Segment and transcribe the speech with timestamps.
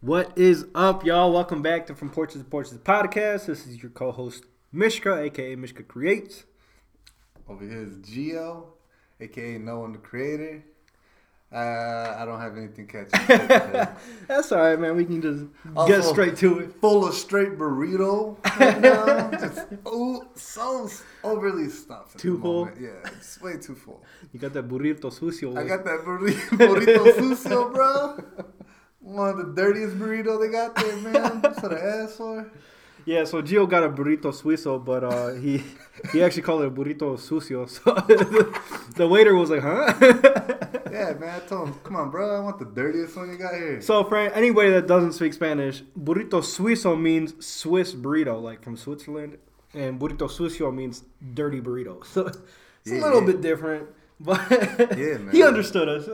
[0.00, 1.32] What is up, y'all?
[1.32, 3.46] Welcome back to From Porches to Porsches podcast.
[3.46, 6.44] This is your co-host Mishka, aka Mishka Creates.
[7.48, 8.72] Over here is Geo,
[9.20, 10.64] aka No One the Creator.
[11.52, 13.10] Uh, I don't have anything catchy.
[14.28, 14.96] That's all right, man.
[14.96, 16.72] We can just Also- get straight to it.
[16.80, 19.30] Full of straight burrito right now.
[19.38, 20.88] Just ooh, so
[21.24, 22.18] overly stuffed.
[22.18, 22.66] Too full?
[22.66, 22.80] moment.
[22.80, 24.02] Yeah, it's way too full.
[24.32, 25.58] You got that burrito sucio.
[25.58, 28.24] I got that burrito, burrito sucio, bro.
[29.10, 31.40] One of the dirtiest burrito they got there, man.
[31.42, 32.50] That's what asked for.
[33.06, 35.62] yeah, so Gio got a burrito suizo, but uh, he
[36.12, 37.68] he actually called it a burrito sucio.
[37.68, 37.94] So
[38.96, 39.94] the waiter was like, "Huh?"
[40.92, 41.40] Yeah, man.
[41.40, 42.36] I told him, come on, bro.
[42.36, 43.80] I want the dirtiest one you got here.
[43.80, 49.38] so for anybody that doesn't speak Spanish, burrito suizo means Swiss burrito, like from Switzerland,
[49.72, 51.02] and burrito sucio means
[51.34, 52.04] dirty burrito.
[52.04, 52.26] So
[52.84, 53.26] it's a little yeah.
[53.26, 54.40] bit different, but
[54.98, 56.04] Yeah, he understood us.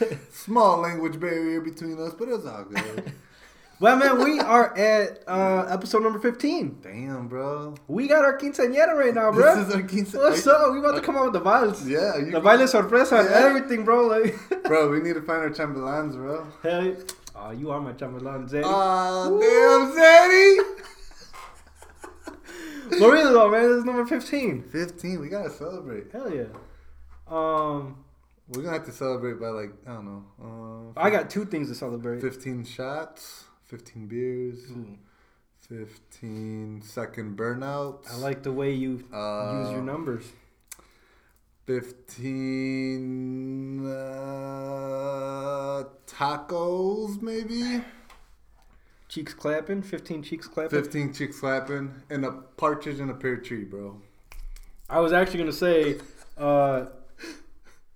[0.32, 3.12] Small language barrier between us, but it's all good.
[3.80, 6.78] well, man, we are at uh, episode number fifteen.
[6.82, 7.74] Damn, bro.
[7.88, 9.56] We got our quinceañera right now, bro.
[9.56, 10.72] This is our quince- What's up?
[10.72, 11.86] We about to come out with the vibes.
[11.88, 13.36] Yeah, you, The baile sorpresa and Yeah.
[13.46, 14.06] everything, bro.
[14.06, 14.90] Like, bro.
[14.90, 16.46] We need to find our chambelans, bro.
[16.62, 16.96] hell,
[17.36, 18.62] oh, you are my chambelán, Zeddy.
[18.64, 20.74] Ah, damn, Zaddy.
[22.90, 24.62] but really though, man, this is number fifteen.
[24.62, 25.20] Fifteen.
[25.20, 26.10] We gotta celebrate.
[26.12, 26.44] Hell yeah.
[27.26, 28.04] Um,
[28.50, 30.24] We're gonna have to celebrate by like I don't know.
[30.96, 32.20] Uh, I got two things to celebrate.
[32.22, 34.96] fifteen shots, fifteen beers, Ooh,
[35.60, 38.10] fifteen second burnouts.
[38.10, 40.24] I like the way you Uh, use your numbers.
[42.48, 47.84] Fifteen uh, tacos, maybe.
[49.08, 50.70] Cheeks clapping, fifteen cheeks clapping.
[50.82, 54.00] Fifteen cheeks clapping, and a partridge in a pear tree, bro.
[54.88, 55.98] I was actually gonna say,
[56.38, 56.86] uh,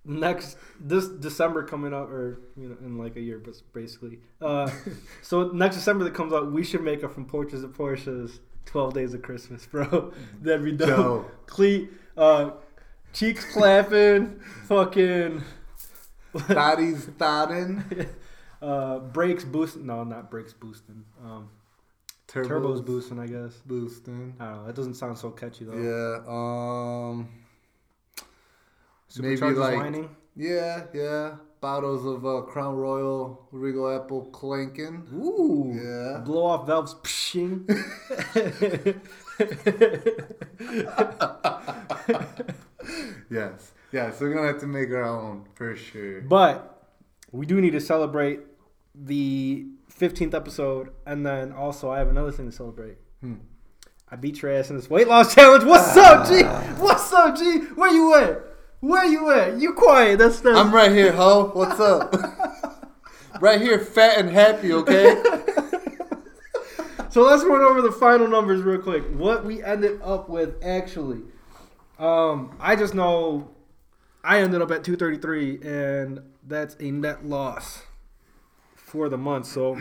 [0.05, 4.19] next this December coming up, or you know, in like a year, but basically.
[4.41, 4.69] Uh,
[5.21, 8.39] so next December that comes out, we should make a from porches to Porsches.
[8.65, 10.13] Twelve days of Christmas, bro.
[10.41, 10.87] That'd be dope.
[10.87, 11.47] Dope.
[11.47, 12.51] Cle- uh,
[13.11, 15.43] cheeks clapping, fucking.
[16.33, 17.83] Thotties thotting.
[18.61, 19.85] uh, brakes boosting.
[19.85, 21.03] No, not brakes boosting.
[21.23, 21.49] Um,
[22.27, 23.53] Turbos, turbos boosting, I guess.
[23.65, 24.33] boosting.
[24.39, 24.65] I don't know.
[24.65, 25.73] That doesn't sound so catchy though.
[25.75, 26.23] Yeah.
[26.27, 27.29] Um.
[29.19, 30.09] Maybe like whining.
[30.35, 31.35] yeah, yeah.
[31.61, 35.07] Bottles of uh, Crown Royal Regal Apple clanking.
[35.13, 35.71] Ooh.
[35.73, 36.19] Yeah.
[36.19, 36.95] Blow off valves.
[37.03, 37.63] Pshing.
[43.29, 43.71] Yes.
[43.91, 44.11] Yeah.
[44.11, 46.21] So we're gonna have to make our own for sure.
[46.21, 46.69] but
[47.31, 48.41] we do need to celebrate
[48.93, 52.97] the 15th episode, and then also I have another thing to celebrate.
[53.21, 53.35] Hmm.
[54.11, 55.63] I beat your ass in this weight loss challenge.
[55.63, 56.43] What's up, G?
[56.83, 57.59] What's up, G?
[57.75, 58.43] Where you at?
[58.83, 59.61] Where you at?
[59.61, 60.19] You quiet.
[60.19, 60.57] That's that's.
[60.57, 61.51] I'm right here, ho.
[61.53, 62.13] What's up?
[63.39, 64.73] right here, fat and happy.
[64.73, 65.23] Okay.
[67.09, 69.05] So let's run over the final numbers real quick.
[69.13, 71.21] What we ended up with actually.
[71.97, 73.51] Um, I just know
[74.21, 77.83] I ended up at 233 and that's a net loss
[78.75, 79.45] for the month.
[79.45, 79.79] So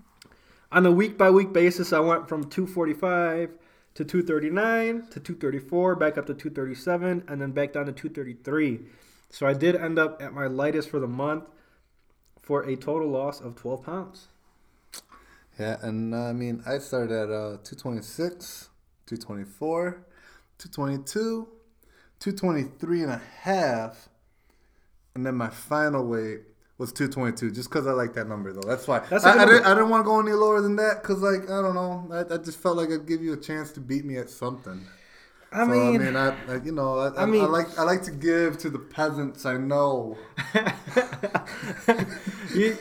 [0.72, 3.50] on a week by week basis, I went from 245
[3.94, 8.80] to 239 to 234, back up to 237 and then back down to 233.
[9.30, 11.44] So I did end up at my lightest for the month
[12.40, 14.28] for a total loss of 12 pounds.
[15.58, 18.70] Yeah, and uh, I mean, I started at uh, 226,
[19.06, 20.06] 224,
[20.58, 21.48] 222,
[22.18, 24.08] 223 and a half,
[25.14, 26.40] and then my final weight
[26.80, 28.66] was 222, just because I like that number, though.
[28.66, 29.00] That's why.
[29.00, 31.42] That's I, I, didn't, I didn't want to go any lower than that, because, like,
[31.44, 32.08] I don't know.
[32.10, 34.80] I, I just felt like I'd give you a chance to beat me at something.
[35.52, 37.78] I so, mean, I mean, I, I you know, I, I, I mean- I like
[37.78, 40.16] I like to give to the peasants I know.
[42.54, 42.76] you,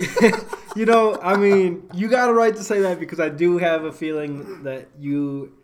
[0.76, 3.84] you know, I mean, you got a right to say that because I do have
[3.84, 5.58] a feeling that you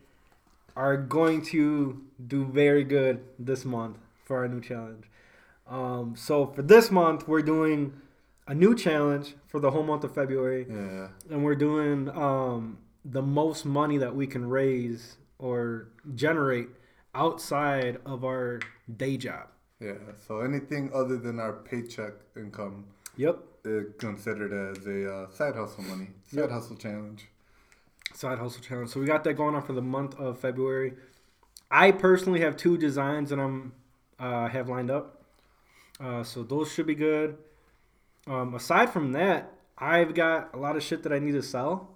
[0.76, 5.06] are going to do very good this month for our new challenge.
[5.68, 8.02] Um, so for this month, we're doing
[8.48, 11.08] a new challenge for the whole month of February, Yeah.
[11.30, 16.70] and we're doing um, the most money that we can raise or generate
[17.14, 18.60] outside of our
[18.98, 19.48] day job.
[19.80, 19.94] Yeah.
[20.28, 22.86] So anything other than our paycheck income
[23.18, 23.40] Yep.
[23.66, 26.50] uh, considered as a uh, side hustle money, side Yep.
[26.52, 27.28] hustle challenge.
[28.14, 28.90] side hustle challenge.
[28.92, 30.94] So we got that going on for the month of February.
[31.70, 33.74] I personally have two designs that I'm
[34.20, 35.26] uh, have lined up,
[36.00, 37.38] uh, so those should be good.
[38.28, 41.90] Um, aside from that, I've got a lot of shit that I need to sell,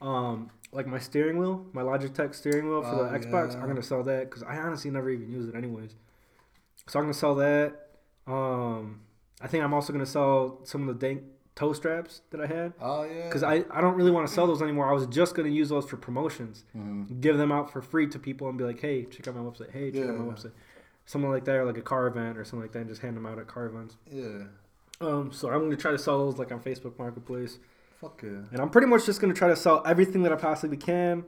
[0.00, 3.52] um, like my steering wheel, my Logitech steering wheel for Oh, the Xbox.
[3.54, 3.60] yeah.
[3.60, 5.94] I'm gonna sell that because I honestly never even use it anyways.
[6.88, 7.88] So I'm gonna sell that.
[8.26, 9.00] Um,
[9.40, 11.22] I think I'm also gonna sell some of the dank
[11.56, 13.24] toe straps that I had Oh yeah.
[13.26, 14.88] because I, I don't really want to sell those anymore.
[14.88, 17.20] I was just gonna use those for promotions, Mhm.
[17.20, 19.70] give them out for free to people and be like, hey, check out my website.
[19.70, 20.30] Hey, check out my Yeah.
[20.32, 20.52] website.
[21.06, 23.16] Something like that, or like a car event or something like that, and just hand
[23.16, 23.96] them out at car events.
[24.10, 24.44] Yeah.
[25.02, 27.58] Um, so I'm gonna try to sell those like on Facebook Marketplace,
[28.02, 28.42] Fuck yeah.
[28.52, 31.24] and I'm pretty much just gonna try to sell everything that I possibly can,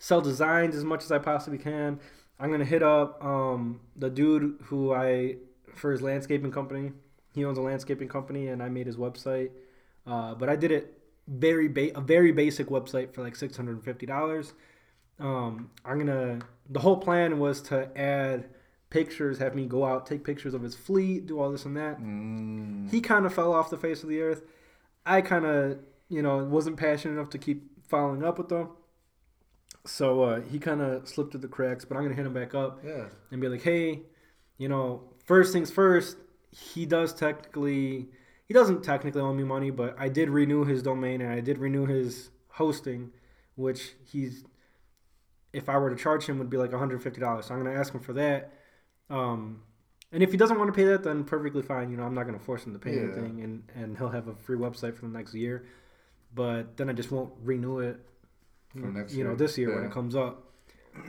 [0.00, 2.00] sell designs as much as I possibly can.
[2.40, 5.36] I'm gonna hit up um, the dude who I
[5.72, 6.92] for his landscaping company.
[7.32, 9.50] He owns a landscaping company, and I made his website.
[10.04, 10.98] Uh, but I did it
[11.28, 14.52] very ba- a very basic website for like six hundred and fifty dollars.
[15.20, 16.40] Um, I'm gonna.
[16.70, 18.48] The whole plan was to add
[18.90, 22.00] pictures, have me go out, take pictures of his fleet, do all this and that.
[22.00, 22.90] Mm.
[22.90, 24.42] He kind of fell off the face of the earth.
[25.04, 25.78] I kind of,
[26.08, 28.70] you know, wasn't passionate enough to keep following up with them.
[29.84, 32.54] So uh, he kind of slipped through the cracks, but I'm gonna hit him back
[32.54, 33.06] up Yeah.
[33.30, 34.02] and be like, hey,
[34.58, 36.16] you know, first things first,
[36.50, 38.08] he does technically,
[38.46, 41.58] he doesn't technically owe me money, but I did renew his domain and I did
[41.58, 43.10] renew his hosting,
[43.54, 44.44] which he's,
[45.52, 47.44] if I were to charge him, would be like $150.
[47.44, 48.52] So I'm going to ask him for that.
[49.10, 49.62] Um,
[50.12, 51.90] and if he doesn't want to pay that, then perfectly fine.
[51.90, 53.02] You know, I'm not going to force him to pay Yeah.
[53.02, 55.66] anything, and, and he'll have a free website for the next year.
[56.34, 57.98] But then I just won't renew it,
[58.72, 60.42] For next you know, this year when it comes up.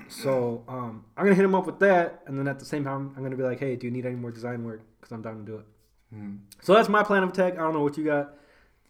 [0.10, 3.14] So um, I'm gonna hit him up with that, and then at the same time,
[3.16, 4.82] I'm gonna be like, "Hey, do you need any more design work?
[5.00, 5.66] Because I'm down to do it."
[6.14, 6.40] Mm.
[6.62, 7.54] So that's my plan of attack.
[7.54, 8.34] I don't know what you got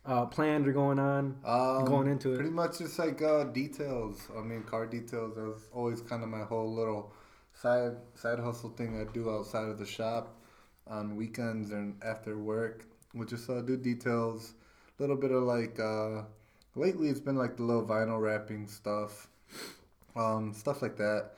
[0.05, 1.37] uh, planned or going on.
[1.45, 2.37] Um, Going into it.
[2.37, 4.27] Pretty much just like uh, details.
[4.37, 5.35] I mean, car details.
[5.35, 7.13] That was always kind of my whole little
[7.61, 10.35] side side hustle thing I do outside of the shop
[10.87, 12.85] on weekends and after work.
[13.13, 14.53] which is uh, do details.
[14.99, 15.79] A little bit of like.
[15.79, 16.23] Uh,
[16.75, 19.27] lately, it's been like the little vinyl wrapping stuff,
[20.15, 21.31] um, stuff like that.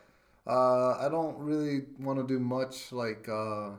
[0.48, 3.28] Uh, I don't really want to do much like.
[3.30, 3.72] Uh,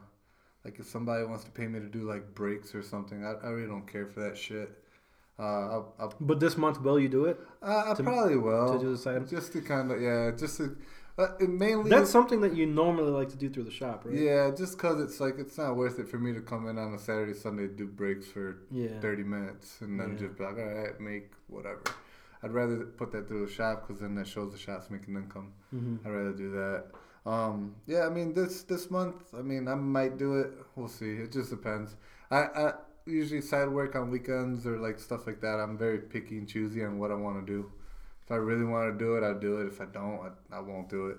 [0.65, 3.49] like if somebody wants to pay me to do like brakes or something, I, I
[3.51, 4.71] really don't care for that shit.
[5.39, 8.75] Uh, I'll, I'll But this month, will you do it uh, I To- probably will.
[8.75, 9.27] to do the side?
[9.27, 10.77] Just to kind of, yeah, just to,
[11.21, 11.91] uh, mainly.
[11.91, 14.15] That's something that you normally like to do through the shop, right?
[14.17, 16.95] Yeah, just because it's like, it's not worth it for me to come in on
[16.95, 19.01] a Saturday, Sunday, do brakes for Yeah.
[19.01, 20.19] 30 minutes and then Yeah.
[20.27, 21.83] just be like, all right, make whatever.
[22.43, 25.53] I'd rather put that through the shop because then that shows the shop's making income.
[25.71, 26.85] hmm I'd rather do that.
[27.27, 30.53] Um, yeah, I mean this this month, I mean I might do it.
[30.75, 31.13] We'll see.
[31.17, 31.97] It just depends.
[32.31, 32.73] I, I
[33.05, 35.61] usually side work on weekends or like stuff like that.
[35.61, 37.71] I'm very picky and choosy on what I want to do.
[38.31, 39.67] If I really want to do it, I'll do it.
[39.67, 40.21] If I don't,
[40.53, 41.17] I, I won't do it.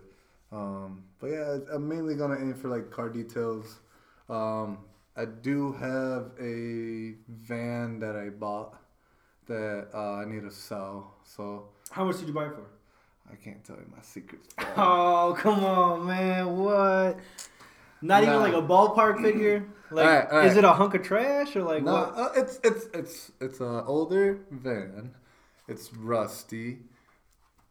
[0.49, 3.81] Um, but yeah, I'm mainly gonna aim for like car details.
[4.29, 4.77] Um,
[5.17, 8.77] I do have a van that I bought
[9.47, 11.15] that uh, I need to sell.
[11.25, 12.63] So How much did you buy it for?
[13.29, 14.47] I can't tell you my secrets.
[14.77, 16.57] Oh, come on, man!
[16.57, 17.19] What?
[18.01, 19.65] Not even like a ballpark figure.
[19.91, 20.47] Like, Alright, alright.
[20.47, 22.17] is it a hunk of trash or like No, what?
[22.17, 25.11] uh, it's it's it's it's an older van.
[25.67, 26.79] It's rusty.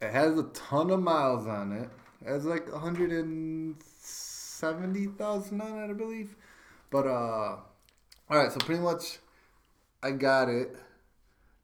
[0.01, 1.91] It has a ton of miles on it.
[2.25, 6.37] It has like 170,000 on it, I believe.
[6.91, 7.57] But uh
[8.31, 9.19] all right, so pretty much
[10.03, 10.75] I got it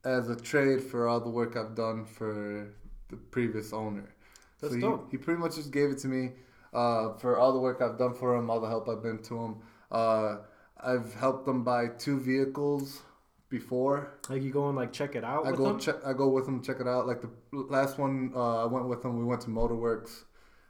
[0.04, 2.74] as a trade for all the work I've done for
[3.08, 4.12] the previous owner.
[4.60, 5.10] That's so he, dope.
[5.10, 6.32] he pretty much just gave it to me
[6.74, 9.38] uh, for all the work I've done for him, all the help I've been to
[9.38, 9.56] him.
[9.90, 10.36] Uh,
[10.78, 13.00] I've helped them buy two vehicles
[13.48, 14.19] before.
[14.28, 15.78] Like you go and like check it out I with go them?
[15.81, 15.96] check.
[16.05, 17.06] I go with him, check it out.
[17.06, 19.19] Like the last one, uh, I went with him.
[19.19, 20.24] We went to Motorworks.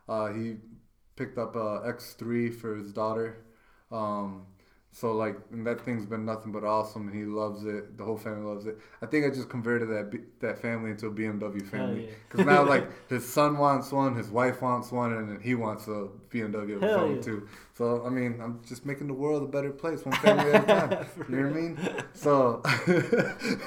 [0.08, 0.56] Uh, he
[1.16, 3.44] picked up a X3 for his daughter.
[3.90, 4.46] Um,
[4.96, 7.98] so like, and that thing's been nothing but awesome, and he loves it.
[7.98, 8.78] The whole family loves it.
[9.02, 12.12] I think I just converted that B- that family into a BMW family yeah.
[12.26, 15.86] because now like his son wants one, his wife wants one, and then he wants
[15.86, 17.20] a BMW of his Hell own yeah.
[17.20, 17.48] too.
[17.74, 20.66] So I mean, I'm just making the world a better place, one family at a
[20.88, 21.06] time.
[21.28, 21.78] you know what I mean?
[22.14, 22.62] So.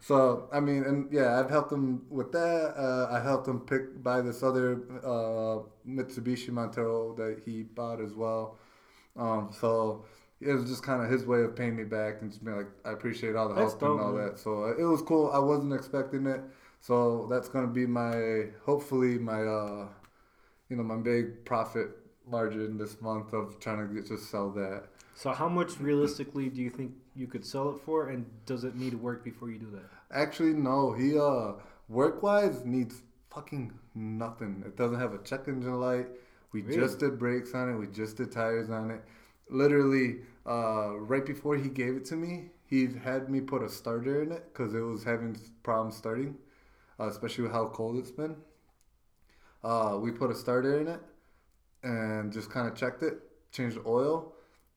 [0.00, 2.74] So I mean, and yeah, I've helped him with that.
[2.78, 8.14] Uh, I helped him pick buy this other uh, Mitsubishi Montero that he bought as
[8.14, 8.56] well.
[9.16, 10.04] Um, so
[10.40, 12.68] it was just kind of his way of paying me back and just being like,
[12.84, 14.26] I appreciate all the That's help dope, and all man.
[14.26, 14.38] that.
[14.38, 15.30] So uh, it was cool.
[15.32, 16.40] I wasn't expecting it.
[16.80, 19.88] So that's gonna be my hopefully my uh,
[20.68, 21.88] you know my big profit
[22.26, 24.84] margin this month of trying to get, just sell that.
[25.14, 28.76] So how much realistically do you think you could sell it for, and does it
[28.76, 29.88] need work before you do that?
[30.10, 30.92] Actually, no.
[30.92, 31.52] He uh
[31.88, 34.62] work wise needs fucking nothing.
[34.66, 36.08] It doesn't have a check engine light.
[36.52, 36.76] We Really?
[36.76, 37.76] just did brakes on it.
[37.76, 39.02] We just did tires on it.
[39.48, 44.22] Literally, uh, right before he gave it to me, he had me put a starter
[44.22, 46.36] in it because it was having problems starting,
[47.00, 48.36] uh, especially with how cold it's been.
[49.64, 51.00] Uh, we put a starter in it
[51.82, 53.20] and just kind of checked it,
[53.52, 54.32] changed the oil,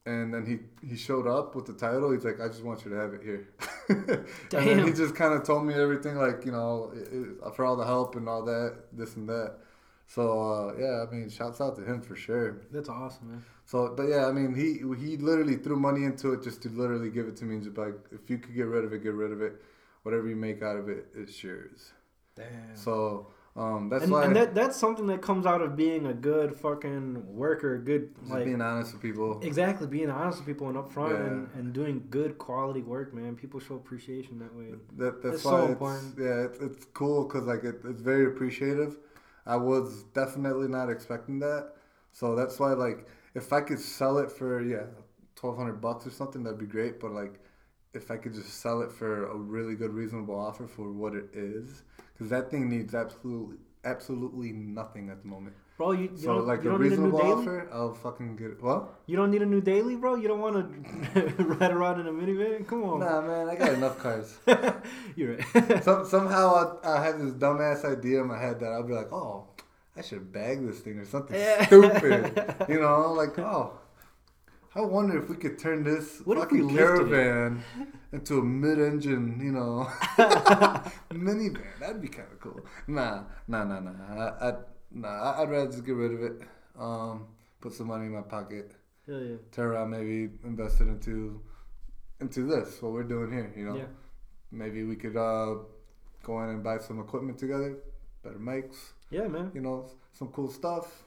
[0.06, 2.12] and then he he showed up with the title.
[2.12, 3.50] He's like, "I just want you to have it here."
[4.54, 7.66] and then he just kind of told me everything, like you know, it, it- for
[7.66, 9.58] all the help and all that, this and that.
[10.10, 12.64] So uh, yeah, I mean, shouts out to him for sure.
[12.72, 13.46] That's awesome, man.
[13.66, 14.70] So, but yeah, I mean, he
[15.06, 17.76] he literally threw money into it just to literally give it to me and just
[17.76, 19.62] be like, if you could get rid of it, get rid of it.
[20.02, 21.92] Whatever you make out of it, it's yours.
[22.36, 22.76] Damn.
[22.76, 26.14] So um, that's and, why and that that's something that comes out of being a
[26.14, 29.40] good fucking worker, good just like being honest with people.
[29.44, 31.28] exactly being honest with people and upfront Yeah.
[31.28, 33.36] and, and doing good quality work, man.
[33.36, 34.70] People show appreciation that way.
[34.98, 36.16] That that's It's why so important.
[36.18, 38.98] yeah, it's, it's cool because like it, it's very appreciative.
[39.50, 41.74] I was definitely not expecting that,
[42.12, 44.86] so that's why like if I could sell it for yeah
[45.36, 47.00] twelve hundred bucks or something, that'd be great.
[47.00, 47.40] But like
[47.94, 51.30] if I could just sell it for a really good reasonable offer for what it
[51.34, 55.56] is, because that thing needs absolutely absolutely nothing at the moment.
[55.80, 57.32] Bro, you, you So don't, like you a don't need a new reasonable daily.
[57.32, 58.62] offer, I'll fucking get it.
[58.62, 59.00] What?
[59.06, 60.16] You don't need a new daily, bro.
[60.16, 60.56] You don't want
[61.14, 62.68] to ride around in a minivan.
[62.68, 63.00] Come on.
[63.00, 64.38] Nah, man, I got enough cars.
[65.16, 65.82] You're right.
[65.86, 69.10] Some, somehow I, I have this dumbass idea in my head that I'll be like,
[69.14, 69.48] oh,
[69.96, 71.66] I should bag this thing or something Yeah.
[71.66, 72.56] stupid.
[72.68, 73.80] You know, like, oh,
[74.76, 77.64] I wonder if we could turn this What fucking caravan
[78.12, 79.88] into a mid-engine, you know,
[81.14, 81.80] minivan.
[81.80, 82.60] That'd be kind of cool.
[82.88, 83.94] Nah, nah, nah, nah.
[84.42, 84.54] I, I,
[84.92, 86.42] nah, I'd rather just get rid of it.
[86.78, 87.28] Um,
[87.62, 88.72] put some money in my pocket.
[89.08, 89.36] Hell yeah.
[89.52, 91.42] Turn around, maybe invest it into
[92.22, 92.82] into this.
[92.82, 93.76] What we're doing here, you know.
[93.76, 93.86] Yeah.
[94.52, 95.56] Maybe we could uh,
[96.24, 97.78] go in and buy some equipment together,
[98.24, 99.52] better mics, Yeah, man.
[99.54, 101.04] you know, some cool stuff.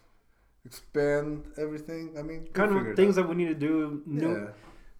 [0.64, 2.14] Expand everything.
[2.16, 4.02] I mean, we'll Kind of things that we need to do.
[4.06, 4.46] New Yeah.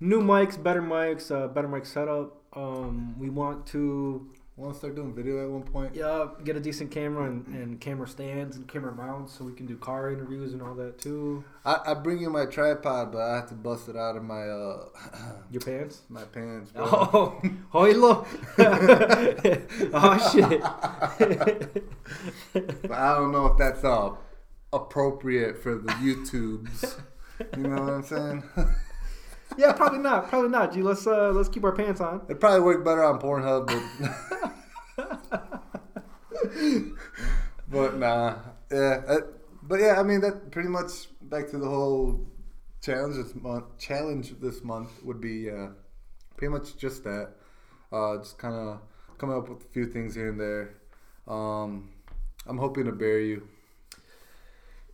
[0.01, 2.43] new mics, better mics, uh, better mic setup.
[2.53, 5.95] Um, we want to Want to start doing video at one point?
[5.95, 9.65] yeah get a decent camera and, and camera stands and camera mounts so we can
[9.65, 11.43] do car interviews and all that too.
[11.65, 14.43] I, I bring you my tripod, but I have to bust it out of my
[14.43, 14.85] uh
[15.51, 16.03] Your pants.
[16.11, 16.71] my pants.
[16.73, 16.85] Bro.
[16.85, 17.41] Oh,
[17.75, 18.27] oilo.
[19.95, 21.83] oh shit.
[22.83, 24.11] But I don't know if that's uh,
[24.73, 27.01] appropriate for the YouTubes.
[27.57, 28.43] you know what I'm saying?
[29.59, 30.29] Yeah, probably not.
[30.29, 30.73] Probably not.
[30.73, 32.23] G, let's uh let's keep our pants on.
[32.27, 34.53] It'd probably work better on Pornhub, but
[37.71, 38.37] but nah,
[38.71, 39.03] yeah.
[39.07, 39.21] uh,
[39.63, 42.27] but yeah, I mean that pretty much back to the whole
[42.81, 43.79] challenge this month.
[43.79, 45.69] Challenge this month would be uh,
[46.37, 47.31] pretty much just that.
[47.93, 48.81] Uh, just kind of
[49.19, 50.75] coming up with a few things here and there.
[51.29, 51.91] Um,
[52.47, 53.49] I'm hoping to bury you.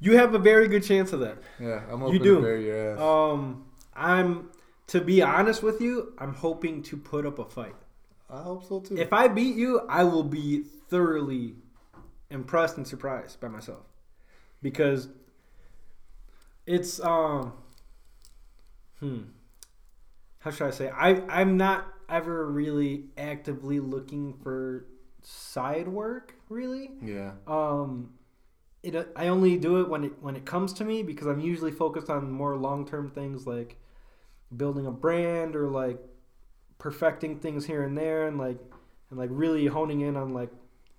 [0.01, 1.39] You have a very good chance of that.
[1.59, 2.37] Yeah, I'm hoping do.
[2.37, 3.01] to bury your ass.
[3.01, 3.65] Um,
[3.99, 4.51] I'm
[4.89, 7.77] to be honest with you, I'm hoping to put up a fight.
[8.31, 8.97] I hope so too.
[8.97, 11.57] If I beat you, I will be thoroughly
[12.31, 13.85] impressed and surprised by myself.
[14.63, 15.09] Because
[16.67, 17.53] it's um
[19.01, 19.21] hmm.
[20.41, 20.91] How should I say?
[20.91, 24.87] I I'm not ever really actively looking for
[25.23, 26.91] side work really.
[27.03, 28.11] Yeah, um
[28.83, 31.73] it I only do it when it when it comes to me because I'm usually
[31.73, 33.77] focused on more long-term things like
[34.57, 35.99] building a brand or like
[36.79, 38.59] perfecting things here and there and like
[39.11, 40.51] and like really honing in on like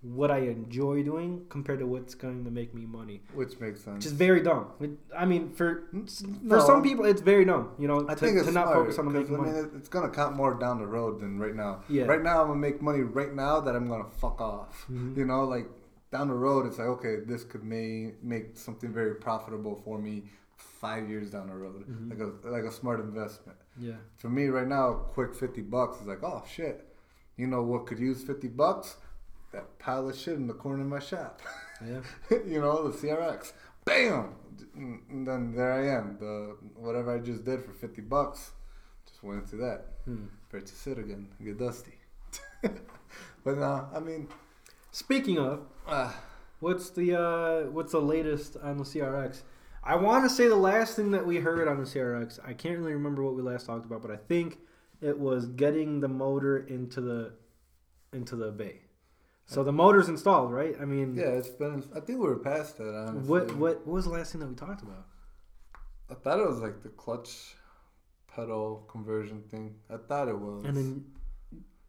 [0.01, 3.21] what I enjoy doing compared to what's going to make me money.
[3.33, 3.95] which makes sense.
[3.97, 4.67] Which is very dumb.
[4.79, 6.59] It- I mean, for for No.
[6.65, 7.71] some people, it's very dumb.
[7.77, 9.51] You know, I to, think it's to not focus on making I money.
[9.51, 11.81] mean, it's gonna count more down the road than right now.
[11.89, 12.05] Yeah.
[12.05, 14.85] Right now, I'm gonna make money right now that I'm gonna fuck off.
[14.89, 15.17] Mhm.
[15.17, 15.67] You know, like
[16.11, 20.23] down the road, it's like okay, this could may make something very profitable for me
[20.59, 22.09] five years down the road, Mhm.
[22.09, 23.57] like a like a smart investment.
[23.77, 23.95] yeah.
[24.17, 26.85] For me, right now, quick fifty bucks is like oh shit.
[27.37, 28.97] You know what could use fifty bucks?
[29.51, 31.41] That pile of shit in the corner of my shop.
[31.81, 32.01] Yeah.
[32.45, 33.53] you know, the CRX.
[33.85, 34.35] Bam!
[34.75, 36.17] And then there I am.
[36.19, 38.51] The whatever I just did for fifty bucks,
[39.07, 39.85] just went into that.
[40.03, 40.25] Hmm.
[40.49, 41.29] Purchase it again.
[41.41, 41.97] Get dusty.
[42.61, 44.27] but no, I mean,
[44.91, 46.11] Speaking of, uh,
[46.59, 49.43] What's the uh, what's the latest on the CRX?
[49.83, 52.39] I want to say the last thing that we heard on the CRX.
[52.45, 54.57] I can't really remember what we last talked about, but I think
[55.01, 57.33] it was getting the motor into the
[58.11, 58.81] into the bay.
[59.45, 60.75] So the motor's installed, right?
[60.79, 61.83] I mean, yeah, it's been.
[61.95, 62.93] I think we were past that.
[62.95, 65.05] Honestly, what what what was the last thing that we talked about?
[66.09, 67.55] I thought it was like the clutch
[68.27, 69.75] pedal conversion thing.
[69.89, 70.65] I thought it was.
[70.65, 71.05] And then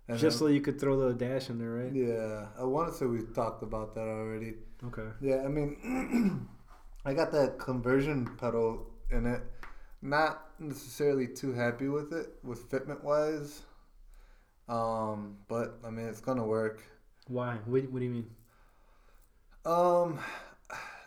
[0.08, 1.92] And just so you could throw the dash in there, right?
[1.92, 4.54] yeah, I want to say we talked about that already.
[4.84, 5.08] Okay.
[5.20, 6.48] Yeah, I mean,
[7.04, 9.42] I got that conversion pedal in it.
[10.02, 13.62] Not necessarily too happy with it, with fitment wise.
[14.68, 16.82] Um, but I mean, it's gonna work.
[17.28, 17.56] Why?
[17.66, 18.30] What, what do you mean?
[19.64, 20.18] Um,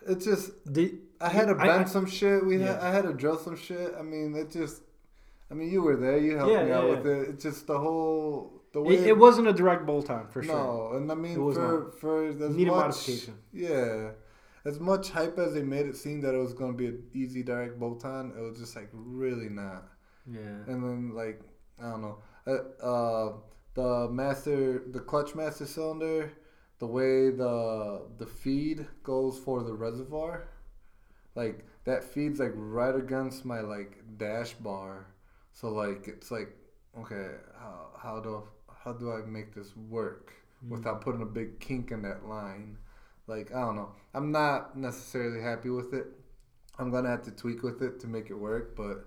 [0.06, 2.44] it just Did I had to I- bend I- some shit.
[2.44, 3.94] We had I had to drill some shit.
[3.98, 4.82] I mean, it just.
[5.50, 6.18] I mean, you were there.
[6.18, 6.90] You helped Yeah, me yeah, out yeah.
[6.96, 7.28] with it.
[7.30, 10.54] It's just the whole the way It, it wasn't a direct bolt on for sure.
[10.54, 13.34] no, and I mean It was for for as Needed much modification.
[13.52, 14.10] yeah,
[14.64, 17.42] as much hype as they made it seem that it was gonna be an easy
[17.42, 19.84] direct bolt on, it was just like really not.
[20.30, 20.64] Yeah.
[20.66, 21.40] And then like
[21.80, 23.32] I don't know, uh, uh,
[23.74, 26.32] the master, the clutch master cylinder,
[26.78, 30.48] the way the the feed goes for the reservoir,
[31.34, 35.06] like that feeds like right against my like dash bar,
[35.52, 36.56] so like it's like
[36.98, 38.42] okay, how how do
[38.84, 40.32] how do I make this work
[40.68, 42.78] without putting a big kink in that line?
[43.26, 46.06] Like I don't know, I'm not necessarily happy with it.
[46.78, 49.04] I'm gonna have to tweak with it to make it work, but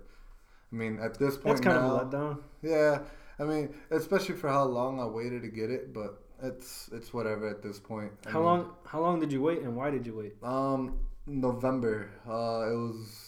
[0.72, 2.38] I mean at this point That's kind now, of a letdown.
[2.62, 3.00] yeah,
[3.38, 7.48] I mean, especially for how long I waited to get it, but it's it's whatever
[7.48, 8.12] at this point.
[8.26, 8.70] I How mean, long?
[8.86, 10.34] How long did you wait, and why did you wait?
[10.42, 12.10] Um, November.
[12.26, 13.27] Uh, it was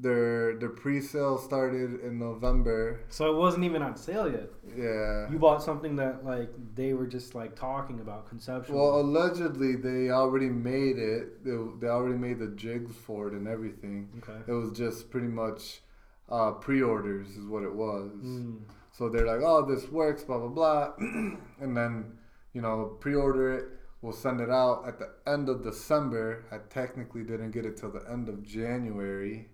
[0.00, 3.00] their their pre-sale started in November.
[3.08, 4.48] So it wasn't even on sale yet.
[4.76, 5.30] Yeah.
[5.30, 8.78] You bought something that like they were just like talking about conceptually.
[8.78, 11.44] Well, allegedly they already made it.
[11.44, 14.08] They, they already made the jigs for it and everything.
[14.18, 14.40] okay.
[14.46, 15.80] It was just pretty much
[16.30, 18.10] uh, pre-orders is what it was.
[18.22, 18.60] Mm.
[18.92, 20.92] So they're like, oh, this works, blah, blah, blah.
[21.60, 22.18] and then,
[22.52, 23.64] you know, pre order it.
[24.00, 26.44] We'll send it out at the end of December.
[26.52, 29.48] I technically didn't get it till the end of January.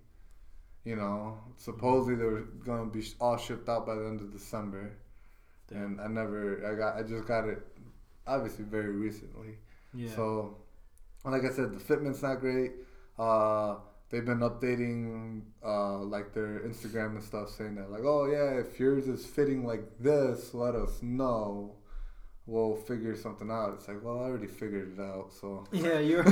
[0.85, 4.33] You know, supposedly they were going to be all shipped out by the end of
[4.33, 4.97] December.
[5.69, 5.99] Damn.
[5.99, 7.63] And I never, I got, I just got it
[8.27, 9.59] obviously very recently.
[9.95, 10.15] Yeah.
[10.15, 10.57] So,
[11.25, 12.73] like I said, the fitment's not great.
[13.19, 13.77] Uh,
[14.11, 18.79] they've been updating uh, like their Instagram and stuff, saying that like, oh yeah, if
[18.79, 21.77] yours is fitting like this, let us know.
[22.47, 23.73] We'll figure something out.
[23.79, 25.33] It's like, well, I already figured it out.
[25.33, 26.23] So yeah, you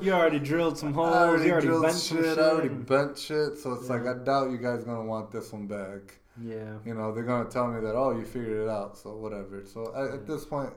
[0.00, 1.14] you already drilled some holes.
[1.14, 2.18] I already you already drilled bent shit.
[2.24, 2.38] shit.
[2.38, 3.58] I already bent shit.
[3.58, 6.18] So it's like I doubt you guys gonna want this one back.
[6.40, 6.78] yeah.
[6.84, 8.96] You know, they're gonna tell me that oh, you figured it out.
[8.96, 9.64] So whatever.
[9.66, 10.14] So I, Yeah.
[10.14, 10.72] at this point,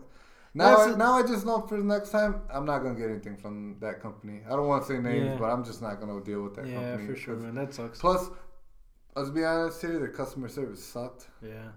[0.56, 2.98] now That's I, a- now I just know for the next time I'm not gonna
[3.00, 4.42] get anything from that company.
[4.48, 5.38] I don't want to say names, Yeah.
[5.38, 7.08] but I'm just not gonna deal with that Yeah, company.
[7.08, 7.54] for sure, man.
[7.54, 8.00] That sucks.
[8.00, 8.30] Plus,
[9.16, 11.28] let's be honest here, their customer service sucked.
[11.44, 11.70] Yeah.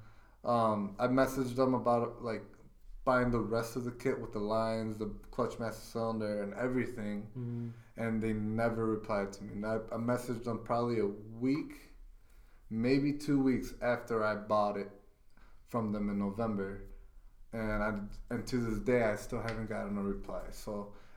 [0.42, 2.44] Um, I messaged them about like
[3.09, 7.16] buying the rest of the kit with the lines, the clutch master cylinder, and everything
[7.38, 7.71] Mm.
[8.05, 9.53] and they never replied to me.
[9.55, 11.11] And I, I messaged them probably a
[11.47, 11.73] week,
[12.87, 14.90] maybe two weeks after I bought it
[15.73, 16.71] from them in November,
[17.55, 17.90] and I
[18.33, 20.42] and to this day I still haven't gotten a reply.
[20.51, 20.73] So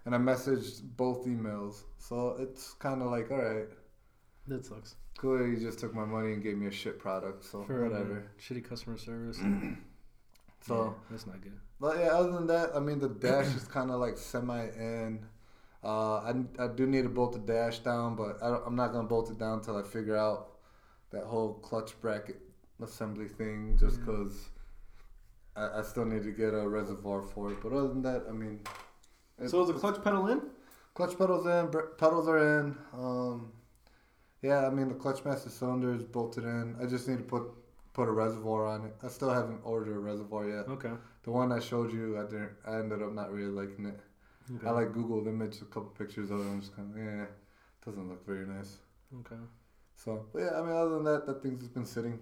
[0.05, 3.69] and I messaged both emails, so it's kind of like all right,
[4.47, 4.95] That sucks.
[5.17, 7.39] clearly you just took my money and gave me a shit product.
[7.51, 8.15] So For whatever.
[8.19, 9.39] uh, shitty customer service.
[10.63, 10.75] So.
[10.75, 11.57] Yeah, that's not good.
[11.81, 15.25] But yeah, other than that, I mean, the dash is kind of like semi in.
[15.83, 19.07] Uh, I, I do need to bolt the dash down, but I I'm not gonna
[19.07, 20.51] bolt it down until I figure out
[21.11, 22.39] that whole clutch bracket
[22.83, 23.77] assembly thing.
[23.79, 24.49] Just because
[25.55, 27.57] I, I still need to get a reservoir for it.
[27.63, 28.59] But other than that, I mean,
[29.47, 30.41] So is the clutch pedal in?
[30.93, 32.77] clutch pedals in, br- pedals are in.
[32.93, 33.51] Um,
[34.43, 36.75] yeah, I mean the clutch master cylinder is bolted in.
[36.79, 37.43] I just need to put
[37.93, 38.93] put a reservoir on it.
[39.03, 40.67] I still haven't ordered a reservoir yet.
[40.69, 40.91] Okay.
[41.23, 42.51] The one I showed you, I didn't.
[42.65, 43.99] I ended up not really liking it.
[44.55, 44.67] okay.
[44.67, 46.49] I like Googled image a couple pictures of it.
[46.49, 47.25] I'm just kind of yeah,
[47.85, 48.77] doesn't look very nice.
[49.19, 49.41] Okay.
[49.95, 52.19] So, but yeah, I mean, other than that, that thing's just been sitting,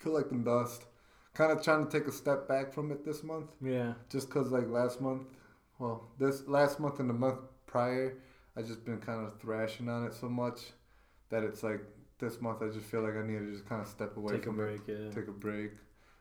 [0.00, 0.84] collecting dust.
[1.34, 3.94] Kind of trying to take a step back from it this month, Yeah.
[4.10, 5.22] just cause like last month,
[5.78, 8.18] well, this last month and the month prior,
[8.54, 10.60] I just been kind of thrashing on it so much
[11.30, 11.80] that it's like
[12.22, 14.42] this month I just feel like I need to just kind of step away Take
[14.42, 14.80] a from break.
[14.86, 14.94] Yeah.
[14.94, 15.72] it, take a break.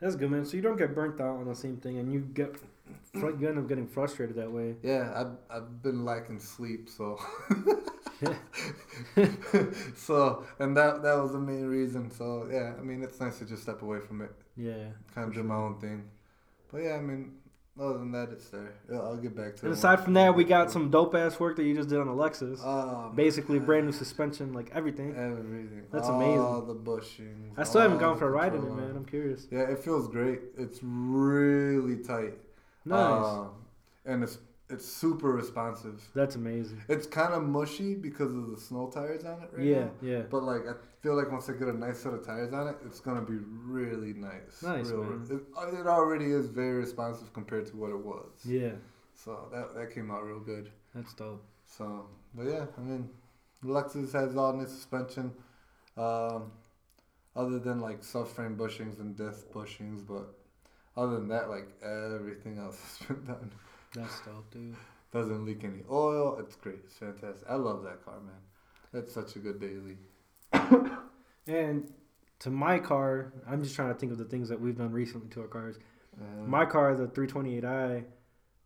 [0.01, 0.45] That's good, man.
[0.45, 2.55] So you don't get burnt out on the same thing, and you get
[3.13, 4.75] you end up getting frustrated that way.
[4.83, 7.17] Yeah, I've, I've been lacking sleep, so
[9.95, 12.09] so and that that was the main reason.
[12.11, 14.87] So yeah, I mean it's nice to just step away from it, Yeah.
[15.13, 16.09] kind of do my own thing.
[16.71, 17.33] But yeah, I mean
[17.79, 18.73] other than that, it's there.
[18.91, 19.77] Yeah, I'll get back to And it.
[19.77, 22.13] aside from that, we got some dope ass work that you just did on the
[22.13, 22.63] Lexus.
[22.65, 25.15] Um, Basically, brand new suspension, like everything.
[25.15, 25.84] everything.
[25.91, 26.67] That's all amazing.
[26.67, 27.53] the bushings.
[27.57, 28.95] I still haven't gone for a ride in it, man.
[28.95, 29.47] I'm curious.
[29.51, 30.41] Yeah, it feels great.
[30.57, 32.34] It's really tight.
[32.86, 33.25] Nice.
[33.25, 33.49] Um,
[34.05, 34.38] and it's
[34.71, 36.01] it's super responsive.
[36.13, 36.81] That's amazing.
[36.89, 39.91] It's kind of mushy because of the snow tires on it right yeah, now.
[40.01, 40.17] yeah.
[40.17, 40.21] yeah.
[40.29, 42.77] But like I feel like once I get a nice set of tires on it,
[42.86, 44.62] it's gonna be really nice.
[44.63, 45.27] Nice, Real- man.
[45.29, 48.29] It, it already is very responsive compared to what it was.
[48.45, 48.71] Yeah,
[49.13, 50.71] So that that came out real good.
[50.95, 51.43] that's dope.
[51.65, 52.05] So,
[52.36, 53.10] but yeah, I mean,
[53.63, 55.31] Lexus has all new suspension,
[55.97, 56.51] um,
[57.36, 60.34] other than like subframe bushings and disc bushings, but
[60.97, 63.51] other than that, like everything else has been done.
[63.95, 64.75] That's dope, dude.
[65.12, 66.38] Doesn't leak any oil.
[66.39, 66.80] It's great.
[66.86, 67.45] It's fantastic.
[67.49, 68.36] I love that car, man.
[68.93, 69.97] That's such a good daily.
[71.47, 71.91] And
[72.39, 75.27] to my car, I'm just trying to think of the things that we've done recently
[75.30, 75.77] to our cars.
[76.15, 78.04] Uh, My car, the 328i,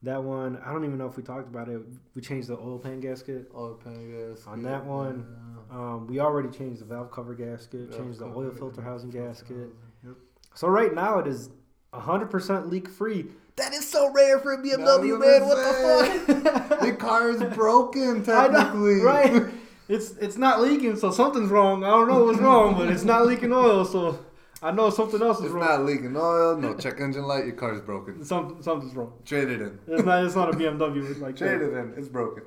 [0.04, 1.82] that one, I don't even know if we talked about it.
[2.16, 3.50] We changed the oil pan gasket.
[3.56, 4.48] oil pan gasket.
[4.48, 5.26] On that one,
[5.72, 9.48] Um, we already changed the valve cover gasket, Yeah, changed the oil filter housing gasket.
[9.58, 9.72] housing,
[10.06, 10.16] Yep.
[10.54, 11.50] So right now it is
[11.94, 13.32] 100% leak free.
[13.58, 15.46] That is so rare for a BMW, what man.
[15.48, 16.80] What the fuck?
[16.82, 19.02] the car is broken, I know, technically.
[19.02, 19.44] right?
[19.88, 21.84] It's it's not leaking, so something's wrong.
[21.84, 24.18] I don't know what's wrong, but it's not leaking oil, so
[24.60, 25.64] I know something else is It's wrong.
[25.64, 28.26] not leaking oil, no check engine light, your car's broken.
[28.26, 29.14] Some, something's wrong.
[29.26, 29.78] Trade it in.
[29.88, 30.24] It's not.
[30.26, 31.72] It's not a BMW It's like Trade that.
[31.72, 31.94] it in.
[31.98, 32.46] It's broken.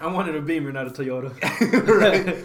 [0.00, 1.30] I wanted a Beamer, not a Toyota.
[1.86, 2.44] right.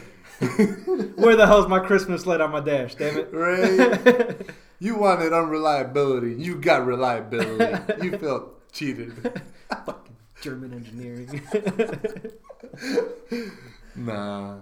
[1.18, 2.94] Where the hell's my Christmas light on my dash?
[2.94, 3.34] Damn it!
[3.34, 4.48] Right.
[4.82, 6.34] You wanted unreliability.
[6.34, 8.04] You got reliability.
[8.04, 9.14] You felt cheated.
[9.86, 11.42] Fucking German engineering.
[13.94, 14.60] Nah.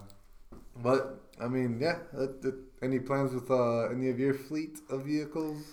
[0.82, 2.00] But, I mean, yeah.
[2.82, 5.64] Any plans with uh, any of your fleet of vehicles?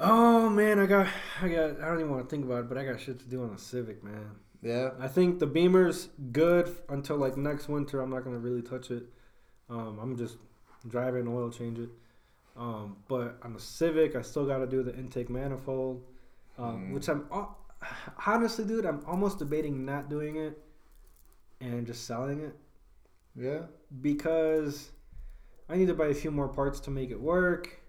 [0.00, 1.08] oh man, I got,
[1.42, 1.80] I got.
[1.80, 3.52] I don't even want to think about it, but I got shit to do on
[3.52, 4.36] the Civic, man.
[4.62, 4.90] Yeah.
[5.00, 8.00] I think the Beamer's good until like next winter.
[8.00, 9.04] I'm not gonna really touch it.
[9.68, 10.36] Um, I'm just
[10.88, 11.90] driving oil change it.
[12.56, 16.04] Um, but on the Civic, I still got to do the intake manifold,
[16.58, 16.94] um, Mm.
[16.94, 17.26] which I'm
[18.26, 20.62] honestly, dude, I'm almost debating not doing it
[21.60, 22.56] and just selling it
[23.34, 23.66] Yeah.
[24.00, 24.92] because
[25.68, 27.80] I need to buy a few more parts to make it work.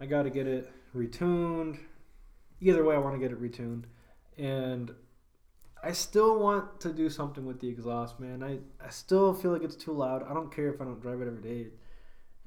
[0.00, 1.78] I got to get it retuned.
[2.60, 3.84] Either way, I want to get it retuned,
[4.36, 4.92] and
[5.82, 8.42] I still want to do something with the exhaust, man.
[8.42, 10.22] I I still feel like it's too loud.
[10.24, 11.70] I don't care if I don't drive it every day.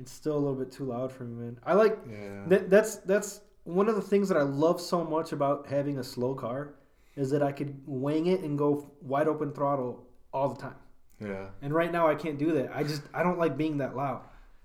[0.02, 1.60] It's still a little bit too loud for me, man.
[1.64, 2.44] I like Yeah.
[2.48, 6.04] that, that's that's one of the things that I love so much about having a
[6.04, 6.74] slow car
[7.16, 10.76] is that I could wing it and go wide open throttle all the time.
[11.20, 11.48] Yeah.
[11.62, 12.76] And right now I can't do that.
[12.76, 14.22] I just I don't like being that loud.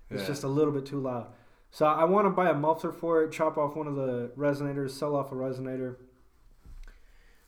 [0.09, 0.27] It's Yeah.
[0.27, 1.27] just a little bit too loud.
[1.69, 4.91] So I want to buy a muffler for it, chop off one of the resonators,
[4.91, 5.97] sell off a resonator.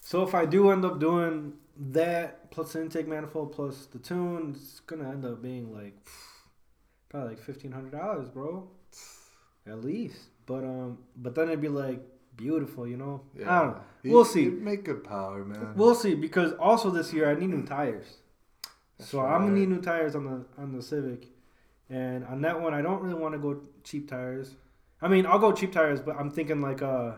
[0.02, 1.54] So if I do end up doing
[1.91, 5.95] that plus the intake manifold plus the tune, it's gonna end up being like
[7.10, 8.67] probably like fifteen hundred dollars, bro,
[9.67, 10.17] at least.
[10.45, 12.02] But um, but then it'd be like
[12.36, 13.22] beautiful, you know.
[13.36, 13.82] I don't know.
[14.04, 14.45] We'll see.
[14.45, 15.74] make good power, man.
[15.76, 18.17] We'll see because also this year I need new tires.
[18.98, 21.28] That's so I'm gonna need new tires on the on the Civic,
[21.89, 24.56] and on that one I don't really want to go cheap tires.
[25.02, 27.13] I mean I'll go cheap tires, but I'm thinking like uh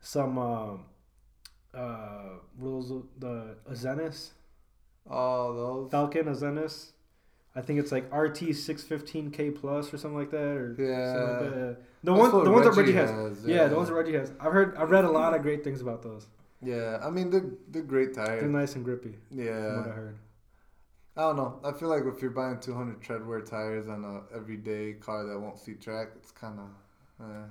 [0.00, 0.76] some uh,
[1.76, 4.30] uh rules the Azenis
[5.08, 5.92] Oh, those.
[5.92, 6.92] Falken Azenis.
[7.56, 10.86] I think it's like RT six fifteen K plus or something like that, or something
[10.86, 11.40] Yeah.
[11.40, 11.76] like that.
[12.04, 13.10] The That's ones the ones that Reggie has.
[13.10, 13.56] has, Yeah.
[13.56, 13.68] yeah.
[13.68, 14.32] the ones that Reggie has.
[14.40, 16.26] I've heard I've read a lot of great things about those.
[16.62, 18.40] Yeah, I mean they're they're great tires.
[18.40, 19.16] They're nice and grippy.
[19.28, 20.18] From what I Yeah, heard.
[21.16, 21.58] I don't know.
[21.64, 25.58] I feel like if you're buying 200 treadwear tires on a everyday car that won't
[25.58, 27.26] see track, it's kind of.
[27.28, 27.46] Eh.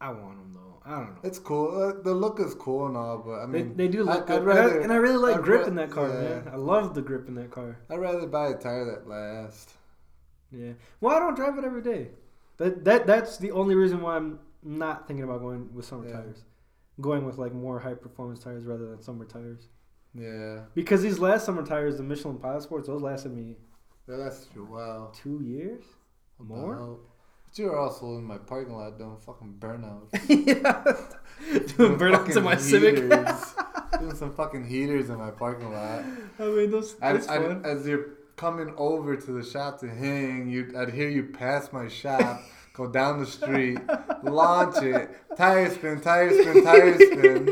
[0.00, 0.82] I want them though.
[0.84, 1.20] I don't know.
[1.22, 1.80] It's cool.
[1.80, 4.44] Uh, the look is cool and all, but I mean, they do look I'd good,
[4.44, 6.14] rather- and, I, really like I'd grip ra- in that car, yeah.
[6.20, 6.48] man.
[6.52, 7.78] I love the grip in that car.
[7.88, 9.74] I'd rather buy a tire that lasts.
[10.50, 10.72] Yeah.
[11.00, 12.08] Well, I don't drive it every day.
[12.58, 16.16] That that that's the only reason why I'm not thinking about going with summer Yeah.
[16.16, 16.44] tires.
[17.00, 19.68] Going with like more high performance tires rather than summer tires.
[20.16, 23.56] Yeah, Because these last summer tires, the Michelin Pilot Sports, those lasted me
[24.06, 25.10] that lasts you a while.
[25.12, 25.82] two years.
[26.38, 26.74] More?
[26.76, 27.00] About.
[27.54, 30.08] But you were also in my parking lot doing fucking burnout.
[30.28, 30.82] yeah.
[31.76, 32.96] Doing burnouts in my Civic.
[34.00, 36.02] doing some fucking heaters in my parking lot.
[36.40, 36.96] I mean, those.
[37.00, 37.64] I, That's I, fun.
[37.64, 41.86] as you're coming over to the shop to hang, you I'd hear you pass my
[41.86, 43.78] shop, go down the street,
[44.24, 47.46] launch it, tire spin, tire spin, tire spin,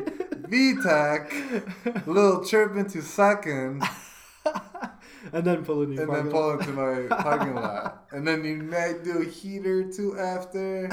[0.48, 3.84] VTEC, little chirp into second,
[5.32, 8.56] and then pull in your and then pull into my parking lot, and then you
[8.56, 10.90] might do a heater or two after.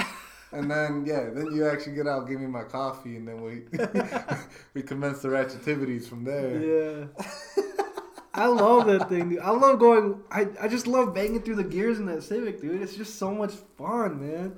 [0.52, 3.64] And then yeah, then you actually get out, give me my coffee, and then we
[4.74, 6.60] we commence the activities from there.
[6.60, 7.24] Yeah.
[8.34, 9.40] I love that thing, dude.
[9.40, 10.22] I love going.
[10.32, 12.82] I, I just love banging through the gears in that Civic, dude.
[12.82, 14.58] It's just so much fun, man.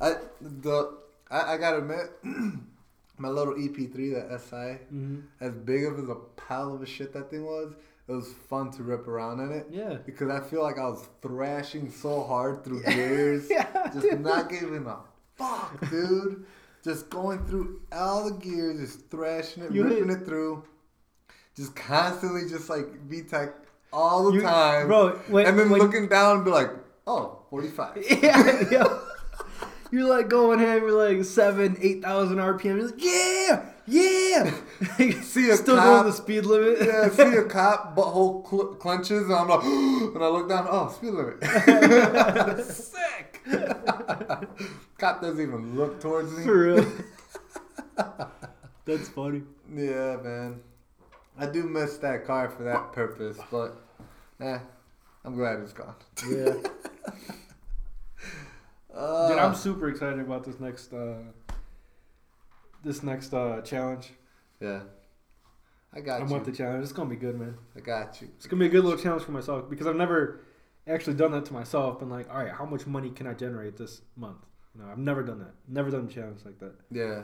[0.00, 0.98] I the
[1.30, 2.10] I, I gotta admit,
[3.18, 4.56] my little EP3, that SI,
[4.92, 5.20] Mm-hmm.
[5.40, 7.72] as big of as a pile of a shit that thing was,
[8.08, 9.66] it was fun to rip around in it.
[9.70, 9.98] Yeah.
[10.04, 14.20] Because I feel like I was thrashing so hard through gears, Yeah, just dude.
[14.20, 14.96] not giving a
[15.36, 16.44] fuck, dude.
[16.82, 20.64] Just going through all the gears, just thrashing it, You ripping hit- it through,
[21.56, 23.52] just constantly, just like VTEC
[23.92, 26.70] all the You- time, bro, when- and then when- looking down and be like,
[27.06, 27.98] oh, 45.
[28.22, 28.98] yeah, yeah.
[29.90, 32.76] You're like going ham, you're like seven, eight thousand RPM.
[32.76, 35.20] You're like, yeah, yeah.
[35.22, 36.78] See a still cop- going the speed limit.
[36.86, 40.66] Yeah, I see a cop, butthole cl- clenches, and I'm like, and I look down,
[40.70, 42.64] oh, speed limit.
[42.64, 43.40] Sick.
[44.98, 46.44] cop doesn't even look towards me.
[46.44, 46.86] For real.
[48.84, 49.42] That's funny.
[49.74, 50.60] Yeah, man.
[51.38, 53.76] I do miss that car for that purpose, but
[54.40, 54.58] eh,
[55.24, 55.94] I'm glad it's gone.
[56.28, 56.54] Yeah.
[58.94, 61.14] Uh, Dude, I'm super excited about this next uh
[62.82, 64.10] this next uh challenge.
[64.60, 64.80] yeah.
[65.92, 66.30] I got I you.
[66.30, 66.84] want the challenge.
[66.84, 67.56] It's gonna be good, man.
[67.76, 68.28] I got you.
[68.36, 70.40] It's gonna be a good little challenge for myself because I've never
[70.86, 71.98] actually done that to myself.
[71.98, 74.38] Been like, all right, how much money can I generate this month?
[74.74, 75.52] You know, I've never done that.
[75.66, 76.74] Never done a challenge like that.
[76.92, 77.22] Yeah.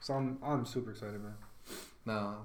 [0.00, 1.34] So I'm I'm super excited, man.
[2.04, 2.38] No.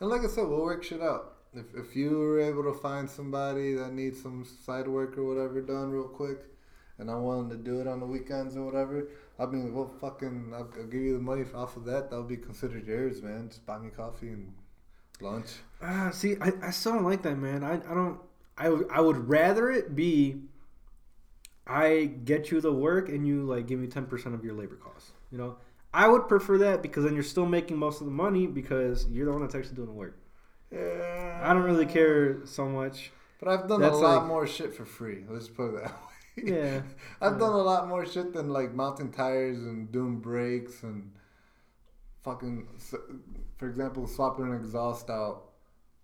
[0.00, 1.34] And like I said, we'll work shit out.
[1.54, 5.60] If, if you were able to find somebody that needs some side work or whatever
[5.60, 6.38] done real quick,
[7.02, 10.52] and I'm willing to do it on the weekends or whatever, I mean, well, fucking,
[10.54, 12.08] I'll, I'll give you the money off of that.
[12.10, 13.48] That'll be considered yours, man.
[13.48, 14.54] Just buy me coffee and
[15.20, 15.48] lunch.
[15.82, 17.64] Ah, see, I, I still don't like that, man.
[17.64, 18.20] I, I don't.
[18.56, 20.42] I would I would rather it be.
[21.66, 24.76] I get you the work and you like give me ten percent of your labor
[24.76, 25.12] costs.
[25.30, 25.56] You know,
[25.94, 29.26] I would prefer that because then you're still making most of the money because you're
[29.26, 30.18] the one that's actually doing the work.
[30.70, 31.40] Yeah.
[31.42, 33.10] I don't really care so much.
[33.40, 35.24] But I've done That's a lot like- more shit for free.
[35.28, 35.98] Let's put it that way.
[36.36, 36.82] Yeah,
[37.20, 37.38] I've Yeah.
[37.38, 41.12] done a lot more shit than like mounting tires and doing brakes and
[42.22, 42.68] fucking,
[43.58, 45.50] for example, swapping an exhaust out.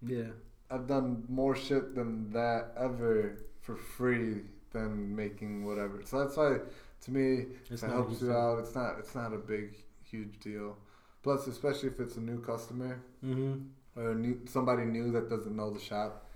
[0.03, 0.31] yeah,
[0.71, 6.03] I've done more shit than that ever for free than making whatever.
[6.05, 6.59] So that's why,
[7.03, 10.77] to me, It's it helps you out, it's not it's not a big huge deal.
[11.23, 13.61] Plus, especially if it's a new customer mm-hmm.
[13.97, 16.27] or a new, somebody new that doesn't know the shop,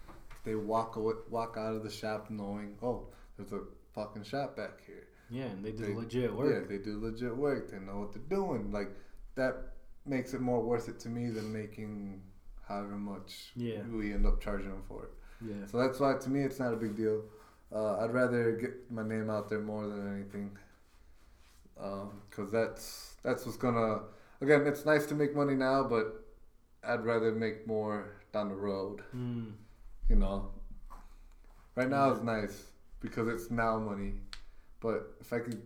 [0.44, 3.60] they walk away, walk out of the shop knowing, oh, there's a
[3.94, 5.06] fucking shop back here.
[5.30, 6.52] yeah, and they do They- legit work.
[6.52, 7.70] Yeah, they do legit work.
[7.70, 8.70] They know what they're doing.
[8.70, 8.90] Like
[9.34, 9.54] that
[10.04, 12.22] makes it more worth it to me than making
[12.68, 13.82] however much Yeah.
[13.88, 15.10] we end up charging them for it.
[15.40, 17.24] Yeah, So that's why to me it's not a big deal.
[17.72, 20.56] Uh, I'd rather get my name out there more than anything,
[21.74, 24.02] because that's that's what's gonna.
[24.40, 26.24] Again, it's nice to make money now, but
[26.84, 29.02] I'd rather make more down the road.
[29.14, 29.52] mm.
[30.08, 30.50] You know,
[31.76, 32.71] right now it's nice
[33.02, 34.14] because it's now money,
[34.80, 35.62] but if I could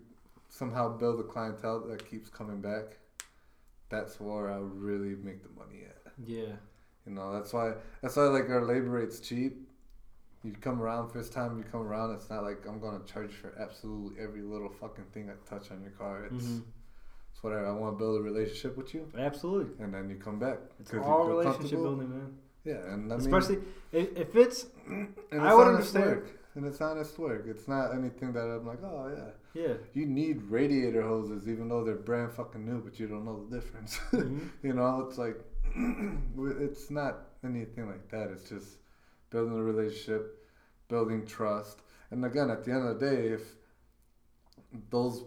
[0.49, 2.99] somehow build a clientele that keeps coming back,
[3.88, 6.12] that's where I really make the money at.
[6.27, 6.55] yeah,
[7.07, 9.57] You know, that's why that's why like our labor rate's cheap.
[10.44, 13.53] You come around first time you come around, it's not like I'm gonna charge for
[13.59, 16.27] absolutely every little fucking thing I touch on your car.
[16.27, 16.59] It's, hmm
[17.33, 17.66] it's whatever.
[17.66, 19.85] I want to build a relationship with you, absolutely.
[19.85, 20.59] and then you come back.
[20.81, 22.35] It's all relationship building, man.
[22.64, 23.59] Yeah, and I mean, Especially
[23.92, 26.07] if, if it's and I it's would understand.
[26.07, 27.45] Work, and it's honest work.
[27.47, 29.62] It's not anything that I'm like, oh yeah.
[29.62, 33.47] yeah, You need radiator hoses, even though they're brand fucking new, but you don't know
[33.49, 33.99] the difference.
[34.12, 34.49] Mhm.
[34.62, 35.38] you know, it's like
[36.64, 37.14] it's not
[37.45, 38.31] anything like that.
[38.31, 38.79] It's just
[39.31, 40.45] building a relationship,
[40.88, 41.79] building trust,
[42.11, 43.42] and again, at the end of the day, if
[44.90, 45.25] those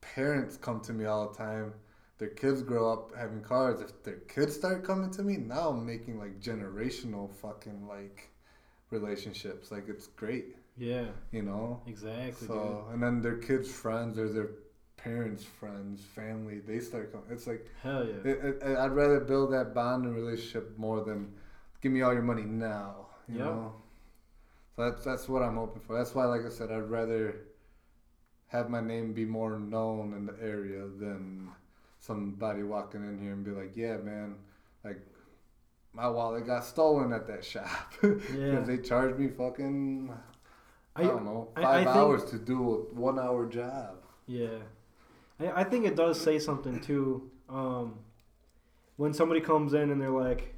[0.00, 1.72] parents come to me all the time,
[2.18, 3.80] their kids grow up having cars.
[3.80, 8.30] If their kids start coming to me, now I'm making like generational fucking like
[8.90, 9.70] relationships.
[9.70, 11.82] Like it's great, yeah, you know.
[11.86, 12.46] exactly.
[12.46, 14.50] So and then their kids' friends or their
[14.96, 17.26] parents' friends, family, they start coming.
[17.30, 17.66] It's like.
[17.82, 18.30] Hell yeah.
[18.30, 21.32] it, it, I'd rather build that bond and relationship more than
[21.80, 23.06] give me all your money now.
[23.28, 23.44] You Yep.
[23.46, 23.74] know.
[24.76, 25.96] So that's that's what I'm hoping for.
[25.96, 27.46] That's why, like I said, I'd rather
[28.48, 31.50] have my name be more known in the area than
[31.98, 34.36] somebody walking in here and be like, "Yeah, man,
[34.84, 35.00] like."
[35.92, 37.68] My wallet got stolen at that shop
[38.00, 38.60] because Yeah.
[38.60, 40.12] they charged me fucking
[41.00, 43.96] I, I, don't know, five I think- hours to do a one hour job.
[44.26, 44.58] Yeah,
[45.40, 47.30] I, I think it does say something too.
[47.48, 47.94] Um,
[48.96, 50.54] when somebody comes in and they're like,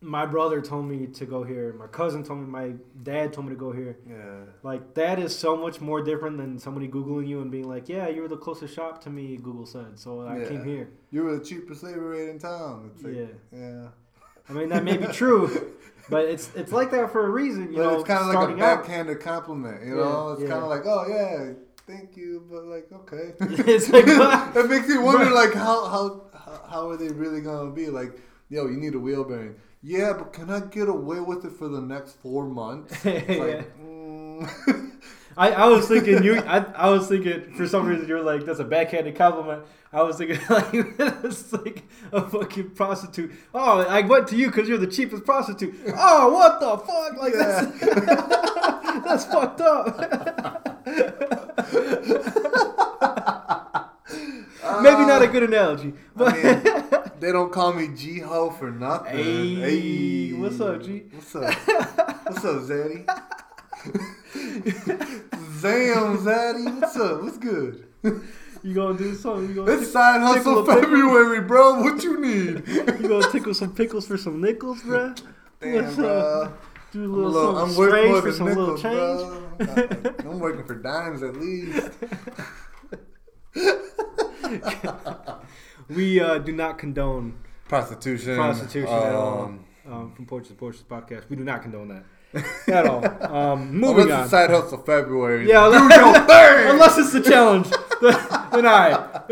[0.00, 1.72] "My brother told me to go here.
[1.72, 2.46] My cousin told me.
[2.46, 4.40] My dad told me to go here." Yeah.
[4.62, 8.08] Like that is so much more different than somebody googling you and being like, "Yeah,
[8.08, 10.90] you were the closest shop to me." Google said, so I came here.
[11.10, 12.92] You were the cheapest labor rate in town.
[13.02, 13.26] Like, Yeah.
[13.52, 13.88] yeah.
[14.48, 15.74] I mean, that may be true,
[16.08, 17.72] but it's it's like that for a reason.
[17.72, 18.82] You but know, it's kind of like a starting out.
[18.82, 20.32] backhanded compliment, you Yeah, know?
[20.32, 20.48] It's yeah.
[20.48, 21.52] kind of like, oh, yeah,
[21.86, 23.34] thank you, but like, okay.
[23.72, 24.04] It's like,
[24.56, 26.22] it makes you wonder, like, how, how,
[26.68, 27.88] how, are they really going to be?
[27.88, 28.12] Like,
[28.48, 29.56] yo, you need a wheel bearing.
[29.82, 32.94] Yeah, but can I get away with it for the next four months?
[33.04, 33.62] It's Yeah.
[33.80, 33.97] mm.
[35.38, 36.40] I, I was thinking you.
[36.40, 39.62] I, I was thinking for some reason you're like that's a backhanded compliment.
[39.92, 43.30] I was thinking like it's like a fucking prostitute.
[43.54, 45.76] Oh, I went to you because you're the cheapest prostitute.
[45.96, 47.16] Oh, what the fuck?
[47.18, 47.80] Like that's
[49.04, 49.86] that's fucked up.
[54.82, 55.94] Maybe not a uh, good analogy.
[56.16, 56.62] But I mean,
[57.20, 59.16] they don't call me G Ho for nothing.
[59.16, 61.04] Hey, what's up, G?
[61.12, 61.54] What's up?
[62.26, 63.06] What's up, Zaddy?
[65.58, 66.80] Zam, Zaddy.
[66.80, 67.22] What's up?
[67.22, 67.84] What's good?
[68.62, 69.48] you gonna do something?
[69.48, 70.82] You gonna, It's side hustle tickle a pickle?
[70.82, 71.80] February, bro.
[71.80, 72.66] What you need?
[72.68, 75.14] you gonna tickle some pickles for some nickels, bro?
[75.60, 76.42] Damn, What's bro.
[76.42, 76.62] up?
[76.92, 78.94] Do a I'm, a little, little, I'm working for than some little change.
[79.58, 80.30] bro.
[80.32, 81.90] I'm working for dimes at least.
[85.88, 88.36] We uh, do not condone Prostitution.
[88.36, 89.44] prostitution at all.
[89.44, 92.04] um, Um, from Porches to Porsches podcast, we do not condone that
[92.68, 93.04] at all.
[93.34, 94.22] Um, moving Unless on.
[94.22, 95.48] it's side hustle February.
[95.48, 96.70] Yeah, do your thing.
[96.70, 97.68] unless it's the challenge,
[98.52, 99.22] then I.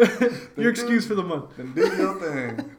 [0.57, 1.57] Your excuse for the month.
[1.57, 2.71] Then do your thing.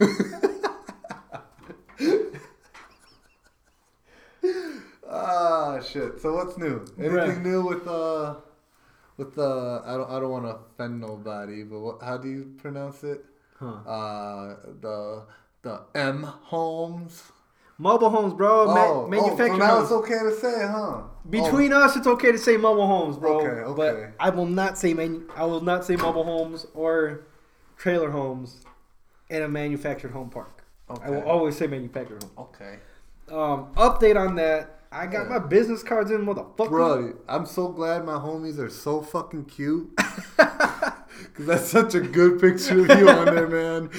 [5.10, 6.19] ah shit.
[6.21, 6.86] So what's new?
[6.97, 7.43] Anything Bruh.
[7.43, 8.36] new with uh
[9.17, 12.53] with uh I don't I don't want to offend nobody, but what how do you
[12.58, 13.23] pronounce it?
[13.60, 13.65] Huh.
[13.86, 15.23] Uh the
[15.62, 17.32] the M homes.
[17.80, 18.66] Mobile homes, bro.
[18.66, 19.84] Ma- oh, oh, manufactured so now homes.
[19.84, 21.02] it's okay to say, huh?
[21.30, 23.40] Between us, it's okay to say mobile homes, bro.
[23.40, 23.76] Okay, okay.
[23.76, 27.28] But I will not say manu- I will not say mobile homes or
[27.78, 28.62] trailer homes
[29.30, 30.63] in a manufactured home park.
[30.90, 32.32] Oh, I will always say manufactured home.
[32.56, 32.80] Okay.
[33.30, 34.80] Um, update on that.
[34.92, 35.38] I got Yeah.
[35.38, 36.70] my business cards in, motherfucker.
[36.70, 39.92] Bro, I'm so glad my homies are so fucking cute.
[40.38, 43.90] Cause that's such a good picture of you on there, man.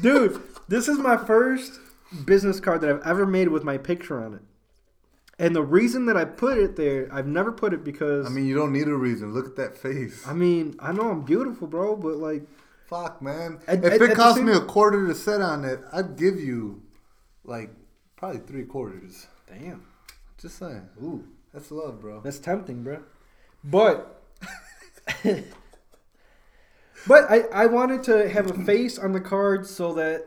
[0.00, 1.80] Dude, this is my first
[2.24, 4.42] business card that I've ever made with my picture on it.
[5.38, 8.46] And the reason that I put it there, I've never put it because I mean,
[8.46, 9.34] you don't need a reason.
[9.34, 10.26] Look at that face.
[10.26, 12.42] I mean, I know I'm beautiful, bro, but like
[12.86, 13.58] Fuck, man.
[13.66, 16.40] At- if at- it at cost me a quarter to sit on it, I'd give
[16.40, 16.82] you
[17.44, 17.70] like
[18.16, 19.26] probably three quarters.
[19.48, 19.84] damn.
[20.38, 20.88] Just saying.
[21.02, 21.24] Ooh.
[21.52, 22.20] That's love, bro.
[22.20, 23.02] That's tempting, bro.
[23.64, 24.22] But
[27.06, 30.26] But I, I wanted to have a face on the card so that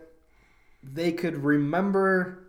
[0.91, 2.45] they could remember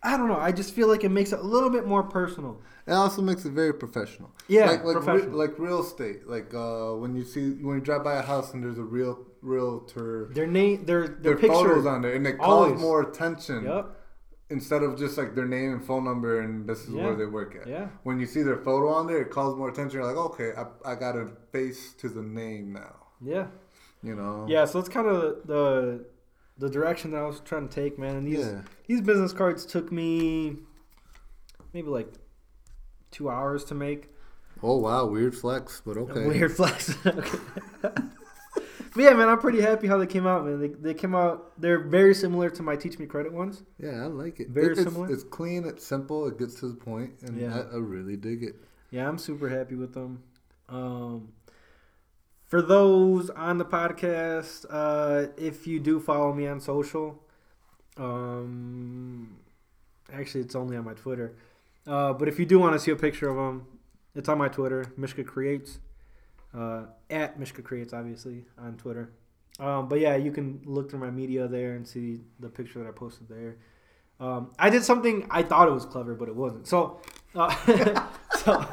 [0.00, 2.62] I don't know, I just feel like it makes it a little bit more personal.
[2.86, 4.30] It also makes it very professional.
[4.46, 5.36] Yeah, like like, re- professional.
[5.38, 6.28] like real estate.
[6.28, 9.26] Like uh, when you see when you drive by a house and there's a real
[9.42, 12.80] realtor, Their name their their, their picture photos on there, and it calls Always.
[12.80, 13.64] more attention.
[13.64, 13.86] Yep.
[14.50, 17.04] instead of just like their name and phone number and this is Yeah.
[17.04, 17.66] where they work at.
[17.66, 17.88] Yeah.
[18.04, 19.98] When you see their photo on there, it calls more attention.
[20.00, 22.94] You're like, okay, I, I got a face to the name now.
[23.20, 23.48] Yeah.
[24.02, 24.46] You know?
[24.48, 26.06] Yeah, so it's kind of the
[26.58, 28.16] the direction that I was trying to take, man.
[28.16, 28.62] And these Yeah.
[28.86, 30.56] these business cards took me
[31.72, 32.12] maybe like
[33.10, 34.08] two hours to make.
[34.62, 36.26] Oh wow, weird flex, but okay.
[36.26, 36.94] Weird flex.
[37.06, 37.38] Okay.
[37.82, 40.58] but yeah, man, I'm pretty happy how they came out, man.
[40.60, 41.60] They, they came out.
[41.60, 43.62] They're very similar to my Teach Me Credit ones.
[43.78, 44.48] Yeah, I like it.
[44.48, 45.12] Very It- it's, similar.
[45.12, 45.64] It's clean.
[45.64, 46.26] It's simple.
[46.26, 47.54] It gets to the point, and Yeah.
[47.70, 48.56] I, I really dig it.
[48.90, 50.22] Yeah, I'm super happy with them.
[50.68, 51.28] Um,
[52.48, 57.22] for those on the podcast, uh, if you do follow me on social,
[57.98, 59.36] um,
[60.12, 61.36] actually, it's only on my Twitter.
[61.86, 63.66] Uh, but if you do want to see a picture of them,
[64.14, 65.78] it's on my Twitter, Mishka Creates,
[66.54, 69.12] uh, at Mishka Creates, obviously, on Twitter.
[69.60, 72.88] Um, but yeah, you can look through my media there and see the picture that
[72.88, 73.56] I posted there.
[74.20, 76.66] Um, I did something I thought it was clever, but it wasn't.
[76.66, 77.00] So,
[77.34, 78.06] uh,
[78.38, 78.64] so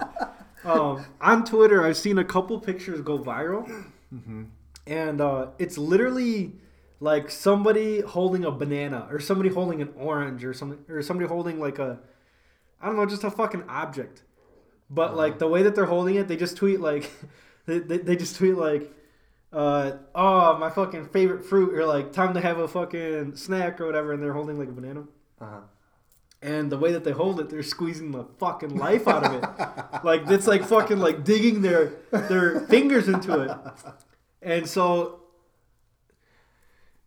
[0.65, 3.65] um, on Twitter, I've seen a couple pictures go viral,
[4.13, 4.43] Mm-hmm.
[4.87, 6.53] and uh, it's literally
[6.99, 11.59] like somebody holding a banana, or somebody holding an orange, or something, or somebody holding
[11.59, 11.99] like a,
[12.81, 14.23] I don't know, just a fucking object.
[14.89, 15.17] But Uh-huh.
[15.17, 17.11] like the way that they're holding it, they just tweet like,
[17.65, 18.91] they, they, they just tweet like,
[19.51, 23.85] uh, oh my fucking favorite fruit, or like time to have a fucking snack or
[23.85, 25.03] whatever, and they're holding like a banana.
[25.41, 25.59] Uh-huh.
[26.41, 30.03] And the way that they hold it, they're squeezing the fucking life out of it.
[30.03, 33.51] like it's like fucking like digging their their fingers into it.
[34.41, 35.21] And so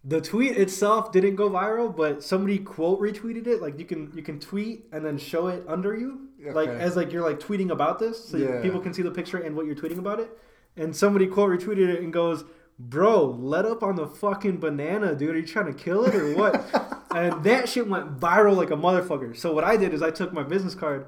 [0.05, 3.61] the tweet itself didn't go viral, but somebody quote retweeted it.
[3.61, 7.13] Like you can you can tweet and then show it under you, like as like
[7.13, 8.61] you're like tweeting about this, so Yeah.
[8.63, 10.37] people can see the picture and what you're tweeting about it.
[10.77, 12.45] And somebody quote retweeted it and goes,
[12.79, 15.35] "Bro, let up on the fucking banana, dude.
[15.35, 16.55] Are you trying to kill it or what?"
[17.15, 19.37] and that shit went viral like a motherfucker.
[19.37, 21.07] So what I did is I took my business card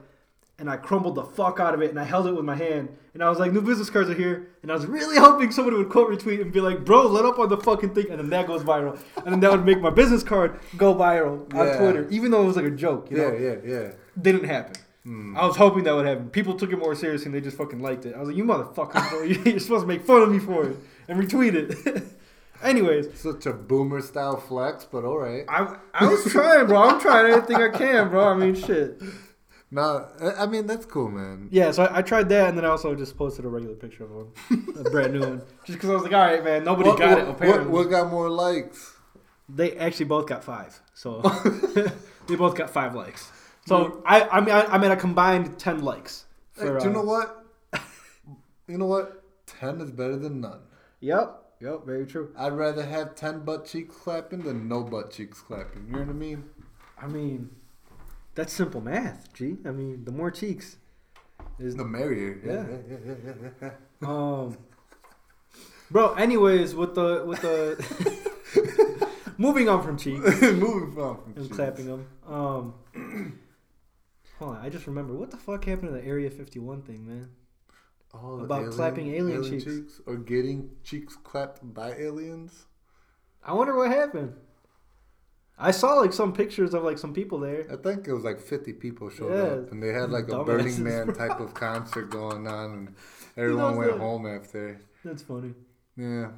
[0.59, 2.89] and I crumbled the fuck out of it and I held it with my hand
[3.15, 4.49] and I was like, new business cards are here.
[4.63, 7.39] And I was really hoping somebody would quote retweet and be like, bro, let up
[7.39, 8.11] on the fucking thing.
[8.11, 9.01] And then that goes viral.
[9.17, 11.79] And then that would make my business card go viral on Yeah.
[11.79, 13.11] Twitter, even though it was like a joke.
[13.11, 13.37] You Yeah, know?
[13.37, 13.81] yeah, yeah.
[13.81, 13.93] Yeah.
[14.21, 14.75] Didn't happen.
[15.05, 15.35] Hmm.
[15.37, 16.29] I was hoping that would happen.
[16.29, 18.15] People took it more seriously and they just fucking liked it.
[18.15, 19.23] I was like, you motherfuckers, bro.
[19.53, 20.77] You're supposed to make fun of me for it
[21.09, 22.03] and retweet it.
[22.63, 25.45] Anyways, Such a boomer style flex, but all right.
[25.49, 26.83] I, I was trying, bro.
[26.83, 28.29] I'm trying everything I can, bro.
[28.29, 29.01] I mean, shit.
[29.73, 31.49] No, I mean that's cool, man.
[31.53, 34.03] Yeah, so I, I tried that, and then I also just posted a regular picture
[34.05, 34.27] of one,
[34.85, 37.19] a brand new one, just because I was like, all right, man, nobody What, got
[37.19, 37.27] it.
[37.27, 38.95] what- Apparently, what, what got more likes?
[39.49, 41.21] they actually both got five, so
[42.27, 43.31] they both got five likes.
[43.67, 46.25] So I, I mean, I, I'm at a combined ten likes.
[46.57, 47.45] Hey, do you uh, know what?
[48.67, 49.23] you know what?
[49.47, 50.61] Ten is better than none.
[51.01, 52.33] Yep, yep, very true.
[52.37, 55.87] I'd rather have ten butt cheeks clapping than no butt cheeks clapping.
[55.87, 56.45] You know what I mean?
[57.01, 57.51] I mean,
[58.35, 59.57] that's simple math, G.
[59.65, 60.77] I mean, the more cheeks
[61.59, 62.41] is The merrier.
[62.45, 62.67] Yeah, Yeah.
[62.69, 63.71] yeah, yeah, yeah, yeah, yeah.
[64.09, 64.57] Um,
[65.91, 66.15] bro.
[66.15, 69.09] Anyways, with the with the
[69.39, 71.57] moving on from cheeks Moving on from and cheeks.
[71.57, 72.07] clapping them.
[72.27, 72.75] Um,
[74.39, 77.29] hold on, I just remember what the fuck happened to the Area 51 thing, man.
[78.13, 80.01] Oh, About clapping alien cheeks.
[80.07, 82.67] or getting cheeks clapped by aliens.
[83.45, 84.35] I wonder what happened.
[85.59, 87.67] I saw like some pictures of like some people there.
[87.71, 89.43] I think it was like 50 people showed Yeah.
[89.63, 91.15] up, and they had like a Burning Man bro.
[91.29, 92.95] type of concert going on, and
[93.37, 93.99] everyone went that?
[94.01, 94.81] home after.
[95.05, 95.55] That's funny.
[95.97, 96.31] Yeah,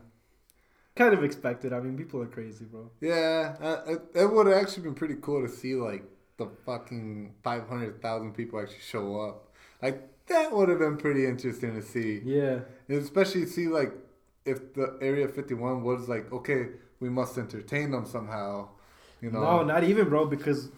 [0.94, 1.72] Kind of expected.
[1.72, 2.90] I mean, people are crazy, bro.
[3.00, 3.56] yeah.
[3.60, 6.04] Uh, it, it would have actually been pretty cool to see like
[6.36, 9.54] the fucking 500,000 people actually show up.
[9.80, 12.20] Like that would have been pretty interesting to see.
[12.24, 12.60] Yeah.
[12.88, 13.92] And especially see like
[14.44, 16.66] if the Area 51 was like, okay,
[17.00, 18.68] we must entertain them somehow.
[19.20, 20.26] You know, No, not even, bro.
[20.26, 20.70] Because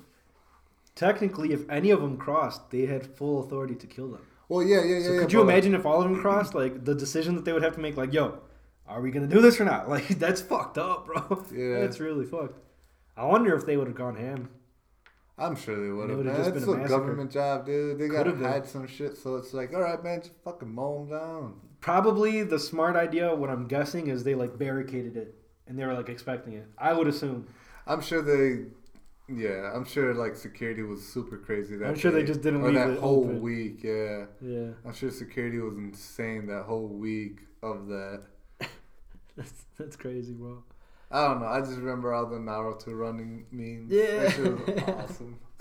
[0.95, 4.23] technically, if any of them crossed, they had full authority to kill them.
[4.49, 5.07] well, yeah, yeah, yeah.
[5.07, 6.55] So yeah, could you but, like, imagine if all of them crossed?
[6.55, 8.39] Like the decision that they would have to make, like, yo,
[8.87, 9.89] are we gonna do this or not?
[9.95, 11.45] Like that's fucked up, bro.
[11.55, 11.81] Yeah.
[11.81, 12.59] that's really fucked.
[13.17, 14.51] I wonder if they would have gone ham.
[15.37, 16.19] I'm sure they would have.
[16.19, 16.99] would've Man, just it's been a massacre.
[17.01, 17.99] government job, dude.
[17.99, 18.49] They gotta Could've been.
[18.51, 21.55] hide some shit, so it's like, all right, man, just fucking mow them down.
[21.81, 23.35] Probably the smart idea.
[23.35, 25.35] What I'm guessing is they like barricaded it
[25.67, 26.67] and they were like expecting it.
[26.79, 27.47] I would assume.
[27.87, 28.67] I'm sure they,
[29.29, 31.89] yeah, I'm sure like security was super crazy that.
[31.89, 33.43] I'm sure they just didn't or leave that whole open.
[33.43, 33.83] week.
[33.83, 38.23] Yeah, Yeah, I'm sure security was insane that whole week of that.
[39.37, 40.63] that's that's crazy, bro.
[41.15, 41.47] I don't know.
[41.47, 43.93] I just remember all the Naruto running memes.
[43.93, 44.25] Yeah.
[44.25, 45.39] that shit was awesome.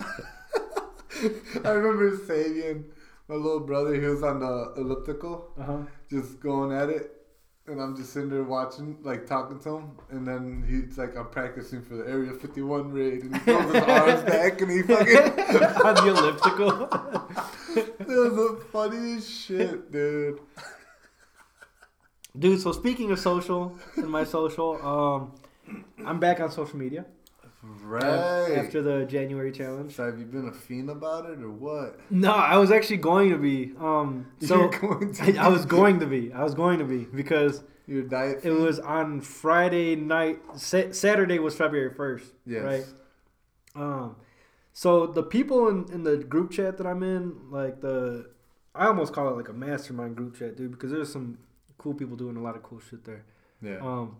[1.64, 2.86] I remember Sabian,
[3.28, 3.94] my little brother.
[3.94, 5.52] He was on the elliptical.
[5.56, 5.78] Uh huh.
[6.10, 7.12] just going at it.
[7.68, 11.28] And I'm just sitting there watching, like talking to him, and then he's like, "I'm
[11.30, 15.16] practicing for the Area 51 raid," and he throws his arms back, and he fucking.
[15.86, 16.68] On the elliptical.
[16.88, 20.40] that was the funniest shit, dude.
[22.38, 25.32] Dude, so speaking of social and my social, um,
[26.04, 27.04] I'm back on social media
[27.82, 28.04] Right.
[28.58, 29.94] after the January challenge.
[29.94, 31.98] so have you been a fiend about it or what?
[32.10, 33.72] No, I was actually going to be.
[33.80, 36.30] Um, so You're going to I, I was going to be.
[36.32, 38.40] I was going to be because Your diet.
[38.44, 40.40] it was on Friday night.
[40.56, 42.26] Sa- Saturday was February first.
[42.44, 42.62] Yes.
[42.64, 42.84] Right.
[43.74, 44.16] Um,
[44.74, 48.26] so the people in, in the group chat that I'm in, like the,
[48.74, 51.38] I almost call it like a mastermind group chat, dude, because there's some
[51.78, 53.24] cool people doing a lot of cool shit there.
[53.62, 53.78] Yeah.
[53.78, 54.16] Um,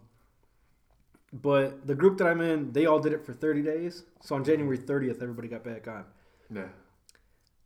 [1.43, 4.05] but the group that I'm in, they all did it for 30 days.
[4.23, 6.05] So on January 30th, everybody got back on.
[6.51, 6.69] yeah.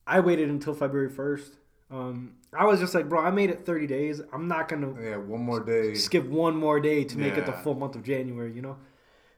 [0.07, 1.51] I waited until February 1st.
[1.91, 4.23] Um, I was just like, bro, I made it 30 days.
[4.33, 5.17] I'm not gonna Yeah.
[5.17, 5.93] One more day.
[5.95, 8.79] skip one more day to make it the full month of January, you know?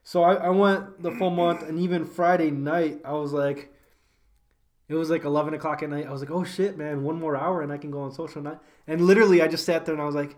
[0.05, 3.73] So I, I went the full month, and even Friday night, I was like,
[4.89, 6.07] it was like 11 o'clock at night.
[6.07, 8.43] I was like, oh shit, man, one more hour and I can go on social
[8.43, 8.59] night.
[8.87, 10.37] And literally, I just sat there and I was like,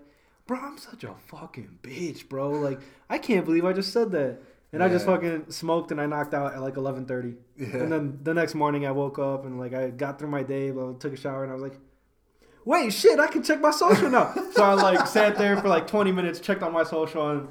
[0.53, 2.51] bro, I'm such a fucking bitch, bro.
[2.51, 4.39] Like, I can't believe I just said that.
[4.75, 7.37] And I just fucking smoked and I knocked out at like 11:30.
[7.59, 7.77] Yeah.
[7.77, 10.71] And then the next morning I woke up and like I got through my day,
[10.71, 11.79] but I took a shower and I was like,
[12.65, 14.33] wait, shit, I can check my social now.
[14.53, 17.49] so I like sat there for like 20 minutes, checked on my social, and,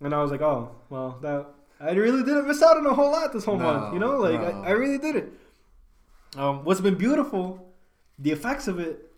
[0.00, 1.46] and I was like, oh, well, that
[1.80, 3.92] I really didn't miss out on a whole lot this whole No, month.
[3.92, 4.62] You know, like no.
[4.62, 5.32] I, I really did it.
[6.36, 7.74] Um, what's been beautiful,
[8.18, 9.12] the effects of it,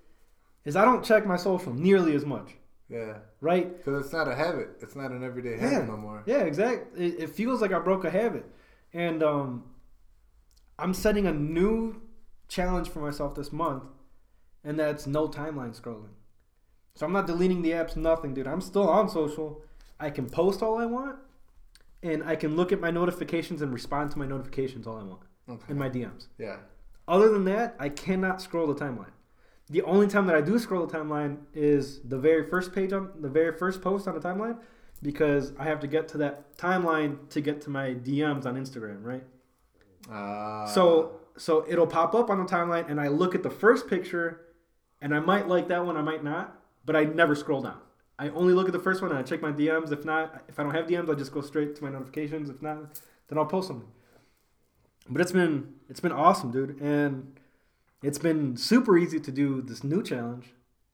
[0.64, 2.57] is I don't check my social nearly as much,
[2.89, 3.18] Yeah.
[3.41, 3.76] right?
[3.76, 4.68] Because it's not a habit.
[4.80, 5.70] It's not an everyday Yeah.
[5.70, 6.22] habit no more.
[6.26, 7.07] Yeah, exactly.
[7.07, 8.45] It, it feels like I broke a habit,
[8.93, 9.64] and um,
[10.78, 12.01] I'm setting a new
[12.49, 13.84] challenge for myself this month,
[14.62, 16.11] and that's no timeline scrolling.
[16.95, 18.47] So I'm not deleting the apps, nothing, dude.
[18.47, 19.62] I'm still on social.
[19.99, 21.16] I can post all I want,
[22.03, 25.22] and I can look at my notifications and respond to my notifications all I want
[25.49, 25.64] Okay.
[25.70, 26.28] in my DMs.
[26.39, 26.59] Yeah.
[27.09, 29.11] Other than that, I cannot scroll the timeline.
[29.69, 33.11] The only time that I do scroll the timeline is the very first page on
[33.21, 34.59] the very first post on the timeline
[35.03, 39.03] because I have to get to that timeline to get to my DMs on Instagram,
[39.03, 39.25] right?
[40.11, 43.89] Uh, So so it'll pop up on the timeline and I look at the first
[43.89, 44.41] picture
[45.03, 47.79] and I might like that one, I might not, but I never scroll down.
[48.19, 49.93] I only look at the first one and I check my DMs.
[49.93, 52.49] If not, if I don't have DMs, I just go straight to my notifications.
[52.49, 53.89] If not, then I'll post something.
[55.11, 57.39] But it's been it's been awesome, dude, and
[58.07, 60.46] it's been super easy to do this new challenge,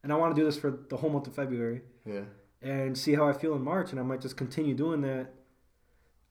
[0.02, 2.24] and I want to do this for the whole month of February Yeah.
[2.62, 5.26] and see how I feel in March, and I might just continue doing that.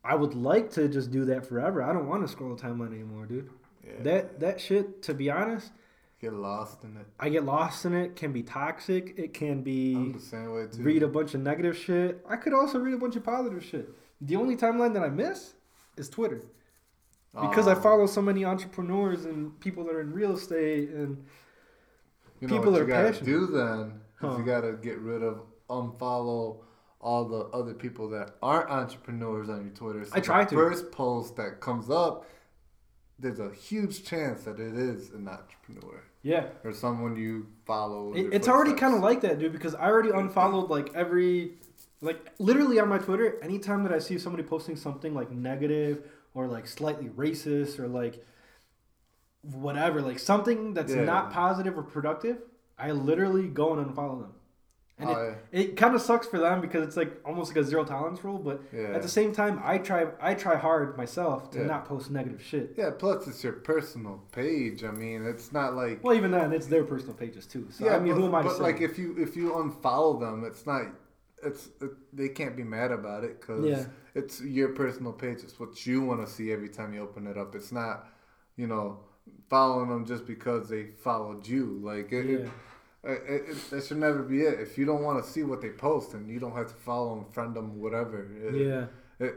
[0.03, 1.84] I would like to just do that forever.
[1.84, 3.49] I don't want to scroll the timeline anymore, dude.
[3.86, 4.01] Yeah.
[4.01, 5.71] That that shit, to be honest,
[6.19, 7.07] Get lost in it.
[7.19, 8.15] I get lost in it.
[8.15, 9.15] Can be toxic.
[9.17, 9.95] It can be.
[9.95, 10.84] I'm the same way too.
[10.84, 12.23] read a bunch of negative shit.
[12.29, 13.89] I could also read a bunch of positive shit.
[14.21, 15.55] The only timeline that I miss
[15.97, 16.41] is Twitter
[17.34, 21.25] because I Um, follow so many entrepreneurs and people that are in real estate and
[22.39, 23.25] You know people what are you gotta passionate.
[23.25, 24.36] do then Huh.
[24.38, 26.57] you gotta get rid of unfollow
[26.99, 30.05] all the other people that aren't entrepreneurs on your Twitter.
[30.05, 30.55] So I try to.
[30.55, 32.25] First post that comes up,
[33.17, 38.13] there's a huge chance that it is an entrepreneur yeah, or someone you follow.
[38.13, 41.53] It, it's already kind of like that, dude, because I already unfollowed like every,
[42.01, 43.39] like literally on my Twitter.
[43.41, 46.03] Anytime that I see somebody posting something like negative
[46.34, 48.23] or like slightly racist or like
[49.41, 51.03] whatever, like something that's Yeah.
[51.03, 52.38] not positive or productive,
[52.77, 54.34] I literally go and unfollow them.
[54.99, 57.67] And Oh, it, it kind of sucks for them because it's like almost like a
[57.67, 58.38] zero tolerance rule.
[58.38, 58.89] But yeah.
[58.93, 61.65] at the same time, I try I try hard myself to Yeah.
[61.65, 62.75] not post negative shit.
[62.77, 62.91] yeah.
[62.91, 64.84] Plus, it's your personal page.
[64.84, 67.65] I mean, it's not like Well, even then, it's their personal pages too.
[67.71, 70.19] So I mean, but, who am I to but like if you if you unfollow
[70.19, 70.84] them, it's not.
[71.44, 73.86] It's it, they can't be mad about it because Yeah.
[74.16, 75.39] it's your personal page.
[75.44, 77.56] It's what you want to see every time you open it up.
[77.56, 78.08] It's not,
[78.56, 79.00] you know,
[79.50, 81.80] following them just because they followed you.
[81.84, 83.10] Like it, yeah.
[83.12, 84.60] it, it, it, that should never be it.
[84.60, 87.16] If you don't want to see what they post, and you don't have to follow
[87.16, 88.28] them, friend them, whatever.
[88.54, 88.86] Yeah.
[89.26, 89.36] It,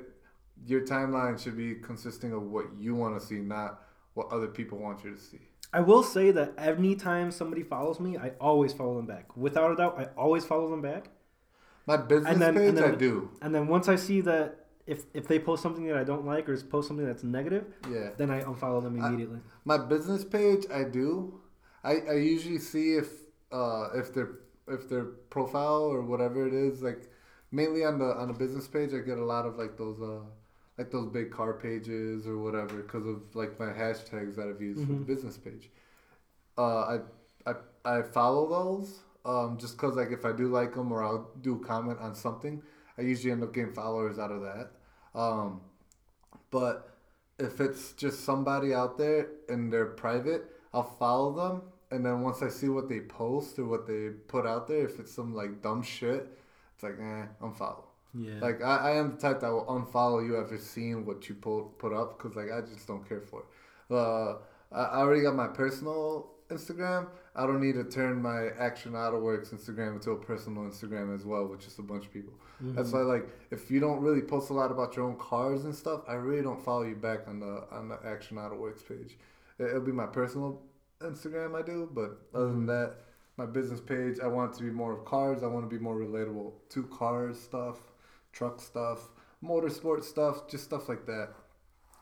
[0.66, 3.82] your timeline should be consisting of what you want to see, not
[4.14, 5.40] what other people want you to see.
[5.72, 9.36] I will say that anytime somebody follows me, I always follow them back.
[9.36, 11.08] Without a doubt, I always follow them back.
[11.86, 13.30] My business then- page, and then- I do.
[13.42, 16.48] And then once I see that if if they post something that I don't like
[16.48, 18.10] or post something that's negative, Yeah.
[18.16, 19.40] then I unfollow them I- immediately.
[19.64, 21.40] My business page, I do.
[21.82, 23.08] I, I usually see if
[23.52, 24.28] uh if their
[24.68, 25.04] if their
[25.34, 27.10] profile or whatever it is like
[27.52, 30.20] mainly on the on the business page I get a lot of like those uh
[30.78, 34.80] like those big car pages or whatever because of like my hashtags that I've used
[34.86, 35.06] for the Mhm.
[35.06, 35.70] business page.
[36.58, 36.62] Uh,
[36.94, 37.00] I
[37.46, 37.54] I
[37.84, 41.56] I follow those um just because like if I do like them or I'll do
[41.56, 42.62] a comment on something
[42.98, 44.70] I usually end up getting followers out of that.
[45.18, 45.60] Um,
[46.50, 46.96] but
[47.38, 51.62] if it's just somebody out there and they're private, I'll follow them.
[51.90, 54.98] And then once I see what they post or what they put out there, if
[54.98, 56.38] it's some like dumb shit,
[56.74, 57.84] it's like, eh, unfollow.
[58.16, 58.38] Yeah.
[58.40, 61.78] Like I, I am the type that will unfollow you after seeing what you put
[61.78, 63.46] put up because like I just don't care for it.
[63.92, 64.36] Uh,
[64.72, 67.08] I I already got my personal Instagram.
[67.36, 71.46] I don't need to turn my Action AutoWerks Instagram into a personal Instagram as well,
[71.46, 72.32] with just a bunch of people.
[72.62, 72.76] Mhm.
[72.76, 75.74] That's why, like, if you don't really post a lot about your own cars and
[75.74, 79.18] stuff, I really don't follow you back on the on the Action Auto Werks page.
[79.58, 80.62] It, it'll be my personal
[81.00, 82.66] Instagram I do, but other than Mhm.
[82.68, 82.96] that,
[83.36, 85.42] my business page, I want it to be more of cars.
[85.42, 87.92] I want to be more relatable to cars stuff,
[88.32, 89.08] truck stuff,
[89.42, 91.30] motorsport stuff, just stuff like that.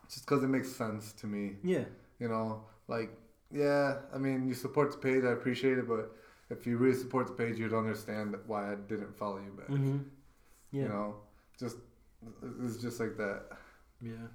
[0.07, 1.85] Just because it makes sense to me, yeah.
[2.19, 2.65] you know.
[2.87, 3.17] Like,
[3.53, 6.11] yeah, I mean, you support the page, I appreciate it, but
[6.49, 9.67] if you really support the page, you'd understand why I didn't follow you back.
[9.67, 9.97] hmm
[10.71, 10.81] Yeah.
[10.83, 11.15] You know,
[11.59, 11.77] just
[12.65, 13.43] it's just like that.
[14.01, 14.27] Yeah.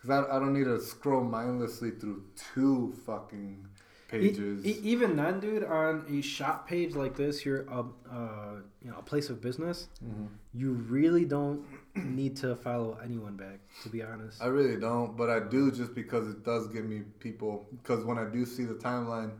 [0.00, 2.22] Cause I, I don't need to scroll mindlessly through
[2.54, 4.64] two fucking E- pages.
[4.64, 7.80] e- even then, dude, on a shop page like this, you're a
[8.18, 9.88] uh, you know a place of business.
[10.04, 10.28] Mhm.
[10.54, 11.64] You really don't
[12.04, 14.42] need to follow anyone back, to be honest.
[14.42, 17.66] I really don't, but I do just because it does give me people.
[17.82, 19.32] Because when I do see the timeline,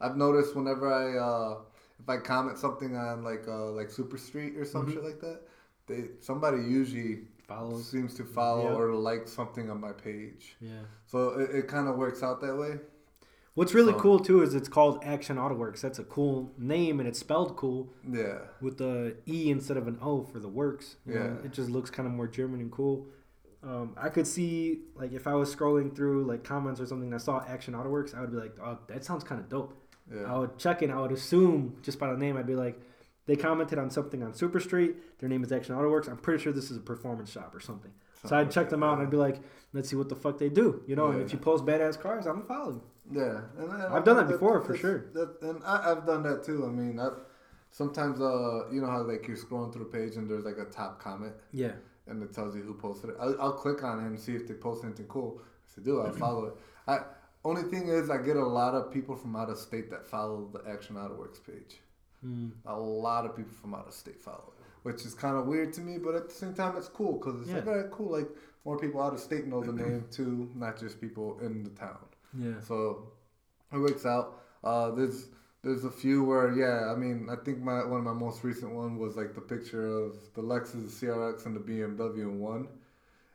[0.00, 1.58] I've noticed whenever I uh,
[2.02, 4.92] if I comment something on like uh, like Super Street or some Mhm.
[4.94, 5.40] shit like that,
[5.86, 7.86] they somebody usually Follows.
[7.90, 8.76] seems to follow Yeah.
[8.78, 10.56] or like something on my page.
[10.60, 10.82] Yeah.
[11.06, 12.78] So it, it kind of works out that way.
[13.54, 15.80] What's really So- cool too is it's called Action AutoWerks.
[15.80, 18.38] That's a cool name and it's spelled cool Yeah.
[18.60, 20.96] with the E instead of an O for the works.
[21.04, 21.46] You know, Yeah.
[21.46, 23.06] it just looks kind of more German and cool.
[23.62, 27.14] Um, I could see like if I was scrolling through like comments or something and
[27.14, 29.74] I saw Action AutoWerks, I would be like, oh, that sounds kind of dope.
[30.10, 30.32] Yeah.
[30.32, 30.90] I would check in.
[30.90, 32.80] I would assume just by the name, I'd be like,
[33.26, 34.96] they commented on something on Super Street.
[35.18, 36.08] Their name is Action AutoWerks.
[36.08, 37.92] I'm pretty sure this is a performance shop or something.
[38.24, 39.40] So I'd check them out and I'd be like,
[39.72, 40.82] let's see what the fuck they do.
[40.86, 41.34] You know, and if Yeah.
[41.38, 42.82] you post badass cars, I'm gonna follow you.
[43.12, 45.06] Yeah, and, and I've done that that- before, for sure.
[45.14, 46.64] That, and I, I've done that too.
[46.64, 47.18] I mean, I've,
[47.70, 50.64] sometimes uh, you know how like you're scrolling through a page and there's like a
[50.66, 51.72] top comment Yeah.
[52.06, 53.16] and it tells you who posted it.
[53.20, 55.40] I'll, I'll click on it and see if they post anything cool.
[55.68, 56.54] If they do, I'll follow it.
[56.88, 57.00] I
[57.44, 60.48] only thing is I get a lot of people from out of state that follow
[60.52, 61.78] the Action Auto Werks page.
[62.26, 62.50] Mm.
[62.66, 65.72] A lot of people from out of state follow it, which is kind of weird
[65.74, 67.70] to me, but at the same time, it's cool because it's like, Yeah.
[67.72, 68.10] all right, cool.
[68.12, 68.28] Like
[68.66, 71.96] more people out of state know the name too, not just people in the town.
[72.36, 72.60] Yeah.
[72.60, 73.12] So
[73.72, 74.42] It works out.
[74.64, 75.28] Uh, there's
[75.62, 78.72] there's a few where yeah, I mean, I think my one of my most recent
[78.74, 82.68] one was like the picture of the Lexus the CRX and the BMW in one,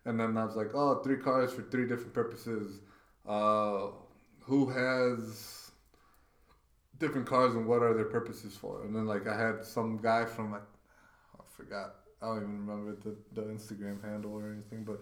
[0.05, 2.81] and then I was like, oh, three cars for three different purposes.
[3.27, 3.89] Uh,
[4.41, 5.71] who has
[6.99, 8.83] different cars and what are their purposes for?
[8.83, 10.61] And then like I had some guy from like
[11.39, 11.95] I forgot.
[12.21, 15.01] I don't even remember the, the Instagram handle or anything, but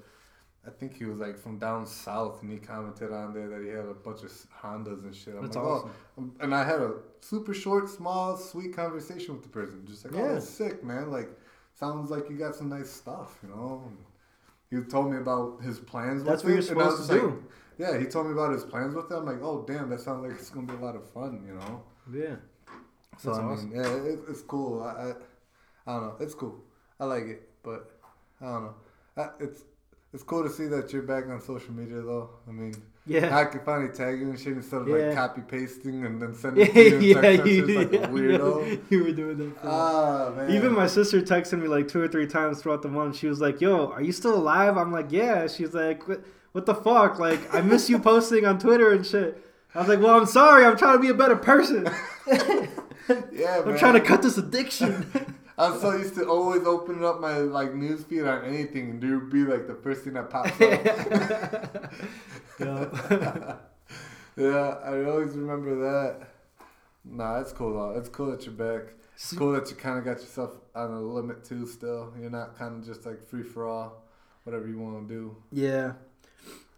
[0.65, 3.69] I think he was like from down south, and he commented on there that he
[3.69, 5.35] had a bunch of Hondas and shit.
[5.35, 5.91] I'm That's like, oh, awesome.
[6.39, 10.13] oh, and I had a super short, small, sweet conversation with the person, just like,
[10.15, 10.33] oh, Yeah.
[10.33, 11.11] that's sick, man.
[11.11, 11.29] Like,
[11.73, 13.83] sounds like you got some nice stuff, you know.
[13.85, 13.97] And
[14.83, 16.23] he told me about his plans.
[16.23, 17.41] That's with what it, you're and I was supposed to just
[17.77, 17.83] do.
[17.83, 19.15] yeah, he told me about his plans with it.
[19.15, 21.55] I'm like, oh, damn, that sounds like it's gonna be a lot of fun, you
[21.55, 21.83] know.
[22.13, 22.35] Yeah.
[23.19, 23.71] So That's I awesome.
[23.75, 24.81] yeah, it, it's cool.
[24.81, 25.09] I, I,
[25.85, 26.63] I don't know, it's cool.
[26.99, 27.91] I like it, but
[28.41, 28.75] I don't know.
[29.17, 29.63] I, it's
[30.13, 32.29] it's cool to see that you're back on social media, though.
[32.47, 32.73] I mean,
[33.05, 33.37] Yeah.
[33.37, 34.95] I can finally tag you and shit instead of Yeah.
[35.07, 38.79] like copy pasting and then sending it to you yeah, you, messages like weirdo.
[38.91, 39.61] you were doing that.
[39.61, 40.51] For Ah man.
[40.51, 43.17] Even my sister texted me like two or three times throughout the month.
[43.17, 46.21] She was like, "Yo, are you still alive?" I'm like, "Yeah." She's like, "What?
[46.53, 47.17] What the fuck?
[47.19, 49.43] Like, I miss you posting on Twitter and shit."
[49.75, 50.63] I was like, "Well, I'm sorry.
[50.65, 51.89] I'm trying to be a better person.
[52.27, 53.77] yeah, I'm man.
[53.79, 55.07] trying to cut this addiction."
[55.57, 59.29] I'm so used to always opening up my like news feed on anything, and would
[59.29, 60.59] be like the first thing that pops up.
[62.59, 63.55] yeah.
[64.35, 66.27] yeah, I always remember that.
[67.05, 67.97] Nah, it's cool though.
[67.97, 68.93] It's cool that you're back.
[69.15, 71.67] It's cool that you kind of got yourself on a limit too.
[71.67, 74.03] Still, you're not kind of just like free for all,
[74.43, 75.35] whatever you want to do.
[75.51, 75.93] Yeah.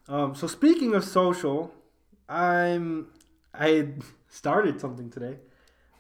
[0.08, 1.74] Um, so speaking of social,
[2.28, 3.08] I'm
[3.54, 3.90] I
[4.28, 5.38] started something today.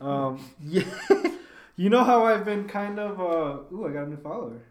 [0.02, 0.84] Um, yeah,
[1.76, 4.62] you know how I've been kind of uh, ooh, I got a new follower.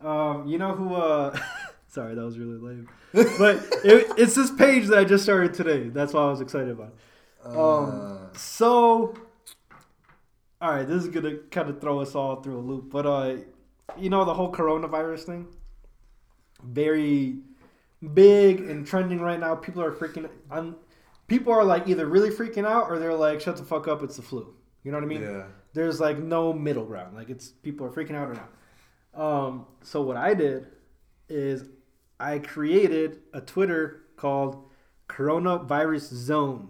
[0.00, 0.94] Um, you know who?
[0.94, 1.38] Uh,
[1.88, 2.88] sorry, that was really lame.
[3.12, 5.88] But it, it's this page that I just started today.
[5.88, 6.88] That's why I was excited about.
[7.44, 7.46] it.
[7.46, 9.14] Um, Uh, So,
[10.60, 13.36] all right, this is gonna kind of throw us all through a loop, but uh,
[13.96, 15.46] you know the whole coronavirus thing,
[16.62, 17.38] very
[18.14, 19.54] big and trending right now.
[19.54, 20.28] People are freaking.
[20.50, 20.76] I'm,
[21.28, 24.16] people are like either really freaking out or they're like, "Shut the fuck up, it's
[24.16, 25.22] the flu." You know what I mean?
[25.22, 25.44] yeah.
[25.74, 27.16] There's like no middle ground.
[27.16, 28.50] Like it's people are freaking out or not.
[29.14, 30.66] Um, so what I did
[31.28, 31.64] is
[32.18, 34.68] I created a Twitter called
[35.08, 36.68] Coronavirus Zone.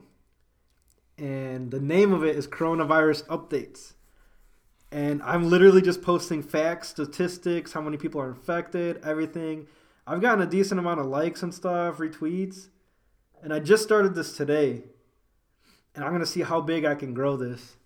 [1.18, 3.92] And the name of it is Coronavirus Updates.
[4.90, 9.66] And I'm literally just posting facts, statistics, how many people are infected, everything.
[10.06, 12.68] I've gotten a decent amount of likes and stuff, retweets.
[13.42, 14.82] And I just started this today.
[15.94, 17.76] And I'm going to see how big I can grow this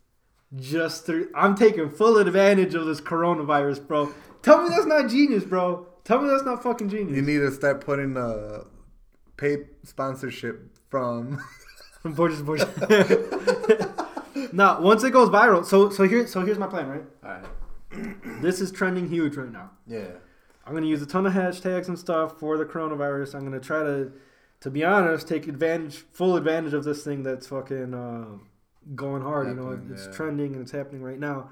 [0.57, 4.12] just through I'm taking full advantage of this coronavirus, bro.
[4.42, 5.86] Tell me that's not genius, bro.
[6.04, 7.16] Tell me that's not fucking genius.
[7.16, 8.64] You need to start putting uh,
[9.36, 11.42] paid sponsorship from.
[12.00, 12.72] From Porches Porsches.
[14.52, 17.04] now, once it goes viral, so so here so here's my plan, right?
[17.24, 17.44] Alright.
[18.42, 19.70] This is trending huge right now.
[19.86, 20.09] Yeah.
[20.66, 23.34] I'm gonna use a ton of hashtags and stuff for the coronavirus.
[23.34, 24.12] I'm gonna try to,
[24.61, 28.38] to be honest, take advantage, full advantage of this thing that's fucking uh,
[28.95, 29.49] going hard.
[29.49, 30.12] you know, it's yeah.
[30.12, 31.51] trending and it's happening right now,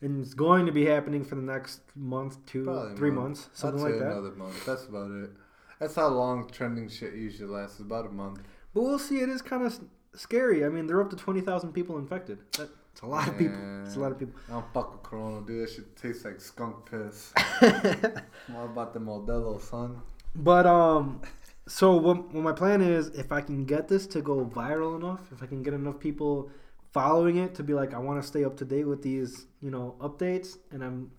[0.00, 3.38] and it's going to be happening for the next month, two, Probably three month.
[3.38, 4.12] months, something like that.
[4.12, 4.64] Another month.
[4.64, 5.30] That's about it.
[5.78, 7.80] That's how long trending shit usually lasts.
[7.80, 8.40] About a month.
[8.74, 9.20] But we'll see.
[9.20, 9.78] It is kind of
[10.14, 10.64] scary.
[10.64, 12.38] I mean, there are up to twenty thousand people infected.
[12.56, 13.58] That's a lot of people.
[13.84, 14.34] It's a lot of people.
[14.48, 15.66] I don't fuck with Corona, dude.
[15.66, 17.32] That shit tastes like skunk piss.
[17.60, 20.02] What about the Modelo, son?
[20.34, 21.20] But um,
[21.66, 25.20] so what, what my plan is, if I can get this to go viral enough,
[25.32, 26.50] if I can get enough people
[26.92, 29.70] following it to be like, I want to stay up to date with these, you
[29.70, 31.10] know, updates, and I'm,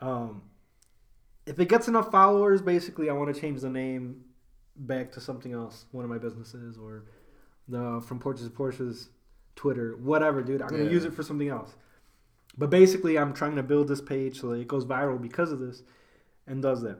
[0.00, 0.42] um,
[1.46, 4.24] if it gets enough followers, basically, I want to change the name
[4.76, 7.04] back to something else, one of my businesses or
[7.68, 9.08] the from Porches to Porsches
[9.54, 10.60] Twitter, whatever, dude.
[10.60, 10.90] I'm gonna Yeah.
[10.90, 11.74] use it for something else.
[12.58, 15.60] But basically, I'm trying to build this page so that it goes viral because of
[15.60, 15.82] this,
[16.46, 16.98] and does that.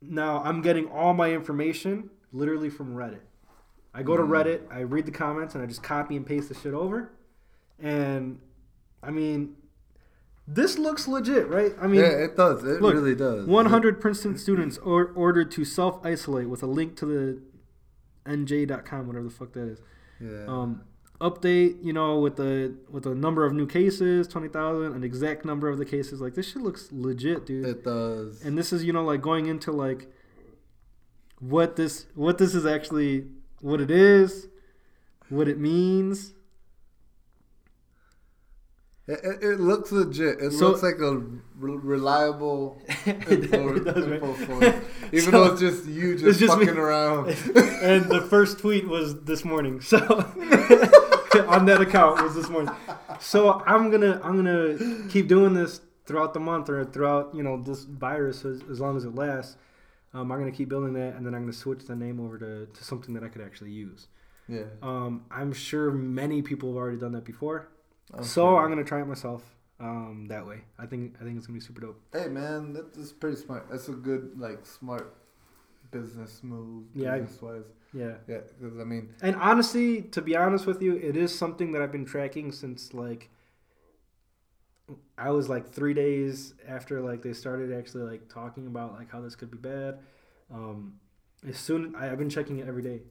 [0.00, 3.20] Now I'm getting all my information literally from Reddit.
[3.94, 4.28] I go to Mm.
[4.30, 7.12] Reddit, I read the comments, and I just copy and paste the shit over.
[7.82, 8.38] And
[9.02, 9.56] I mean,
[10.46, 11.72] this looks legit, right?
[11.80, 12.64] I mean, yeah, it does.
[12.64, 13.46] It look, really does.
[13.46, 17.42] 100 Princeton students or, ordered to self isolate with a link to the
[18.26, 19.80] nj.com, whatever the fuck that is.
[20.20, 20.46] Yeah.
[20.46, 20.82] Um,
[21.20, 25.68] update, you know, with the with the number of new cases, 20,000, an exact number
[25.68, 26.20] of the cases.
[26.20, 27.66] Like this shit looks legit, dude.
[27.66, 28.42] it does.
[28.44, 30.08] and this is, you know, like going into like
[31.38, 33.26] what this what this is actually
[33.60, 34.48] what it is,
[35.28, 36.34] what it means.
[39.08, 40.40] It, it, looks legit.
[40.40, 41.32] It So- looks like a re-
[41.82, 44.22] reliable info, It does, right?
[44.22, 44.74] info source.
[45.12, 46.66] Even So- though it's just you just, just me.
[46.66, 47.26] fucking around.
[47.56, 49.80] and the first tweet was this morning.
[49.80, 49.98] So
[51.48, 52.72] on that account was this morning.
[53.20, 57.60] So I'm gonna I'm gonna keep doing this throughout the month or throughout you know
[57.62, 59.56] this virus as, as long as it lasts.
[60.14, 62.66] Um, I'm gonna keep building that, and then I'm gonna switch the name over to,
[62.66, 64.08] to something that I could actually use.
[64.46, 64.64] yeah.
[64.82, 67.68] Um, I'm sure many people have already done that before,
[68.14, 68.56] I'm so.
[68.56, 69.42] I'm gonna try it myself.
[69.80, 72.00] Um, that way, I think I think it's gonna be super dope.
[72.12, 73.66] Hey man, that is pretty smart.
[73.70, 75.16] That's a good like smart
[75.90, 76.84] business move.
[76.94, 77.64] Yeah, business wise.
[77.92, 78.14] Yeah.
[78.26, 81.82] Yeah, because I mean, And honestly, to be honest with you, it is something that
[81.82, 83.28] I've been tracking since like
[85.16, 89.20] I was like three days after like they started actually like talking about like how
[89.20, 89.98] this could be bad.
[90.52, 90.94] Um,
[91.48, 93.02] as soon I, I've been checking it every day,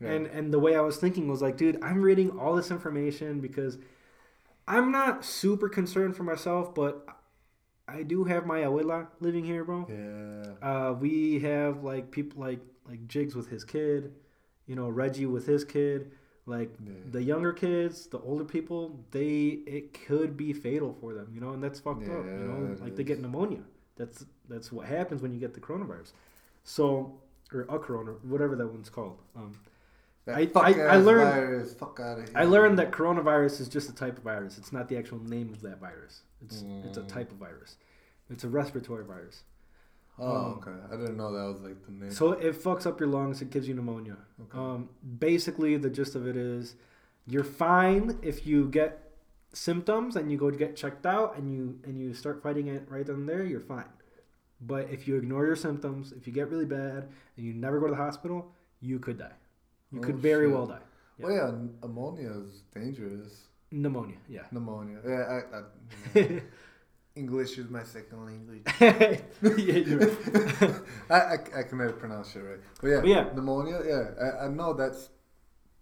[0.00, 0.10] yeah.
[0.10, 3.40] and and the way I was thinking was like, dude, I'm reading all this information
[3.40, 3.78] because
[4.68, 7.06] I'm not super concerned for myself, but
[7.88, 9.86] I do have my abuela living here, bro.
[9.88, 14.12] yeah, Uh, we have like people like like Jigs with his kid,
[14.66, 16.10] you know Reggie with his kid.
[16.48, 16.92] Like Yeah.
[17.10, 21.50] the younger kids, the older people, they it could be fatal for them, you know,
[21.52, 22.24] and that's fucked up.
[22.24, 23.62] You know, Yeah, like they get pneumonia.
[23.96, 26.12] That's that's what happens when you get the coronavirus.
[26.64, 27.20] So
[27.52, 29.18] or a corona, whatever that one's called.
[29.36, 29.52] Um,
[30.28, 32.36] I- I- I learned- virus, fuck out of here.
[32.36, 34.58] I learned that coronavirus is just a type of virus.
[34.58, 36.22] It's not the actual name of that virus.
[36.42, 37.08] It's it's a Mm.
[37.08, 37.76] type of virus.
[38.28, 39.44] It's a respiratory virus.
[40.18, 40.72] Oh, um, okay.
[40.90, 42.10] I didn't know that was like the name.
[42.10, 43.40] So it fucks up your lungs.
[43.42, 44.16] It gives you pneumonia.
[44.42, 44.58] Okay.
[44.58, 46.74] Um, basically, the gist of it is,
[47.26, 49.12] you're fine if you get
[49.52, 52.86] symptoms and you go to get checked out and you and you start fighting it
[52.90, 53.44] right then and there.
[53.44, 53.88] You're fine.
[54.60, 57.86] But if you ignore your symptoms, if you get really bad and you never go
[57.86, 59.32] to the hospital, you could die.
[59.96, 60.54] You Oh, could very shit.
[60.54, 60.78] well die.
[61.18, 61.50] Well, yeah,
[61.82, 63.46] ammonia is dangerous.
[63.70, 64.16] Pneumonia.
[64.28, 64.42] Yeah.
[64.52, 64.98] Pneumonia.
[65.06, 65.60] Yeah, I, I,
[66.14, 66.40] yeah,
[67.16, 68.62] English is my second language.
[68.80, 69.24] right.
[71.10, 72.60] I, I, I can never pronounce it right.
[72.80, 73.24] But yeah, But yeah.
[73.34, 73.80] pneumonia.
[73.86, 75.08] Yeah, I, I know that's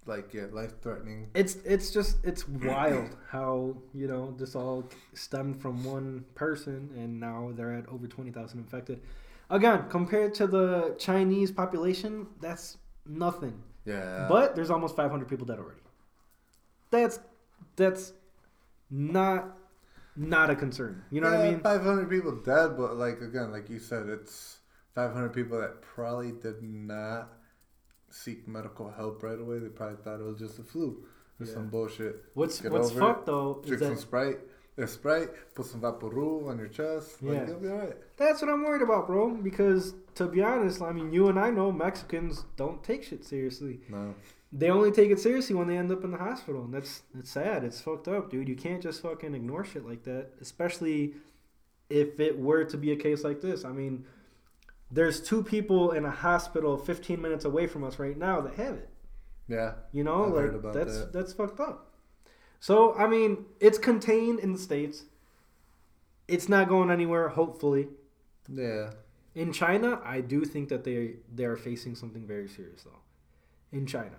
[0.07, 1.29] like yeah, life threatening.
[1.35, 7.19] It's it's just it's wild how you know this all stemmed from one person and
[7.19, 9.01] now they're at over twenty thousand infected.
[9.51, 13.63] Again, compared to the Chinese population, that's nothing.
[13.85, 15.81] Yeah, But there's almost five hundred people dead already.
[16.91, 17.19] That's
[17.77, 18.13] that's
[18.91, 19.57] not
[20.17, 21.03] not a concern.
[21.11, 21.61] You know what I mean?
[21.61, 24.59] Five hundred people dead, but like again, like you said, it's
[24.95, 27.29] five hundred people that probably did not
[28.11, 29.59] seek medical help right away.
[29.59, 31.05] They probably thought it was just a flu
[31.41, 31.53] or Yeah.
[31.53, 32.25] some bullshit.
[32.35, 34.39] What's Get what's fucked though is Drink some that Sprite.
[34.77, 35.29] Yeah, Sprite.
[35.55, 37.23] Put some Vaporub on your chest.
[37.23, 37.47] Like, Yeah.
[37.47, 37.97] you'll be alright.
[38.17, 39.31] that's what I'm worried about, bro.
[39.35, 43.81] Because to be honest, I mean, you and I know Mexicans don't take shit seriously.
[43.89, 44.15] No.
[44.57, 47.31] they only take it seriously when they end up in the hospital, and that's it's
[47.31, 47.65] sad.
[47.65, 48.49] It's fucked up, dude.
[48.49, 51.15] You can't just fucking ignore shit like that, especially
[51.91, 53.65] if it were to be a case like this.
[53.65, 54.05] I mean,
[54.93, 58.77] there's two people in a hospital 15 minutes away from us right now that have
[58.77, 58.89] it.
[59.49, 59.73] Yeah.
[59.93, 61.13] You know, heard like that's that.
[61.13, 61.94] that's fucked up.
[62.61, 65.05] So I mean, it's contained in the states.
[66.29, 67.29] It's not going anywhere.
[67.29, 67.89] Hopefully,
[68.49, 68.93] Yeah.
[69.35, 73.01] in China, I do think that they they are facing something very serious though.
[73.73, 74.19] In China.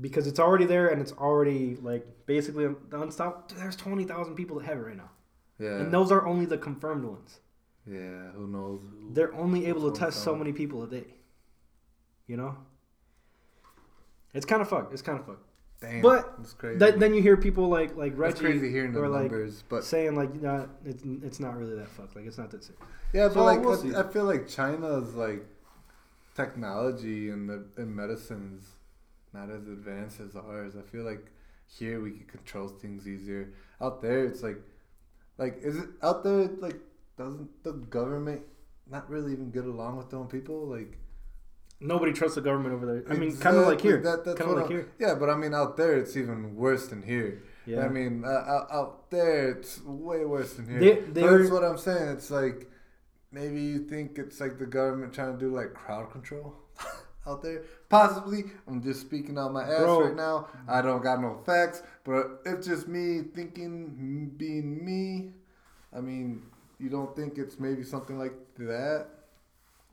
[0.00, 3.54] Because it's already there and it's already like basically the unstopped.
[3.56, 5.10] There's twenty thousand people that have it right now,
[5.58, 5.78] Yeah.
[5.80, 7.40] and those are only the confirmed ones.
[7.86, 8.30] yeah.
[8.32, 8.80] Who knows?
[9.12, 11.14] They're only able to test so many people a day.
[12.26, 12.56] You know,
[14.32, 14.92] it's kind of fucked.
[14.92, 15.44] It's kind of fucked.
[15.80, 16.02] Damn.
[16.02, 16.78] But it's crazy.
[16.78, 19.64] Th- then you hear people like like It's Reggie crazy hearing the or like numbers,
[19.68, 22.16] but saying like you know, it's it's not really that fucked.
[22.16, 22.82] Like it's not that serious.
[23.14, 25.46] yeah, but So, like we'll I- I, feel like China's like
[26.34, 28.64] technology and the in medicine's
[29.32, 30.74] not as advanced as ours.
[30.76, 31.30] I feel like
[31.66, 33.52] here we can control things easier.
[33.80, 34.58] Out there, it's like
[35.38, 36.48] like is it out there?
[36.58, 36.76] Like
[37.16, 38.42] doesn't the government
[38.90, 40.66] not really even get along with their own people?
[40.66, 40.98] Like
[41.80, 43.04] Nobody trusts the government over there.
[43.10, 44.00] I mean, kind of like here.
[44.02, 44.88] That, that's Kind of like I'm- here.
[44.98, 47.42] Yeah, but I mean, out there it's even worse than here.
[47.66, 47.84] Yeah.
[47.84, 50.80] I mean, uh, out, there it's way worse than here.
[51.02, 52.08] They that's what I'm saying.
[52.10, 52.70] It's like
[53.32, 56.54] maybe you think it's like the government trying to do like crowd control
[57.26, 57.62] out there.
[57.88, 58.44] Possibly.
[58.66, 60.04] I'm just speaking out my ass Bro.
[60.08, 60.48] right now.
[60.68, 65.32] I don't got no facts, but it's just me thinking, being me.
[65.96, 66.42] I mean,
[66.78, 69.06] you don't think it's maybe something like that?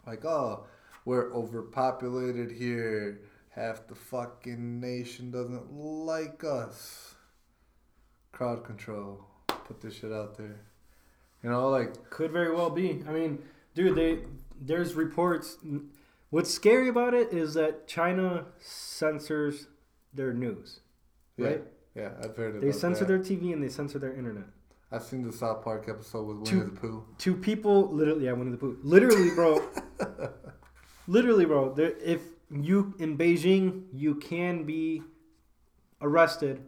[0.06, 0.66] Like, oh,
[1.08, 3.22] we're overpopulated here.
[3.52, 7.16] Half the fucking nation doesn't like us.
[8.34, 9.24] Crowd control.
[9.48, 10.60] Put this shit out there.
[11.42, 13.04] You know, like, Could very well be.
[13.08, 13.40] I mean,
[13.74, 14.20] dude, they
[14.60, 15.58] there's reports.
[16.30, 19.68] What's scary about it is that China censors
[20.14, 20.82] their news,
[21.38, 21.48] yeah.
[21.48, 21.64] right?
[21.96, 23.08] Yeah, I've heard They censor that.
[23.08, 24.48] their TV and they censor their internet.
[24.92, 27.06] I've seen the South Park episode with Two- Winnie the Pooh.
[27.20, 28.78] To people, literally, yeah, Winnie the Pooh.
[28.84, 29.62] Literally, bro.
[31.08, 31.74] literally, bro.
[31.74, 35.02] There, if you in Beijing, you can be
[36.02, 36.62] arrested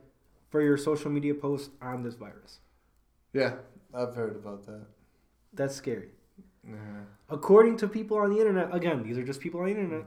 [0.49, 2.59] for your social media posts on this virus.
[3.33, 3.55] Yeah,
[3.93, 4.85] I've heard about that.
[5.53, 6.09] That's scary.
[6.67, 6.75] Yeah.
[7.29, 10.05] According to people on the internet, again, these are just people on the internet,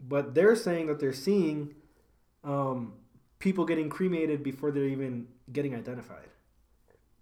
[0.00, 1.74] but they're saying that they're seeing
[2.44, 2.94] um,
[3.38, 6.28] people getting cremated before they're even getting identified.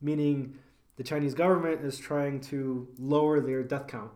[0.01, 0.59] Meaning,
[0.97, 4.13] the Chinese government is trying to lower their death count.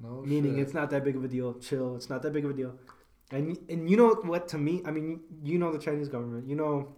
[0.00, 0.62] No meaning shit.
[0.62, 1.54] it's not that big of a deal.
[1.54, 2.74] Chill, it's not that big of a deal.
[3.30, 4.48] And and you know what?
[4.48, 6.48] To me, I mean, you know the Chinese government.
[6.48, 6.94] You know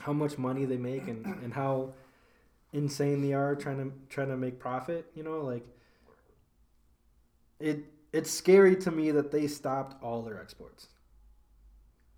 [0.00, 1.94] how much money they make and, and how
[2.72, 5.10] insane they are trying to trying to make profit.
[5.14, 5.66] You know, like
[7.60, 7.84] it.
[8.10, 10.88] It's scary to me that they stopped all their exports.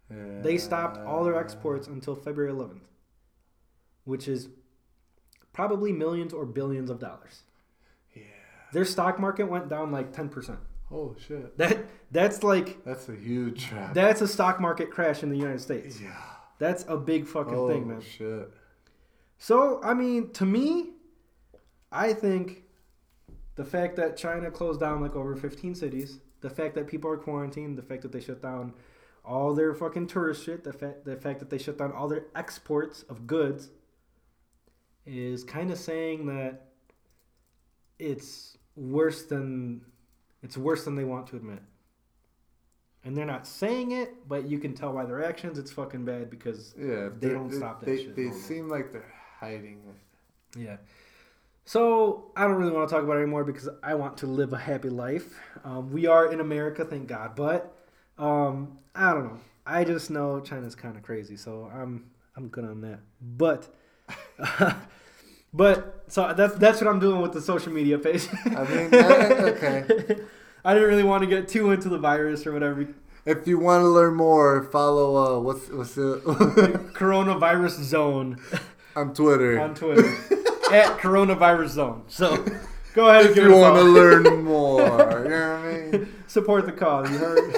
[0.09, 0.40] Yeah.
[0.40, 2.82] They stopped all their exports until February 11th,
[4.05, 4.48] which is
[5.53, 7.42] probably millions or billions of dollars.
[8.72, 10.56] Their stock market went down like 10%.
[10.92, 11.56] Oh shit.
[11.58, 13.94] That that's like That's a huge trap.
[13.94, 16.00] That's a stock market crash in the United States.
[16.00, 16.16] yeah.
[16.58, 17.98] That's a big fucking oh thing, man.
[17.98, 18.50] Oh, shit.
[19.38, 20.90] So, I mean, to me,
[21.90, 22.64] I think
[23.54, 27.16] the fact that China closed down like over 15 cities, the fact that people are
[27.16, 28.74] quarantined, the fact that they shut down
[29.24, 32.26] all their fucking tourist shit, the fact the fact that they shut down all their
[32.34, 33.70] exports of goods
[35.06, 36.68] is kind of saying that
[37.98, 39.82] it's worse than
[40.42, 41.60] it's worse than they want to admit.
[43.04, 46.30] And they're not saying it, but you can tell by their actions it's fucking bad
[46.30, 47.08] because Yeah.
[47.18, 48.40] They don't stop that They, shit they normal.
[48.40, 50.58] seem like they're hiding it.
[50.58, 50.76] Yeah.
[51.64, 54.52] So I don't really want to talk about it anymore because I want to live
[54.52, 55.38] a happy life.
[55.64, 57.36] Um, we are in America, thank God.
[57.36, 57.72] But
[58.18, 59.40] um, I don't know.
[59.64, 63.00] I just know China's kind of crazy, so I'm I'm good on that.
[63.20, 63.68] But
[65.53, 68.28] but so that's that's what I'm doing with the social media page.
[68.46, 69.84] I mean, eh, okay.
[70.64, 72.86] I didn't really want to get too into the virus or whatever.
[73.24, 76.20] If you want to learn more, follow uh what's what's the
[76.94, 78.38] Coronavirus Zone
[78.96, 79.61] on Twitter.
[79.61, 80.09] on Twitter
[80.72, 82.03] at Coronavirus Zone.
[82.09, 82.44] So
[82.94, 83.51] go ahead and if give it.
[83.51, 86.14] If you want to learn more, you know what I mean?
[86.26, 87.11] support the cause.
[87.11, 87.53] You heard?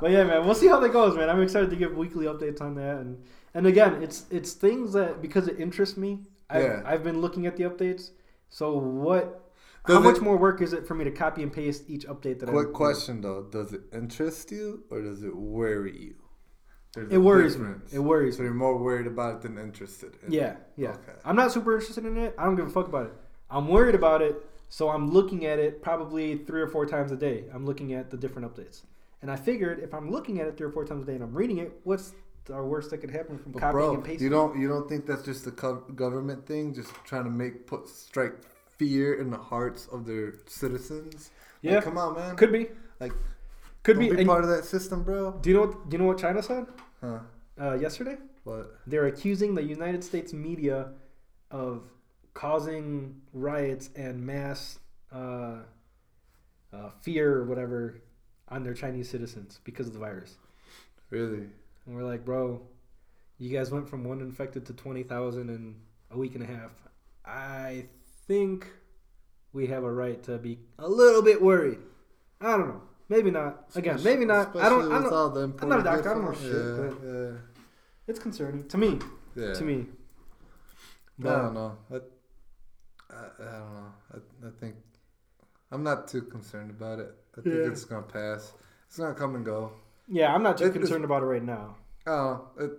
[0.00, 1.28] but yeah, man, we'll see how that goes, man.
[1.30, 3.22] I'm excited to give weekly updates on that, and
[3.54, 6.20] and again, it's it's things that because it interests me.
[6.50, 6.82] I've, Yeah.
[6.84, 8.10] I've been looking at the updates.
[8.48, 9.38] So what?
[9.86, 12.38] Does how much more work is it for me to copy and paste each update
[12.40, 12.52] that I?
[12.52, 16.14] Quick question though: Does it interest you or does it worry you?
[16.94, 17.70] There's It worries me.
[17.92, 18.46] It worries So me.
[18.46, 20.16] you're more worried about it than interested.
[20.24, 20.90] In Yeah, yeah.
[20.90, 21.12] Okay.
[21.24, 22.34] I'm not super interested in it.
[22.38, 23.14] I don't give a fuck about it.
[23.50, 24.36] I'm worried about it,
[24.68, 27.46] so I'm looking at it probably three or four times a day.
[27.52, 28.82] I'm looking at the different updates,
[29.22, 31.24] and I figured if I'm looking at it three or four times a day and
[31.24, 32.12] I'm reading it, what's
[32.44, 34.24] the worst that could happen from But copying bro, and pasting?
[34.24, 35.50] you don't you don't think that's just the
[35.94, 38.34] government thing, just trying to make put strike
[38.78, 41.30] fear in the hearts of their citizens?
[41.62, 41.80] Like, Yeah.
[41.80, 42.36] come on, man.
[42.36, 42.68] Could be.
[43.00, 43.12] Like,
[43.84, 44.10] Could be.
[44.10, 45.32] be, part of that system, bro.
[45.40, 45.62] do you know?
[45.66, 46.66] What, do you know what China said
[47.00, 47.18] Huh?
[47.60, 48.16] uh, yesterday?
[48.44, 48.78] What?
[48.86, 50.92] They're accusing the United States media
[51.50, 51.84] of
[52.34, 54.78] causing riots and mass
[55.12, 55.58] uh,
[56.72, 58.00] uh, fear or whatever
[58.48, 60.36] on their Chinese citizens because of the virus.
[61.10, 61.46] Really?
[61.86, 62.62] And we're like, bro,
[63.38, 65.76] you guys went from one infected to 20,000 in
[66.10, 66.70] a week and a half.
[67.24, 67.86] I
[68.26, 68.68] think
[69.52, 71.78] we have a right to be a little bit worried.
[72.40, 72.82] I don't know.
[73.08, 73.66] Maybe not.
[73.74, 74.56] Again, maybe not.
[74.56, 74.90] I don't.
[74.90, 76.10] I don't I'm not a doctor.
[76.10, 77.38] I don't know shit, Yeah,
[78.06, 78.98] it's concerning to me.
[79.36, 79.54] yeah, yeah.
[79.54, 79.86] To me.
[81.20, 81.76] I don't know.
[81.90, 81.96] I,
[83.14, 83.92] I, I don't know.
[84.14, 84.76] I, I think
[85.70, 87.14] I'm not too concerned about it.
[87.36, 87.70] I think Yeah.
[87.70, 88.52] it's gonna pass.
[88.88, 89.72] It's gonna come and go.
[90.08, 91.76] Yeah, I'm not too It- concerned about it right now.
[92.06, 92.70] Oh, it,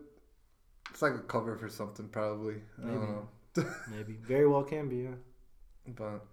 [0.92, 2.56] it's like a cover for something, probably.
[2.82, 2.98] I Maybe.
[2.98, 3.66] don't know.
[3.90, 4.14] Maybe.
[4.22, 5.16] Very well can be, yeah.
[5.88, 6.26] But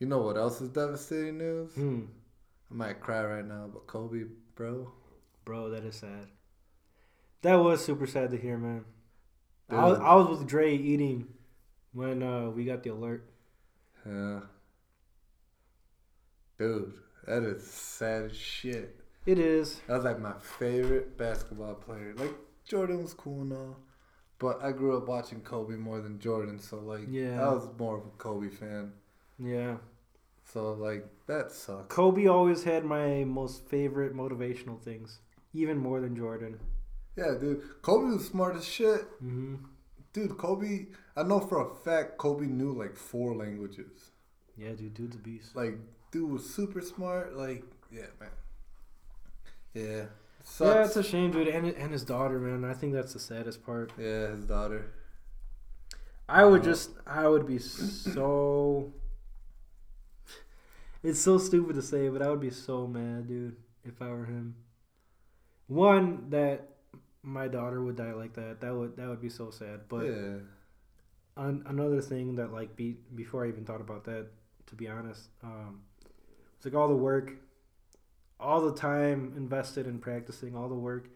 [0.00, 1.72] you know what else is devastating news?
[1.74, 2.04] Hmm.
[2.70, 4.24] I might cry right now, but Kobe,
[4.56, 4.90] bro.
[5.44, 6.26] Bro, that is sad.
[7.42, 8.84] That was super sad to hear, man.
[9.70, 11.28] I was, I was with Dre eating
[11.92, 13.28] when uh, we got the alert.
[14.06, 14.40] Yeah.
[16.58, 16.92] Dude,
[17.26, 18.96] that is sad as shit.
[19.24, 19.80] It is.
[19.86, 22.14] That was like my favorite basketball player.
[22.16, 23.76] Like Jordan was cool and all,
[24.38, 27.40] but I grew up watching Kobe more than Jordan, so like Yeah.
[27.42, 28.92] I was more of a Kobe fan.
[29.38, 29.76] Yeah.
[30.44, 31.94] So like that sucks.
[31.94, 35.20] Kobe always had my most favorite motivational things,
[35.52, 36.58] even more than Jordan.
[37.16, 37.62] Yeah, dude.
[37.82, 39.02] Kobe was smart as shit.
[39.20, 39.56] hmm
[40.12, 44.10] Dude, Kobe, I know for a fact Kobe knew like four languages.
[44.58, 45.56] Yeah, dude, dude's a beast.
[45.56, 45.78] Like,
[46.10, 47.34] dude was super smart.
[47.34, 48.28] Like, yeah, man.
[49.74, 50.04] Yeah,
[50.44, 50.74] Sucks.
[50.74, 52.68] Yeah, it's a shame, dude, and and his daughter, man.
[52.68, 53.92] I think that's the saddest part.
[53.98, 54.92] yeah, his daughter.
[56.28, 56.64] I would Oh.
[56.64, 58.92] just, I would be so.
[61.02, 64.24] It's so stupid to say, but I would be so mad, dude, if I were
[64.24, 64.54] him.
[65.66, 66.68] One that
[67.24, 68.60] my daughter would die like that.
[68.60, 69.80] That would that would be so sad.
[69.88, 70.36] But yeah,
[71.36, 74.26] an, another thing that like be before I even thought about that,
[74.66, 75.80] to be honest, um,
[76.56, 77.32] it's like all the work,
[78.42, 81.08] all the time invested in practicing, all the work,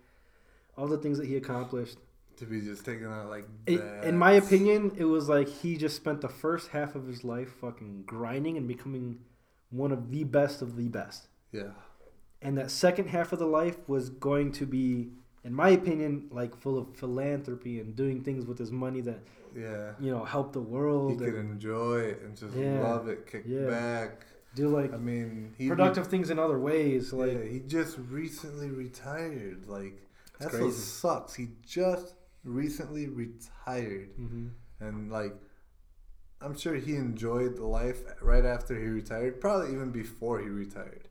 [0.76, 1.98] all the things that he accomplished.
[2.36, 5.96] to be just taken out like It, in my opinion, it was like he just
[5.96, 9.18] spent the first half of his life fucking grinding and becoming
[9.70, 11.28] one of the best of the best.
[11.52, 11.70] Yeah,
[12.42, 15.08] And that second half of the life was going to be,
[15.44, 19.20] in my opinion, like full of philanthropy and doing things with his money that
[19.56, 19.92] yeah.
[19.98, 22.80] you know help the He world could and enjoy it and just Yeah.
[22.82, 23.66] love it, kick Yeah.
[23.66, 24.26] back.
[24.56, 27.12] Do like I mean, he productive things in other ways.
[27.12, 29.66] Like yeah, he just recently retired.
[29.68, 30.08] Like
[30.40, 30.72] that's what crazy.
[30.72, 31.34] sucks.
[31.34, 34.48] He just recently retired, hmm
[34.80, 35.34] and like
[36.40, 41.08] I'm sure he enjoyed the life right after he retired, probably even before he retired.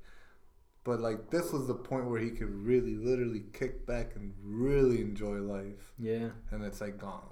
[0.86, 5.02] But like this was the point where he could really, literally kick back and really
[5.02, 7.24] enjoy life, yeah, and it's like gone.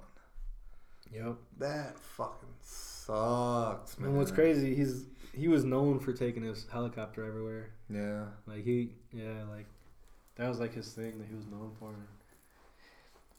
[1.12, 1.36] yep.
[1.58, 4.10] That fucking sucks, man.
[4.10, 7.70] And what's crazy, he's he was known for taking his helicopter everywhere.
[7.90, 9.66] Yeah, Like he, yeah, like
[10.36, 11.94] that was like his thing that he was known for.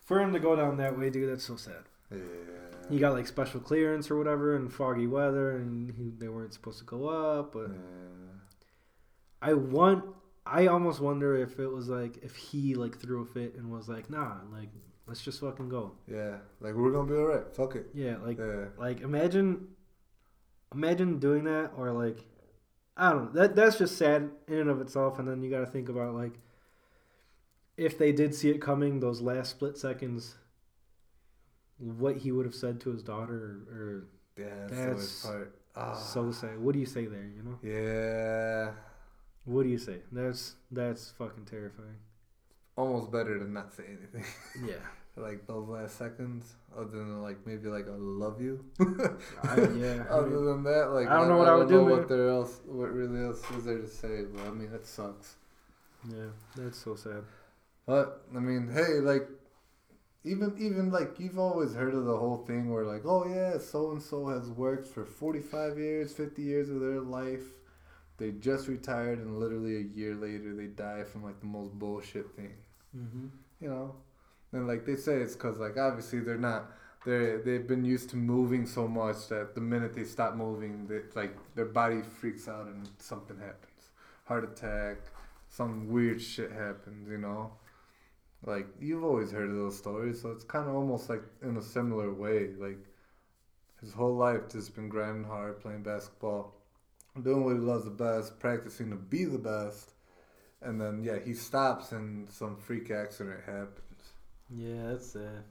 [0.06, 1.84] For him to go down that way, dude, that's so sad.
[2.12, 2.18] yeah.
[2.90, 6.78] He got like special clearance or whatever in foggy weather, and he, they weren't supposed
[6.80, 7.54] to go up.
[7.54, 7.78] But yeah.
[9.42, 10.06] I want,
[10.46, 13.90] I almost wonder if it was like if he like threw a fit and was
[13.90, 14.70] like, nah, like
[15.08, 15.94] let's just fucking go.
[16.08, 17.56] Yeah, like we're gonna be alright.
[17.56, 17.88] Fuck it.
[17.94, 19.68] Yeah, like Yeah, like imagine,
[20.76, 22.20] imagine doing that or like,
[22.98, 23.42] I don't know.
[23.42, 26.14] That that's just sad in and of itself, and then you got to think about
[26.14, 26.34] like,
[27.78, 30.36] if they did see it coming, those last split seconds.
[31.78, 34.08] What he would have said to his daughter, or,
[34.38, 34.68] yeah.
[34.70, 36.58] That's, That's or Ah, so sad.
[36.58, 37.30] What do you say there?
[37.36, 37.60] You know.
[37.62, 38.72] yeah,
[39.44, 39.98] What do you say?
[40.10, 41.98] That's that's fucking terrifying.
[42.78, 44.24] almost better than not say anything.
[44.66, 44.76] Yeah.
[45.18, 48.64] like those last seconds, other than like maybe like I love you.
[48.80, 48.84] I,
[49.78, 50.04] yeah.
[50.10, 51.98] I other mean, than that, like I don't know what I would do, know man.
[51.98, 52.60] What there else?
[52.66, 54.24] What really else is there to say?
[54.34, 55.36] But I mean, that sucks.
[56.10, 57.24] yeah, that's so sad.
[57.86, 59.28] But I mean, hey, like
[60.26, 63.92] even even like you've always heard of the whole thing where like, oh yeah, so
[63.92, 67.44] and so has worked for forty five years, fifty years of their life.
[68.18, 72.32] They just retired, and literally a year later, they die from like the most bullshit
[72.36, 72.54] thing.
[72.98, 73.28] Mm-hmm.
[73.60, 73.96] You know,
[74.52, 76.72] and like they say, it's because like obviously they're not.
[77.06, 81.02] They they've been used to moving so much that the minute they stop moving, they,
[81.14, 83.90] like their body freaks out and something happens,
[84.26, 84.98] heart attack,
[85.50, 87.08] some weird shit happens.
[87.10, 87.52] You know,
[88.46, 91.62] like you've always heard of those stories, so it's kind of almost like in a
[91.62, 92.50] similar way.
[92.58, 92.80] Like
[93.82, 96.56] his whole life just been grinding hard, playing basketball,
[97.22, 99.92] doing what he loves the best, practicing to be the best,
[100.62, 103.95] and then yeah, he stops and some freak accident happens.
[104.50, 105.44] Yeah, that's sad.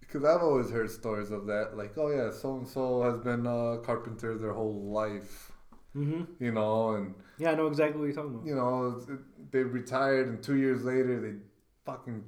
[0.00, 3.44] Because I've always heard stories of that, like, oh yeah, so and so has been
[3.46, 5.52] a carpenter their whole life,
[5.96, 6.24] Mm-hmm.
[6.44, 8.46] you know, and Yeah, I know exactly what you're talking about.
[8.46, 11.38] you know it, they retired, and two years later they
[11.84, 12.22] fucking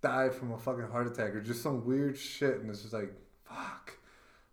[0.00, 3.12] died from a fucking heart attack or just some weird shit, and it's just like,
[3.44, 3.98] fuck,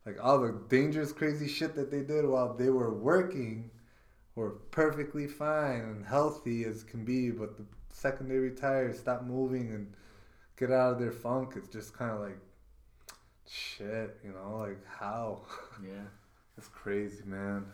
[0.06, 3.72] like all the dangerous, crazy shit that they did while they were working
[4.36, 7.64] were perfectly fine and healthy as can be, but the
[7.98, 9.94] second they retire, stop moving and
[10.56, 12.38] get out of their funk, it's just kind of like,
[13.50, 15.42] shit, you know, like how?
[15.84, 16.08] Yeah.
[16.58, 17.66] It's crazy, man.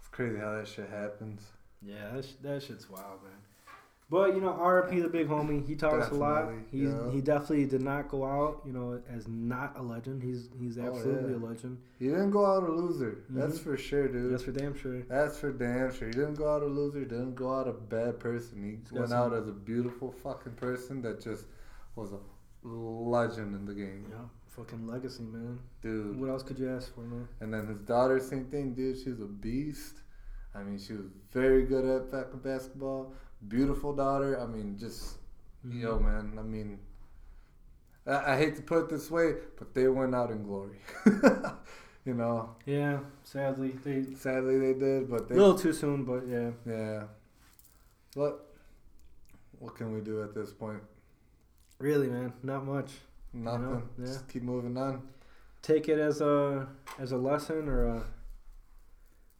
[0.00, 1.42] It's crazy how that shit happens.
[1.80, 3.32] Yeah, that, sh- that shit's wild, man.
[4.10, 6.50] But you know, RP the big homie, he taught us a lot.
[6.70, 7.10] He's yeah.
[7.10, 10.22] he definitely did not go out, you know, as not a legend.
[10.22, 11.38] He's he's Oh, absolutely yeah.
[11.38, 11.78] a legend.
[11.98, 13.18] He didn't go out a loser.
[13.28, 13.62] That's Mhm.
[13.64, 14.32] for sure, dude.
[14.32, 15.02] That's for damn sure.
[15.02, 16.08] That's for damn sure.
[16.08, 17.00] He didn't go out a loser.
[17.00, 18.62] He didn't go out a bad person.
[18.64, 21.44] He He's went out as a beautiful fucking person that just
[21.94, 22.18] was a
[22.64, 25.58] legend in the game, Yeah, fucking legacy, man.
[25.82, 26.18] dude.
[26.18, 27.28] What else could you ask for, man?
[27.40, 28.96] And then his daughter, same thing, dude.
[28.98, 30.00] She's a beast.
[30.54, 33.12] I mean, she was very good at fucking basketball.
[33.46, 34.40] Beautiful daughter.
[34.40, 35.16] I mean, just
[35.66, 35.80] Mm-hmm.
[35.82, 36.36] yo, man.
[36.38, 36.78] I mean,
[38.06, 40.78] I, I hate to put it this way, but they went out in glory.
[42.04, 46.50] you know, Yeah, sadly, they sadly they did, but a little too soon, but yeah.
[46.64, 47.02] Yeah.
[48.14, 48.46] What
[49.58, 50.80] what can we do at this point?
[51.80, 52.92] Really, man, not much.
[53.32, 53.82] Nothing.
[53.98, 54.06] yeah.
[54.06, 55.02] Just keep moving on.
[55.60, 56.68] Take it as a
[57.00, 58.02] as a lesson or a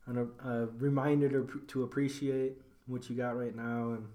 [0.06, 4.06] an, a, a reminder to to appreciate what you got right now and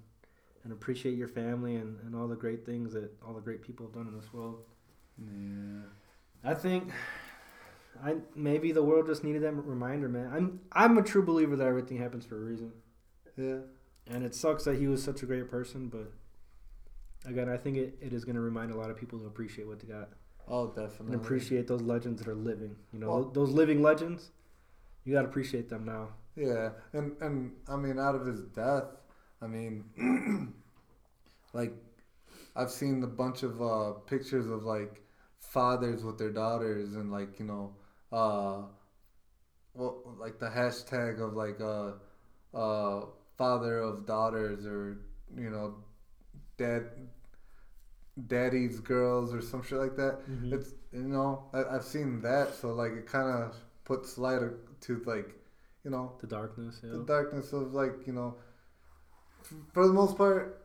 [0.64, 3.86] and appreciate your family and, and all the great things that all the great people
[3.86, 4.60] have done in this world.
[5.20, 5.82] Yeah.
[6.44, 6.90] I think
[8.04, 10.32] I maybe the world just needed that reminder, man.
[10.34, 12.72] I'm I'm a true believer that everything happens for a reason.
[13.38, 13.58] Yeah.
[14.08, 16.12] And it sucks that he was such a great person, but
[17.26, 19.66] again, I think it, it is going to remind a lot of people to appreciate
[19.68, 20.10] what they got
[20.48, 21.14] Oh, definitely.
[21.14, 22.76] and appreciate those legends that are living.
[22.92, 24.32] You know, Well- those living legends,
[25.06, 26.10] you got to appreciate them now.
[26.36, 28.86] Yeah, and and I mean, out of his death,
[29.42, 29.84] I mean,
[31.54, 31.74] like,
[32.56, 35.02] I've seen a bunch of uh, pictures of like
[35.40, 37.76] fathers with their daughters, and like you know,
[38.12, 38.64] uh,
[39.74, 41.94] well, like the hashtag of like uh,
[42.58, 43.06] uh,
[43.38, 44.98] father of daughters, or
[45.36, 45.76] you know,
[46.58, 46.90] dad,
[48.28, 50.20] daddy's girls, or some shit like that.
[50.30, 50.54] Mhm.
[50.54, 53.56] It's you know, I, I've seen that, so like it kind of
[53.86, 54.42] puts light
[54.82, 55.36] to like,
[55.84, 56.92] you know, The darkness, yeah.
[56.94, 58.36] the darkness of like you know
[59.74, 60.60] for the most part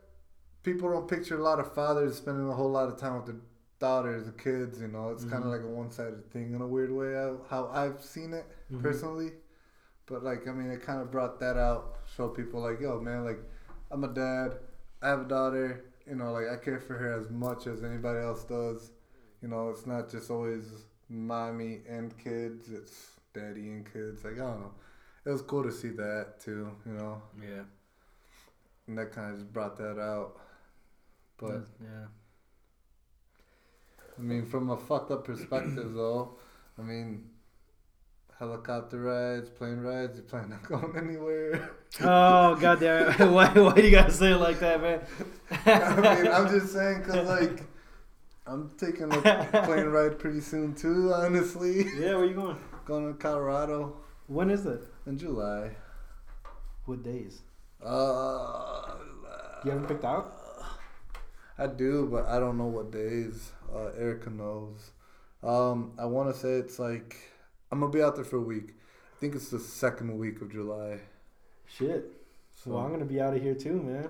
[0.63, 3.35] people don't picture a lot of fathers spending a whole lot of time with their
[3.79, 5.09] daughters and kids you know?
[5.11, 5.47] It's kind Mhm.
[5.47, 7.13] of like a one-sided thing in a weird way.
[7.49, 8.81] How i've seen it Mhm.
[8.81, 9.31] personally.
[10.05, 13.23] But like i mean it kind of brought that out show people like yo man
[13.25, 13.39] like
[13.91, 14.57] i'm a dad.
[15.01, 15.85] I have a daughter.
[16.05, 18.91] You know like i care for her as much as anybody else does.
[19.41, 20.65] You know it's not just always
[21.09, 22.71] mommy and kids.
[22.71, 24.23] It's daddy and kids.
[24.23, 24.73] Like i don't know
[25.25, 27.63] it was cool to see that too, you know, Yeah.
[28.87, 30.39] and that kind of just brought that out.
[31.37, 32.05] But yeah.
[34.17, 36.37] I mean, from a fucked up perspective, though,
[36.77, 37.29] I mean,
[38.37, 41.69] helicopter rides, plane rides, you plan on going anywhere?
[42.01, 43.31] Oh goddamn!
[43.33, 45.01] why why do you gotta say it like that, man?
[45.65, 47.63] I mean, I'm just saying, cause like,
[48.45, 51.13] I'm taking a plane ride pretty soon too.
[51.13, 52.57] Honestly, yeah, where you going?
[52.85, 53.97] going to Colorado
[54.27, 54.81] When is it?
[55.09, 55.71] In July.
[56.85, 57.41] What days?
[57.83, 58.95] Uh,
[59.65, 60.35] You haven't picked out?
[61.57, 63.51] I do, but I don't know what days.
[63.73, 64.91] Uh, Erica knows.
[65.43, 67.17] Um, I want to say it's like
[67.71, 68.75] I'm gonna be out there for a week.
[69.15, 70.99] I think it's the second week of July.
[71.65, 72.11] Shit.
[72.55, 74.09] So Well, I'm gonna be out of here too, man.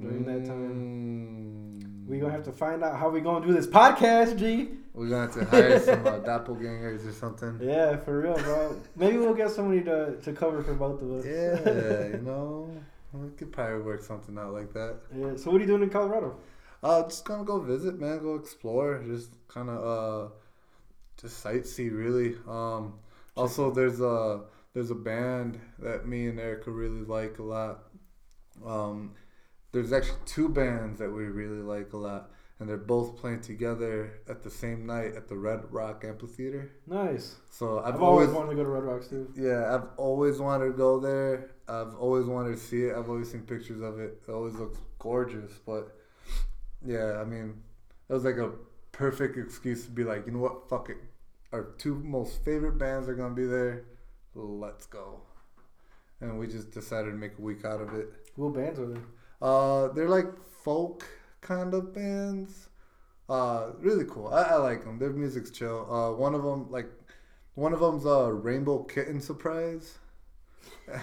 [0.00, 2.06] During that time, Mm.
[2.08, 4.70] we gonna have to find out how we gonna do this podcast, G.
[4.94, 7.58] We're gonna have to hire some uh, doppelgangers or something.
[7.62, 8.76] Yeah, for real, bro.
[8.96, 11.24] Maybe we'll get somebody to, to cover for both of us.
[11.26, 12.70] Yeah, you know,
[13.12, 14.96] we could probably work something out like that.
[15.14, 15.36] yeah.
[15.36, 16.36] So what are you doing in Colorado?
[16.82, 18.18] Uh, just gonna go visit, man.
[18.20, 19.02] Go explore.
[19.04, 20.32] Just kind of uh,
[21.20, 22.36] just sightsee, really.
[22.48, 22.94] Um,
[23.36, 24.42] also, there's a
[24.74, 27.84] there's a band that me and Erica really like a lot.
[28.64, 29.12] Um,
[29.72, 34.20] there's actually two bands that we really like a lot, and they're both playing together
[34.28, 36.72] at the same night at the Red Rock Amphitheater.
[36.86, 37.36] Nice.
[37.50, 39.32] So I've, I've, always, always wanted to go to Red Rocks too.
[39.36, 41.50] yeah, I've always wanted to go there.
[41.68, 42.96] I've always wanted to see it.
[42.96, 44.22] I've always seen pictures of it.
[44.26, 45.52] It always looks gorgeous.
[45.66, 45.94] But
[46.84, 47.62] yeah, I mean,
[48.08, 48.52] it was like a
[48.92, 50.96] perfect excuse to be like, you know what, fuck it.
[51.52, 53.84] Our two most favorite bands are gonna be there.
[54.34, 55.22] Let's go.
[56.20, 58.08] And we just decided to make a week out of it.
[58.34, 59.02] What bands are there?
[59.40, 60.26] Uh, they're like
[60.64, 61.04] folk
[61.40, 62.68] kind of bands.
[63.28, 64.28] Uh, really cool.
[64.28, 64.98] I, I like them.
[64.98, 65.86] Their music's chill.
[65.92, 66.86] Uh, one of them like,
[67.54, 69.98] one of them's uh Rainbow Kitten Surprise.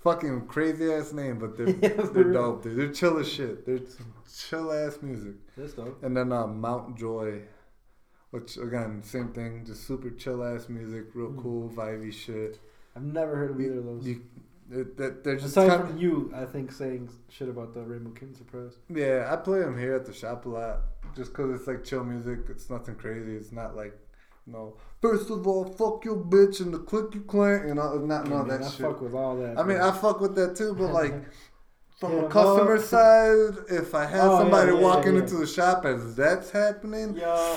[0.00, 2.32] Fucking crazy ass name, but they're Yeah, they're real.
[2.32, 2.62] dope.
[2.62, 2.76] Dude.
[2.76, 3.66] They're chill as shit.
[3.66, 3.80] They're
[4.32, 5.34] chill ass music.
[5.56, 6.02] That's dope.
[6.02, 7.40] And then uh, Mount Joy,
[8.30, 11.42] which again same thing, just super chill ass music, real Mm.
[11.42, 12.60] cool vibey shit.
[12.94, 14.06] I've never heard of either of those.
[14.06, 14.22] You,
[14.96, 18.34] that- they're just Aside kind from you, I think saying shit about the Rainbow Kitten
[18.34, 18.72] Surprise.
[18.90, 20.80] Yeah, I play them here at the shop a lot,
[21.16, 22.40] just cause it's like chill music.
[22.50, 23.34] It's nothing crazy.
[23.34, 23.98] It's not like,
[24.46, 27.96] you know, first of all, fuck your bitch and the click you clank, you know,
[27.98, 28.80] not Yeah, none of man, that I shit.
[28.86, 29.58] fuck with all that.
[29.58, 29.88] I mean, bro.
[29.88, 31.14] I fuck with that too, but like
[31.98, 32.82] from Yeah, a customer well-
[33.58, 35.20] side, if I had Oh, somebody yeah, walking yeah.
[35.20, 37.56] into the shop as that's happening, yeah,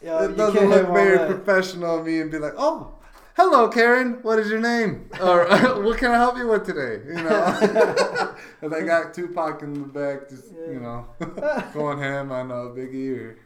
[0.00, 2.94] it doesn't look very professional of me and be like, oh.
[3.38, 4.18] Hello, Karen.
[4.22, 5.08] What is your name?
[5.20, 5.46] Or
[5.84, 7.04] what can I help you with today?
[7.06, 10.72] You know, and I got Tupac in the back, just Yeah.
[10.72, 11.06] you know,
[11.72, 13.38] going ham on uh, Biggie or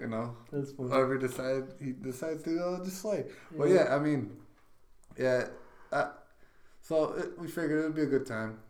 [0.00, 0.88] you know, That's funny.
[0.88, 3.24] whoever decide he decides to uh, just slay.
[3.56, 4.38] But yeah, I mean,
[5.18, 5.48] yeah.
[5.92, 6.12] Uh,
[6.80, 8.60] so it, we figured it'd be a good time,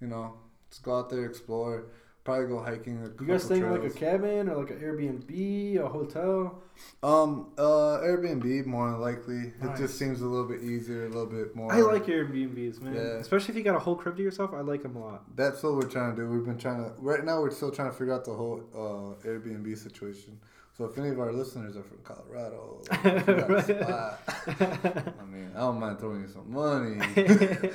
[0.00, 0.34] you know,
[0.70, 1.86] just go out there, explore,
[2.24, 3.14] probably go hiking.
[3.20, 6.60] You guys staying in like a cabin or like an Airbnb, a hotel?
[7.04, 9.52] um uh Airbnb more than likely.
[9.62, 11.72] It just seems a little bit easier, a little bit more.
[11.72, 12.94] I like Airbnbs, man.
[12.94, 13.00] Yeah.
[13.20, 14.52] Especially if you got a whole crib to yourself.
[14.52, 15.36] I like them a lot.
[15.36, 16.28] That's what we're trying to do.
[16.28, 16.92] We've been trying to.
[16.98, 20.40] Right now, we're still trying to figure out the whole uh, Airbnb situation.
[20.76, 23.28] So if any of our listeners are from Colorado, if
[23.68, 26.98] you spot, I mean, I don't mind throwing you some money.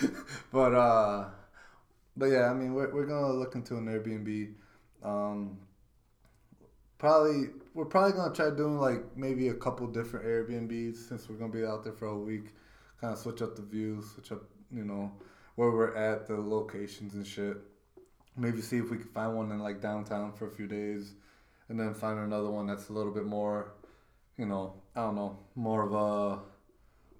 [0.52, 1.24] but uh,
[2.18, 4.54] but yeah, I mean, we're we're gonna look into an Airbnb.
[5.02, 5.58] Um,
[6.98, 11.52] probably we're probably gonna try doing like maybe a couple different Airbnbs since we're gonna
[11.52, 12.54] be out there for a week.
[13.00, 14.42] Kind of switch up the views, switch up,
[14.74, 15.12] you know,
[15.54, 17.56] where we're at, the locations and shit.
[18.36, 21.14] Maybe see if we can find one in like downtown for a few days,
[21.68, 23.74] and then find another one that's a little bit more,
[24.36, 26.40] you know, I don't know, more of a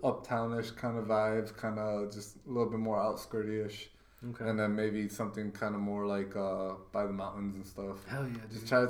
[0.05, 3.91] uptownish kind of vibes, kind of just a little bit more outskirty-ish.
[4.31, 4.49] Okay.
[4.49, 8.05] And then maybe something kind of more like uh, by the mountains and stuff.
[8.09, 8.86] Hell yeah, Just try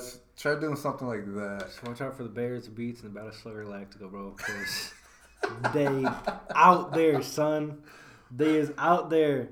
[0.55, 1.66] try doing something like that.
[1.66, 4.34] Just watch out for the Bears, the Beets, and the Battlestar Galactica, bro.
[4.36, 4.92] Because
[5.74, 6.05] they
[6.55, 7.82] out there, son.
[8.34, 9.48] They is out there.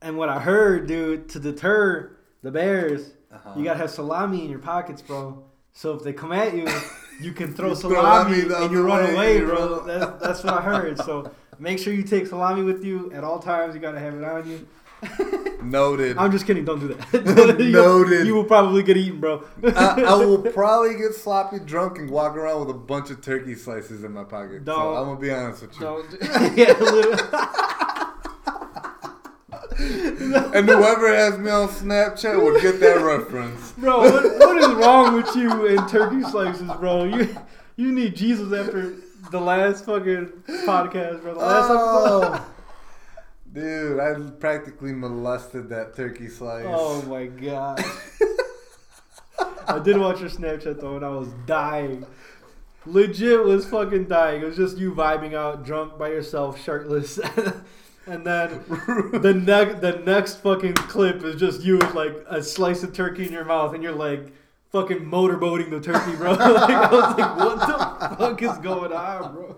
[0.00, 3.52] And what I heard, dude, to deter the Bears, Uh-huh.
[3.56, 5.44] you gotta have salami in your pockets, bro.
[5.74, 6.66] So if they come at you,
[7.20, 9.80] you can throw salami salami and you run way, away, you bro.
[9.86, 10.98] That's, that's what I heard.
[10.98, 13.74] So make sure you take salami with you at all times.
[13.74, 14.66] You gotta have it on you.
[15.62, 16.18] Noted.
[16.18, 16.64] I'm just kidding.
[16.64, 17.56] Don't do that.
[17.60, 18.26] You- Noted.
[18.26, 19.44] You will probably get eaten, bro.
[19.64, 23.54] I, I will probably get sloppy drunk and walk around with a bunch of turkey
[23.54, 24.60] slices in my pocket.
[24.66, 24.96] So Don't.
[24.96, 25.80] I'm gonna be honest with you.
[25.80, 26.56] Don't.
[26.56, 27.22] yeah, literally.
[30.54, 33.72] And whoever has me on Snapchat will get that reference.
[33.72, 37.04] Bro, what, what is wrong with you and turkey slices, bro?
[37.04, 37.34] You
[37.76, 38.94] you need Jesus after
[39.30, 40.26] the last fucking
[40.66, 41.34] podcast, bro.
[41.34, 42.40] The last episode.
[42.40, 42.46] Oh.
[43.52, 46.64] Dude, I practically molested that turkey slice.
[46.68, 47.84] Oh my god.
[49.68, 52.06] I did watch your Snapchat though, and I was dying.
[52.86, 54.42] Legit was fucking dying.
[54.42, 57.18] It was just you vibing out, drunk by yourself, shirtless.
[58.06, 58.64] and then
[59.12, 63.26] the next the next fucking clip is just you with like a slice of turkey
[63.26, 64.32] in your mouth, and you're like
[64.70, 66.32] fucking motorboating the turkey, bro.
[66.32, 69.56] like, I was like, what the fuck is going on, bro?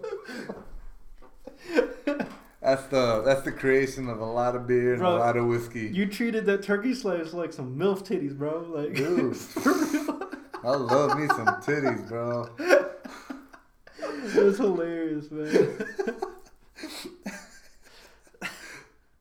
[2.65, 5.45] That's the that's the creation of a lot of beer and Bro, a lot of
[5.47, 5.89] whiskey.
[5.93, 8.61] You treated that turkey slice like some milf titties, bro.
[8.75, 9.37] Like, Dude.
[9.37, 10.31] for real.
[10.65, 12.49] I love me some titties, bro.
[12.59, 15.53] It was hilarious, man.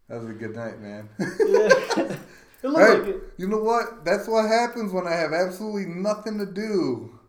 [0.07, 1.10] That was a good night, man.
[1.20, 2.18] Yeah.
[2.64, 3.24] It looked Hey, like it.
[3.36, 4.06] you know what?
[4.06, 7.20] That's what happens when I have absolutely nothing to do,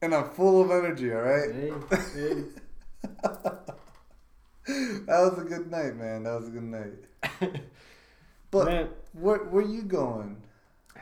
[0.00, 1.12] and I'm full of energy.
[1.12, 1.52] All right.
[1.52, 1.72] Hey,
[2.14, 2.44] hey.
[5.06, 6.22] That was a good night, man.
[6.24, 7.60] That was a good night.
[8.50, 10.42] But Man, where where you going?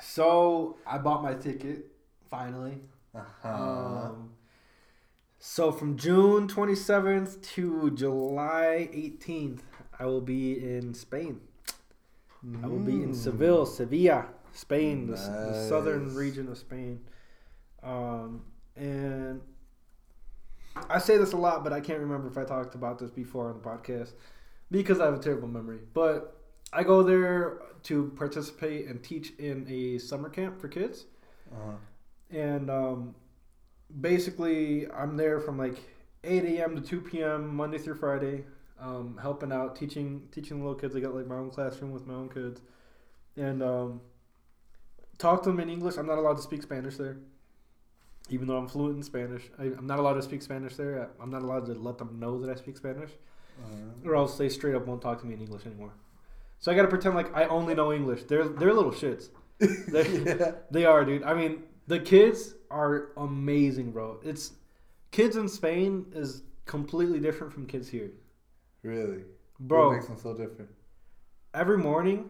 [0.02, 1.86] so I bought my ticket
[2.28, 2.80] finally.
[3.14, 3.48] Uh-huh.
[3.48, 4.30] Um,
[5.38, 9.60] so from June 27th to July 18th,
[9.98, 11.40] I will be in Spain.
[12.62, 13.16] I will be in Mm.
[13.16, 17.00] Seville, Sevilla, Spain, the, the southern region of Spain.
[17.82, 18.42] Um,
[18.76, 19.40] and
[20.88, 23.48] I say this a lot, but I can't remember if I talked about this before
[23.48, 24.12] on the podcast
[24.70, 25.80] because I have a terrible memory.
[25.94, 26.36] But
[26.72, 31.06] I go there to participate and teach in a summer camp for kids.
[31.52, 31.76] Uh-huh.
[32.30, 33.14] And um,
[34.00, 35.76] basically, I'm there from like
[36.24, 36.74] 8 a.m.
[36.76, 37.54] to 2 p.m.
[37.54, 38.44] Monday through Friday,
[38.80, 40.94] um, helping out, teaching teaching the little kids.
[40.94, 42.60] I got like my own classroom with my own kids,
[43.36, 44.00] and um,
[45.16, 45.96] talk to them in English.
[45.96, 47.16] I'm not allowed to speak Spanish there,
[48.28, 49.42] even though I'm fluent in Spanish.
[49.58, 51.02] I, I'm not allowed to speak Spanish there.
[51.18, 53.10] I, I'm not allowed to let them know that I speak Spanish,
[53.64, 54.08] Uh-huh.
[54.10, 55.92] or else they straight up won't talk to me in English anymore.
[56.60, 58.24] So I got to pretend like I only know English.
[58.24, 59.30] They're they're little shits.
[59.94, 60.52] They- yeah.
[60.70, 61.22] They are, dude.
[61.24, 64.20] I mean, the kids are amazing, bro.
[64.24, 64.52] It's
[65.10, 68.10] kids in Spain is completely different from kids here,
[68.82, 69.22] Really?
[69.58, 69.88] bro.
[69.88, 70.70] What makes them so different?
[71.54, 72.28] Every morning,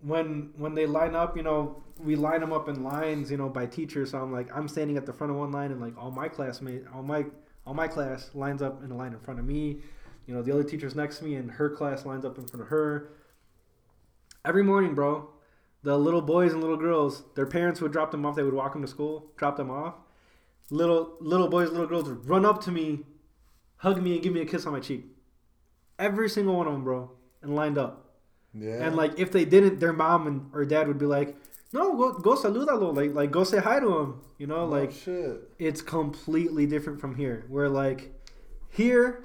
[0.00, 3.48] when when they line up, you know, we line them up in lines, you know,
[3.48, 4.10] by teachers.
[4.10, 6.28] So I'm like, I'm standing at the front of one line, and like all my
[6.28, 7.26] classmates, all my
[7.66, 9.78] all my class lines up in a line in front of me.
[10.26, 12.62] You know, the other teacher's next to me, and her class lines up in front
[12.62, 13.10] of her.
[14.44, 15.28] Every morning, bro,
[15.82, 18.36] the little boys and little girls, their parents would drop them off.
[18.36, 19.94] They would walk them to school, drop them off.
[20.70, 23.00] Little little boys, little girls would run up to me,
[23.78, 25.04] hug me, and give me a kiss on my cheek.
[25.98, 27.10] Every single one of them, bro,
[27.42, 28.09] and lined up.
[28.54, 28.84] Yeah.
[28.86, 31.36] And like if they didn't, their mom and or dad would be like,
[31.72, 34.90] "No, go go salúdalo, like like go say hi to him." You know, Oh, like
[34.92, 35.48] shit.
[35.58, 37.44] it's completely different from here.
[37.48, 38.12] Where like
[38.70, 39.24] here,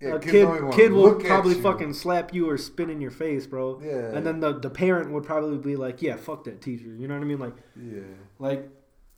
[0.00, 3.00] Yeah, a kid don't even wanna kid will probably fucking slap you or spit in
[3.00, 3.80] your face, bro.
[3.84, 4.16] Yeah.
[4.16, 7.14] And then the the parent would probably be like, "Yeah, fuck that teacher." You know
[7.14, 7.38] what I mean?
[7.38, 8.00] Like Yeah.
[8.40, 8.68] like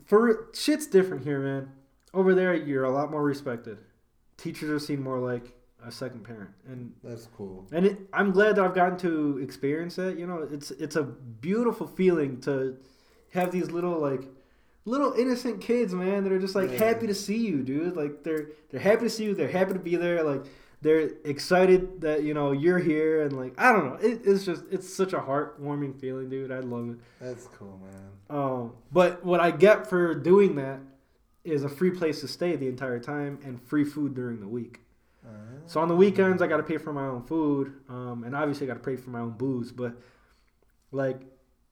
[0.05, 1.71] for shit's different here, man.
[2.13, 3.79] Over there, you're a lot more respected.
[4.37, 5.55] Teachers are seen more like
[5.87, 7.67] a second parent, and That's cool.
[7.73, 10.19] and it, I'm glad that I've gotten to experience that.
[10.19, 12.77] You know, it's it's a beautiful feeling to
[13.33, 14.23] have these little like
[14.87, 16.79] little innocent kids, man, that are just like Yeah.
[16.85, 17.97] happy to see you, dude.
[17.97, 19.35] Like they're they're happy to see you.
[19.35, 20.23] They're happy to be there.
[20.23, 20.45] Like
[20.83, 23.95] they're excited that you know you're here and like I don't know.
[24.07, 26.53] It, it's just it's such a heartwarming feeling, dude.
[26.53, 26.97] I love it.
[27.21, 28.11] That's cool, man.
[28.31, 30.81] Um, but what I get for doing that
[31.45, 34.81] is a free place to stay the entire time and free food during the week.
[35.67, 38.67] So on the weekends, I got to pay for my own food, um, and obviously
[38.67, 39.73] I got to pay for my own booze.
[39.73, 39.95] But
[40.93, 41.23] like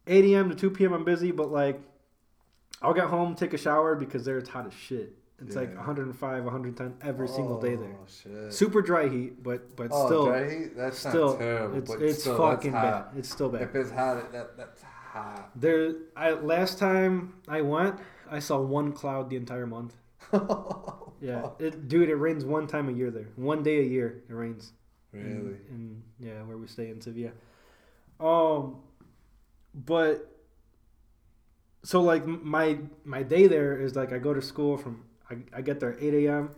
[0.06, 0.48] 8 a.m.
[0.48, 0.92] to 2 p.m.
[0.94, 1.80] I'm busy, but like
[2.80, 5.14] I'll get home, take a shower because there it's hot as shit.
[5.44, 5.76] It's like Yeah.
[5.76, 7.96] 105, 110 every single day there.
[8.00, 8.52] Oh, shit.
[8.52, 10.76] Super dry heat, but but oh, still, dry heat?
[10.76, 13.04] That's still, not terrible, it's but it's still, fucking bad.
[13.16, 13.62] It's still bad.
[13.62, 15.50] If it's hot, that that's hot.
[15.54, 17.96] There, I last time I went,
[18.30, 19.94] I saw one cloud the entire month.
[21.22, 23.28] Yeah, it, dude, it rains one time a year there.
[23.36, 24.72] One day a year it rains.
[25.12, 25.56] Really?
[25.70, 27.30] In yeah, where we stay in Sevilla.
[28.18, 28.76] Um,
[29.74, 30.28] but
[31.84, 35.60] so like my my day there is like I go to school from I, I
[35.62, 36.50] get there at eight a.m.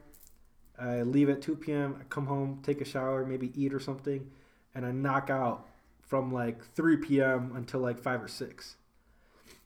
[0.78, 1.96] I leave at two p.m.
[2.00, 4.30] I come home, take a shower, maybe eat or something,
[4.74, 5.68] and I knock out
[6.00, 7.52] from like three p.m.
[7.54, 8.76] until like five or six.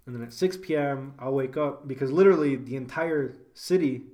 [0.07, 4.05] And then at 6 p.m., I'll wake up because literally the entire city,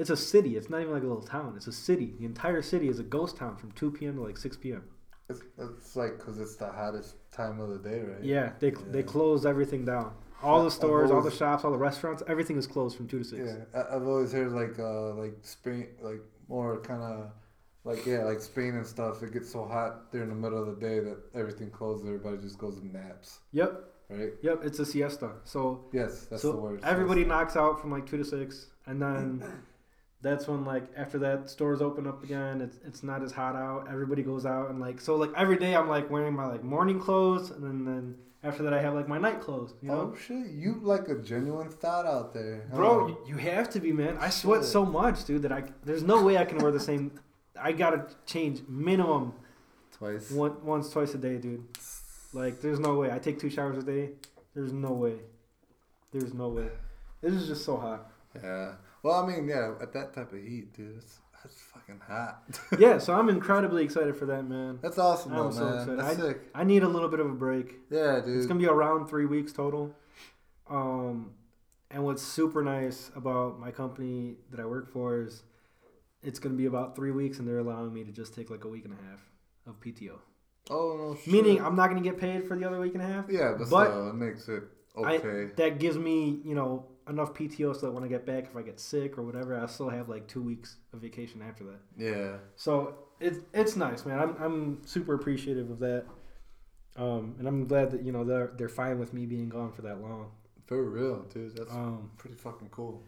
[0.00, 0.56] it's a city.
[0.56, 1.54] It's not even like a little town.
[1.56, 2.14] It's a city.
[2.18, 4.16] The entire city is a ghost town from 2 p.m.
[4.16, 4.82] to like 6 p.m.
[5.28, 8.22] It's, it's like because it's the hottest time of the day, right?
[8.24, 10.12] Yeah, they, they close everything down.
[10.42, 13.24] All the stores, all the shops, all the restaurants, everything is closed from 2 to
[13.24, 13.40] 6.
[13.74, 17.30] Yeah, I've always heard like uh like Spain, like more kind of
[17.84, 19.22] like yeah, like Spain and stuff.
[19.22, 22.06] It gets so hot during the middle of the day that everything closes.
[22.06, 24.30] Everybody just goes and naps, Yep, right?
[24.42, 25.30] yep, it's a siesta.
[25.44, 26.80] So Yes, that's so the word.
[26.84, 28.66] everybody knocks out from like 2 to 6.
[28.86, 29.44] And then
[30.22, 33.86] that's when like after that stores open up again it's it's not as hot out
[33.90, 36.98] everybody goes out and like so like every day i'm like wearing my like morning
[37.00, 40.16] clothes and then, then after that i have like my night clothes you know Oh
[40.16, 42.76] shit, you like a genuine thought out there, huh?
[42.76, 44.70] bro you, you have to be man i sweat Shit.
[44.70, 47.12] so much dude that i there's no way i can wear the same
[47.60, 49.32] i gotta change minimum
[49.96, 50.30] Twice.
[50.30, 51.64] one, once twice a day dude
[52.32, 54.10] like there's no way i take two showers a day
[54.54, 55.14] there's no way
[56.12, 56.68] there's no way
[57.22, 58.10] this is just so hot
[58.42, 58.72] Yeah.
[59.02, 62.42] Well, I mean, yeah, at that type of heat, dude, it's, that's fucking hot.
[62.78, 65.74] yeah so i'm incredibly excited for that man That's awesome, though, I'm so man.
[65.74, 65.98] excited.
[65.98, 66.40] That's I- sick.
[66.54, 68.36] i need a little bit of a break Yeah, dude.
[68.36, 69.94] It's gonna be around three weeks total.
[70.68, 71.30] Um,
[71.90, 75.42] and what's super nice about my company that I work for is
[76.22, 78.68] it's gonna be about three weeks, and they're allowing me to just take like a
[78.68, 79.20] week and a half
[79.66, 80.18] of PTO.
[80.70, 81.16] oh no.
[81.16, 81.32] Shit.
[81.32, 83.24] Meaning, I'm not gonna get paid for the other week and a half.
[83.30, 84.62] Yeah, but, but still, it makes it
[84.96, 85.52] I- okay.
[85.56, 88.62] That gives me, you know, enough PTO so that when I get back, if I
[88.62, 91.80] get sick or whatever, I still have like two weeks of vacation after that.
[91.98, 92.36] yeah.
[92.56, 94.18] So it's it's nice, man.
[94.18, 96.04] I'm I'm super appreciative of that.
[96.96, 99.82] Um, and I'm glad that you know they're they're fine with me being gone for
[99.82, 100.30] that long.
[100.66, 101.56] For real, dude.
[101.56, 103.02] That's Um, pretty fucking cool.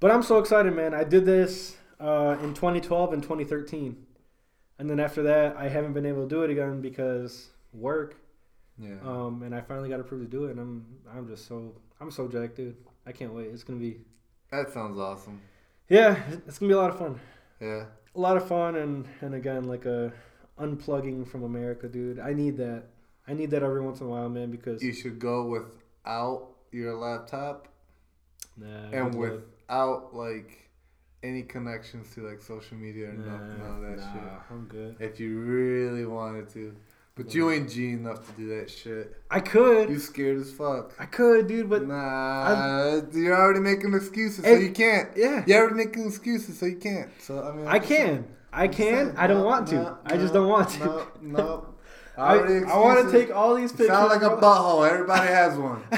[0.00, 0.94] But I'm so excited, man.
[0.94, 3.96] I did this uh, in 2012 and 2013.
[4.78, 8.16] And then after that, I haven't been able to do it again because work.
[8.78, 8.94] Yeah.
[9.04, 10.52] Um, and I finally got approved to do it.
[10.52, 12.76] And I'm I'm just so I'm so jacked, dude.
[13.08, 13.46] I can't wait.
[13.46, 14.00] It's gonna be
[14.50, 15.40] that sounds awesome.
[15.88, 17.18] yeah, it's gonna be a lot of fun.
[17.58, 17.84] Yeah.
[18.14, 20.12] A lot of fun and and again like a
[20.60, 22.20] unplugging from America, dude.
[22.20, 22.84] I need that.
[23.26, 24.50] I need that every once in a while, man.
[24.50, 27.68] Because You should go without your laptop
[28.56, 30.68] nah, and without like
[31.22, 34.22] any connections to like social media or nah, nothing, none of that nah, shit.
[34.50, 34.96] I'm good.
[35.00, 36.76] If you really wanted to.
[37.18, 39.14] But you ain't G enough to do that shit.
[39.30, 39.90] I could.
[39.90, 40.94] You scared as fuck.
[40.98, 41.68] I could, dude.
[41.68, 45.08] But nah, you're already making excuses, so you can't.
[45.16, 45.42] yeah.
[45.46, 47.10] You're already making excuses, so you can't.
[47.20, 48.34] So I mean, I'm I just saying- can.
[48.50, 48.76] I can.
[49.06, 49.74] saying, I don't no, want to.
[49.74, 50.78] no, I just don't want to.
[50.78, 51.66] No, no.
[52.16, 53.94] I, Already I want to take all these You pictures.
[53.96, 54.88] sound like a butthole.
[54.90, 55.82] Everybody has one.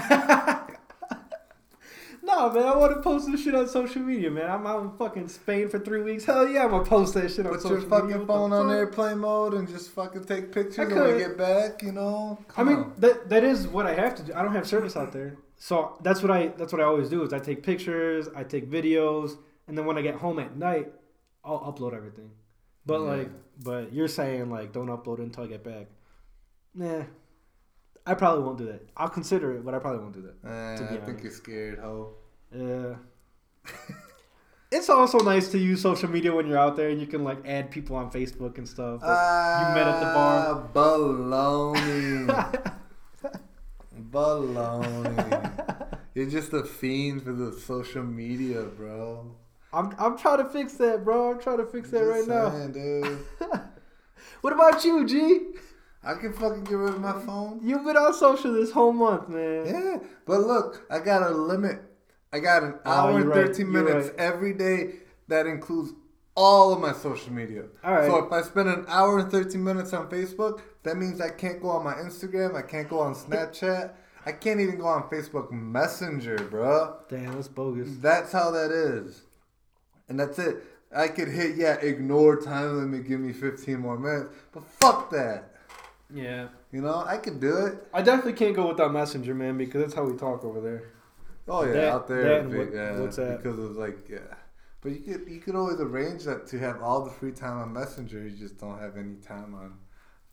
[2.31, 2.63] no, man.
[2.65, 4.51] I want to post this shit on social media, man.
[4.51, 6.25] I'm out in fucking Spain for three weeks.
[6.25, 8.27] Hell yeah, I'm gonna post that shit on Put social your fucking media.
[8.27, 8.77] Phone on fuck?
[8.77, 12.39] airplane mode and just fucking take pictures when you get back, you know.
[12.57, 12.95] I mean, on.
[12.99, 14.33] that that is what I have to do.
[14.35, 17.23] I don't have service out there, so that's what I that's what I always do.
[17.23, 19.37] Is I take pictures, I take videos,
[19.69, 20.93] and then when I get home at night,
[21.45, 22.31] I'll upload everything.
[22.87, 23.07] But Yeah.
[23.17, 23.31] like,
[23.63, 25.87] but you're saying like don't upload it until I get back.
[26.75, 27.03] Nah,
[28.07, 28.89] I probably won't do that.
[28.97, 30.49] I'll consider it, but I probably won't do that.
[30.49, 31.23] Eh, I think honest.
[31.25, 32.15] you're scared, ho.
[32.55, 32.95] Yeah.
[34.71, 37.47] it's also nice to use social media when you're out there and you can like
[37.47, 39.01] add people on Facebook and stuff.
[39.01, 40.47] that you met at the bar.
[40.49, 42.27] Ah, Baloney.
[44.11, 45.99] Baloney.
[46.15, 49.37] You're just a fiend for the social media, bro.
[49.73, 51.33] I'm I'm trying to fix that, bro.
[51.33, 52.67] I'm trying to fix that right Just now.
[52.69, 53.19] dude.
[54.43, 55.41] What about you, G?
[56.03, 57.61] I can fucking get rid of my phone.
[57.63, 59.67] You've been on social this whole month, man.
[59.67, 61.79] Yeah, but look, I got a limit.
[62.33, 64.19] I got an Oh, hour and 13 you're minutes right.
[64.19, 64.95] every day.
[65.29, 65.93] That includes
[66.35, 67.65] all of my social media.
[67.85, 68.07] All right.
[68.07, 71.61] So if I spend an hour and 13 minutes on Facebook, that means I can't
[71.61, 72.55] go on my Instagram.
[72.57, 73.93] I can't go on Snapchat.
[74.27, 76.97] I can't even go on Facebook Messenger, bro.
[77.09, 77.89] Damn, that's bogus.
[78.01, 79.23] That's how that is.
[80.09, 80.65] And that's it.
[80.95, 84.35] I could hit, yeah, ignore time limit, give me 15 more minutes.
[84.53, 85.55] But fuck that.
[86.13, 86.49] Yeah.
[86.73, 87.87] You know, I could do it.
[87.95, 90.91] I definitely can't go without Messenger, man, because that's how we talk over there.
[91.51, 93.37] Oh yeah, That- out there, that what- yeah, WhatsApp.
[93.39, 94.19] because of like yeah.
[94.83, 97.73] But you could you could always arrange that to have all the free time on
[97.73, 98.23] Messenger.
[98.29, 99.75] You just don't have any time on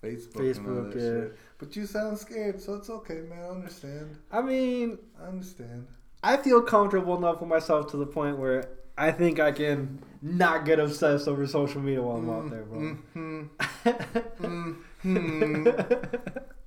[0.02, 0.58] Facebook.
[0.58, 1.02] and all Facebook, yeah.
[1.02, 1.38] Shit.
[1.58, 3.40] But you sound scared, so it's okay, man.
[3.44, 4.16] I understand.
[4.32, 5.88] I mean, I understand.
[6.24, 10.66] I feel comfortable enough with myself to the point where I think I can not
[10.66, 12.80] get obsessed over social media while I'm out there, bro.
[12.80, 13.44] Mm-hmm.
[15.14, 15.68] Mm-hmm.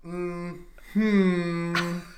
[0.06, 1.98] Mm-hmm.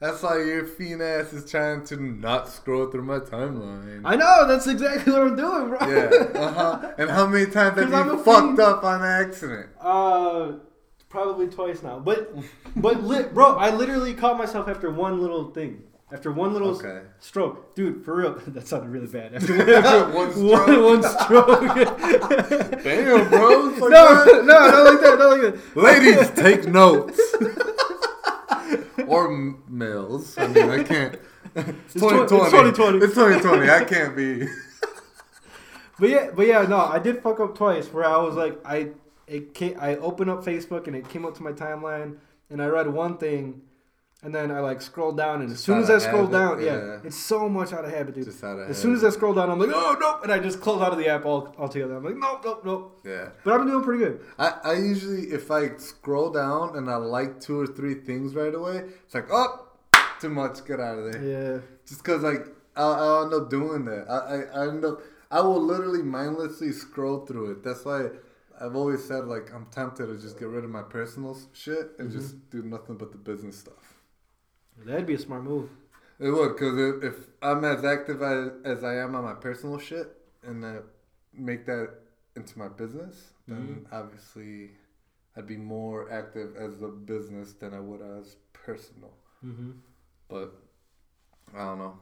[0.00, 4.02] That's why your fiend ass is trying to not scroll through my timeline.
[4.04, 5.78] I know that's exactly what I'm doing, bro.
[5.88, 6.40] yeah.
[6.40, 6.92] Uh-huh.
[6.98, 8.60] And how many times have I'm you fucked fiend.
[8.60, 9.70] up on accident?
[9.80, 10.52] Uh,
[11.08, 11.98] probably twice now.
[11.98, 12.32] But,
[12.76, 15.82] but lit, bro, I literally caught myself after one little thing.
[16.12, 17.02] After one little Okay.
[17.18, 19.34] stroke, dude, for real, that sounded really bad.
[19.34, 19.56] After
[20.14, 21.48] one, after One one, stroke.
[21.48, 22.82] one stroke.
[22.84, 23.48] Damn, bro.
[23.48, 24.44] Like no, that.
[24.44, 25.76] no, not like that, not like that.
[25.76, 27.20] Ladies, take notes.
[29.14, 30.36] or m- males.
[30.38, 31.18] I mean, I can't.
[31.54, 32.70] It's, It's twen- it's 2020.
[32.72, 32.98] 2020.
[32.98, 33.70] It's 2020.
[33.70, 34.46] I can't be.
[35.98, 37.92] But yeah, but yeah, no, I did fuck up twice.
[37.92, 38.90] Where I was like, I
[39.26, 42.18] it came, I opened up Facebook and it came up to my timeline,
[42.50, 43.62] and I read one thing,
[44.22, 46.86] and then I like scrolled down, and as soon as I scroll habit, down, yeah.
[46.94, 46.98] yeah.
[47.04, 48.24] it's so much out of habit, dude.
[48.24, 50.38] Just out of as soon as I scroll down, I'm like, oh nope, and I
[50.40, 51.96] just close out of the app all altogether.
[51.96, 53.00] I'm like, nope, nope, nope.
[53.04, 53.28] Yeah.
[53.44, 54.20] But I've been doing pretty good.
[54.38, 58.54] I, I usually, if I scroll down and I like two or three things right
[58.54, 59.66] away, it's like, oh,
[60.20, 61.22] too much, get out of there.
[61.22, 64.06] Yeah, Just because, like, I'll, I'll end up doing that.
[64.10, 64.16] I,
[64.60, 65.00] I, I end up,
[65.30, 67.62] I will literally mindlessly scroll through it.
[67.62, 68.08] That's why
[68.60, 72.10] I've always said, like, I'm tempted to just get rid of my personal shit and
[72.10, 72.18] Mm-hmm.
[72.18, 73.87] just do nothing but the business stuff.
[74.84, 75.70] That'd be a smart move.
[76.20, 80.08] It would, because if, I'm as active as, as I am on my personal shit
[80.42, 80.80] and uh,
[81.32, 81.90] make that
[82.36, 83.94] into my business, then Mm-hmm.
[83.94, 84.70] obviously
[85.36, 89.12] I'd be more active as a business than I would as personal.
[89.44, 89.70] Mm-hmm.
[90.28, 90.52] But
[91.56, 91.98] I don't know.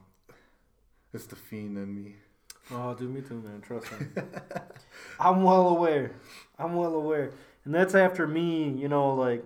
[1.12, 2.15] It's the fiend in me.
[2.73, 3.61] Oh, do me too, man.
[3.61, 4.07] Trust me.
[5.20, 6.12] I'm well aware.
[6.59, 7.31] I'm well aware.
[7.65, 9.44] And that's after me, you know, like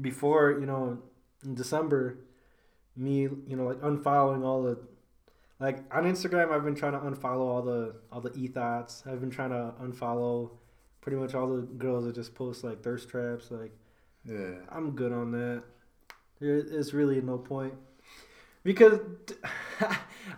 [0.00, 0.98] before, you know,
[1.44, 2.18] in December,
[2.96, 4.78] me, you know, like unfollowing all the
[5.60, 9.02] like on Instagram I've been trying to unfollow all the all the e thoughts.
[9.06, 10.50] I've been trying to unfollow
[11.00, 13.50] pretty much all the girls that just post like thirst traps.
[13.50, 13.72] Like
[14.24, 14.54] Yeah.
[14.70, 15.62] I'm good on that.
[16.40, 17.74] There is really no point.
[18.64, 18.98] Because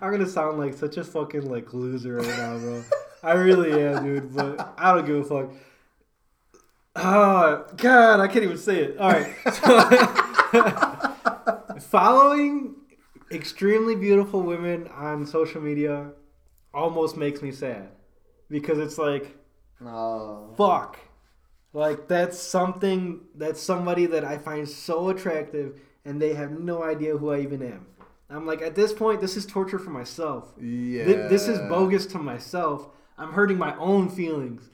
[0.01, 2.85] I'm gonna sound like such a fucking like loser right now, bro.
[3.23, 4.35] I really am, dude.
[4.35, 5.53] But I don't give a fuck.
[6.97, 8.99] Oh God, I can't even say it.
[8.99, 9.61] All right, so,
[12.01, 12.75] following
[13.33, 16.11] extremely beautiful women on social media
[16.75, 17.89] almost makes me sad
[18.51, 19.35] because it's like
[19.81, 20.53] No.
[20.59, 20.99] fuck.
[21.73, 27.17] Like that's something that's somebody that I find so attractive and they have no idea
[27.17, 27.87] who I even am.
[28.29, 30.53] I'm like at this point this is torture for myself.
[30.61, 31.05] Yeah.
[31.05, 32.89] Th- This is bogus to myself.
[33.17, 34.69] I'm hurting my own feelings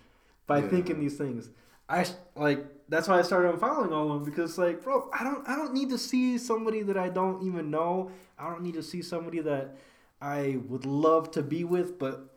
[0.48, 0.68] by Yeah.
[0.70, 1.50] thinking these things.
[1.93, 5.47] I like that's why I started unfollowing all of them because like bro, I don't
[5.48, 8.10] I don't need to see somebody that I don't even know.
[8.39, 9.77] I don't need to see somebody that
[10.20, 12.28] I would love to be with, but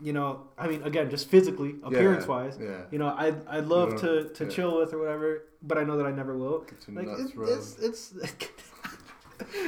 [0.00, 2.82] you know, I mean, again, just physically, appearance wise, Yeah.
[2.92, 4.50] you know, I'd, I'd love Yeah, to, to yeah.
[4.50, 6.64] chill with or whatever, but I know that I never will.
[6.86, 7.52] Like, nuts it, rubbed.
[7.52, 8.14] it's, it's,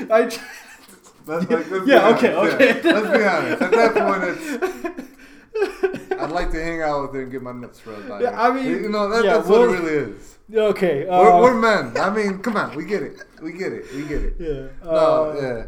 [0.09, 0.21] I,
[1.27, 1.51] like,
[1.85, 2.81] Yeah, okay, okay.
[2.85, 2.93] yeah.
[2.93, 3.63] Let's be honest.
[3.63, 4.23] At that point,
[5.53, 6.07] it's.
[6.23, 8.37] I'd like to hang out with her and get my nuts rubbed by Yeah, her.
[8.37, 10.39] I mean, you know, that, yeah, that's what well- it really is.
[10.55, 11.07] okay.
[11.09, 11.97] Uh, we're, we're men.
[11.97, 13.23] I mean, come on, we get it.
[13.43, 13.85] We get it.
[13.95, 14.35] We get it.
[14.39, 14.67] yeah.
[14.85, 15.67] No, uh, yeah.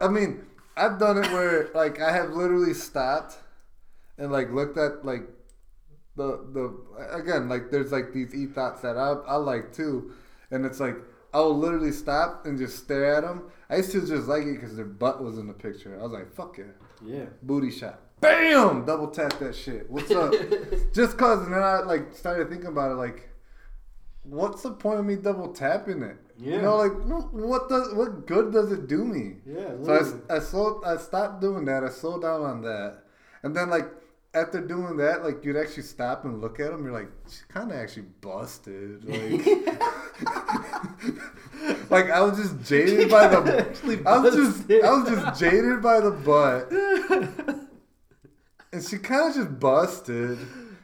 [0.00, 0.44] I, I mean,
[0.76, 3.36] I've done it where like I have literally stopped
[4.16, 5.22] and like looked at like
[6.16, 10.12] the the again like there's like these e thoughts that I I like too,
[10.50, 10.96] and it's like
[11.34, 13.50] I will literally stop and just stare at them.
[13.70, 15.98] I used to just like it because their butt was in the picture.
[15.98, 16.64] I was like, fuck yeah,
[17.04, 17.24] Yeah.
[17.42, 18.00] booty shot.
[18.20, 18.84] Bam!
[18.84, 19.88] Double tap that shit.
[19.90, 20.32] What's up?
[20.92, 23.28] just cause, and then I like started thinking about it like.
[24.24, 26.18] What's the point of me double tapping it?
[26.38, 26.56] Yeah.
[26.56, 26.92] You know, like
[27.32, 29.36] what does what good does it do me?
[29.46, 29.70] Yeah.
[29.82, 30.36] So I.
[30.36, 31.82] I slowed, I stopped doing that.
[31.82, 33.04] I slowed down on that,
[33.42, 33.86] and then like
[34.34, 36.84] after doing that, like you'd actually stop and look at them.
[36.84, 39.04] You're like, she kind of actually busted.
[39.04, 39.46] Like,
[41.90, 44.02] like I was just jaded by the.
[44.06, 44.70] I was just.
[44.70, 47.64] I was just jaded by the butt.
[48.72, 50.38] And she kind of just busted.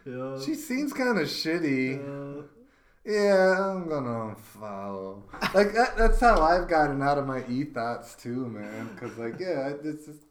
[0.06, 0.38] Yeah.
[0.44, 1.98] She seems kind of shitty.
[1.98, 2.42] Uh,
[3.06, 5.22] Yeah, I'm gonna unfollow.
[5.54, 8.96] Like that, that's how I've gotten out of my e thoughts too, man.
[8.96, 10.22] Cause like, yeah, it's just,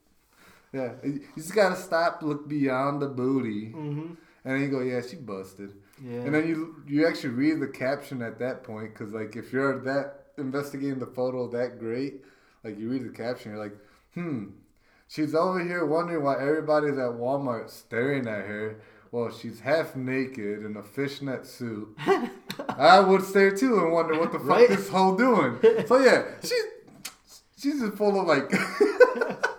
[0.74, 4.18] yeah, you just gotta stop, look beyond the booty, mhm.
[4.44, 5.72] and then you go, yeah, she busted,
[6.04, 6.22] Yeah.
[6.26, 9.80] and then you you actually read the caption at that point, cause like if you're
[9.82, 12.26] that investigating the photo that great,
[12.64, 13.78] like you read the caption, you're like,
[14.16, 14.46] hmm,
[15.14, 18.80] she's over here wondering why everybody's at Walmart staring at her.
[19.12, 21.96] Well, she's half naked in a fishnet suit.
[22.78, 24.68] I would stare too and wonder what the fuck Right?
[24.70, 25.60] this hoe doing.
[25.88, 26.60] So yeah, she
[27.58, 28.52] she's just full of like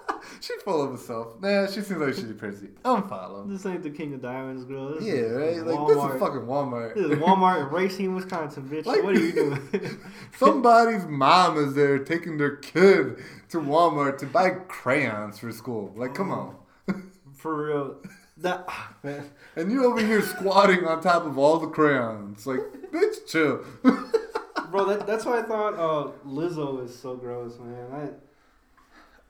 [0.44, 1.40] she's full of herself.
[1.40, 2.68] Nah, she seems like she's pretty.
[2.84, 3.48] Unfollow.
[3.48, 4.94] this ain't the King of Diamonds, girl.
[4.94, 5.56] This Yeah, right.
[5.56, 6.14] Like this Walmart.
[6.14, 6.94] is fucking Walmart.
[6.94, 8.86] This is Walmart in Racine, Wisconsin, bitch.
[8.86, 9.98] Like- what are you doing?
[10.38, 13.16] Somebody's mom is there taking their kid
[13.50, 15.92] to Walmart to buy crayons for school.
[15.96, 16.56] Like, come on.
[17.36, 17.96] For real.
[18.38, 19.30] That ah, man.
[19.54, 22.46] And you over here squatting on top of all the crayons.
[22.46, 22.60] Like,
[22.90, 23.64] bitch, chill.
[24.70, 27.92] Bro, that, that's why I thought uh, Lizzo is so gross, man.
[27.92, 28.08] I,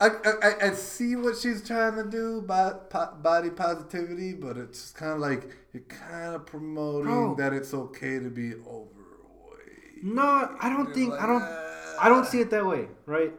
[0.08, 5.12] I, I see what she's trying to do by po- body positivity, but it's kind
[5.12, 7.34] of like you're kind of promoting Bro.
[7.36, 10.02] that it's okay to be overweight.
[10.02, 12.88] No, I don't You're think like, I don't "Ah." I don't see it that way,
[13.06, 13.32] right?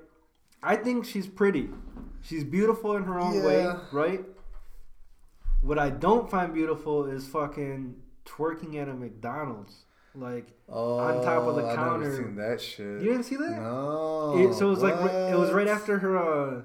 [0.63, 1.69] I think she's pretty.
[2.21, 4.21] She's beautiful in her own way, right?
[5.61, 9.84] What I don't find beautiful is fucking twerking at a McDonald's.
[10.15, 12.03] Like Oh, on top of the I counter.
[12.09, 13.01] never seen that shit.
[13.01, 13.51] you didn't see that?
[13.61, 14.37] No.
[14.37, 16.17] It- so it was like it was right after her.
[16.17, 16.61] Uh,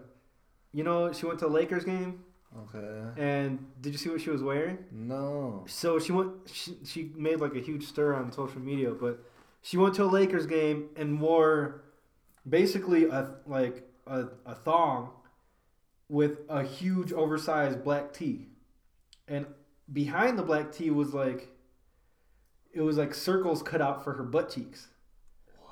[0.72, 2.22] you know, she went to a Lakers game,
[2.56, 3.02] Okay.
[3.20, 4.78] and did you see what she was wearing?
[4.92, 5.64] No.
[5.66, 6.32] So she went.
[6.52, 9.22] She, she made like a huge stir on social media, but
[9.62, 11.82] she went to a Lakers game and wore
[12.48, 15.10] basically a like a, a thong
[16.08, 18.48] with a huge oversized black tee,
[19.28, 19.46] and
[19.92, 21.48] behind the black tee was like
[22.72, 24.88] it was like circles cut out for her butt cheeks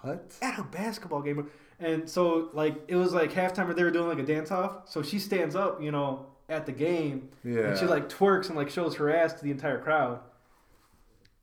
[0.02, 0.34] What?
[0.42, 1.48] at a basketball game.
[1.80, 4.88] And so like it was like halftime, or they were doing like a dance off.
[4.88, 7.60] So she stands up, you know, at the game, Yeah.
[7.68, 10.20] and she like twerks and like shows her ass to the entire crowd.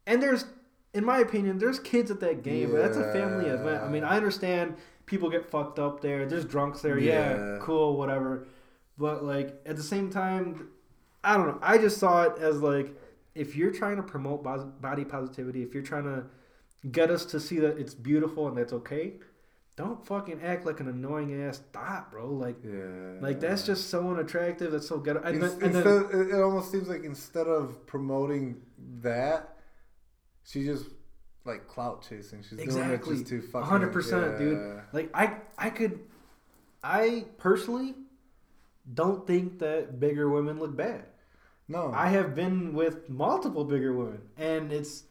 [0.07, 0.45] And there's,
[0.94, 3.84] in my opinion, there's kids at that game, but that's a family event.
[3.84, 4.76] I mean, I understand
[5.06, 6.26] people get fucked up there.
[6.26, 6.98] There's drunks there.
[6.99, 7.57] Yeah, Yeah.
[7.61, 8.48] cool, whatever.
[8.98, 10.69] But like at the same time,
[11.23, 11.60] I don't know.
[11.61, 12.95] I just saw it as like
[13.36, 16.24] if you're trying to promote body positivity, if you're trying to
[16.90, 19.14] get us to see that it's beautiful and that's okay,
[19.76, 22.30] don't fucking act like an annoying ass thought, bro.
[22.30, 23.20] Like, Yeah.
[23.20, 24.72] like that's just so unattractive.
[24.72, 25.18] That's so good.
[25.18, 28.62] And, then, and then, it almost seems like instead of promoting
[29.02, 29.57] that,
[30.45, 30.86] she just
[31.44, 32.41] like clout chasing.
[32.41, 33.07] She's Exactly.
[33.07, 33.68] doing it just to fucking.
[33.68, 34.80] hundred percent, dude.
[34.94, 35.99] Like, I, I could,
[36.82, 37.95] I personally
[38.94, 41.03] don't think that bigger women look bad.
[41.68, 41.92] No.
[41.94, 45.04] I have been with multiple bigger women, and it's,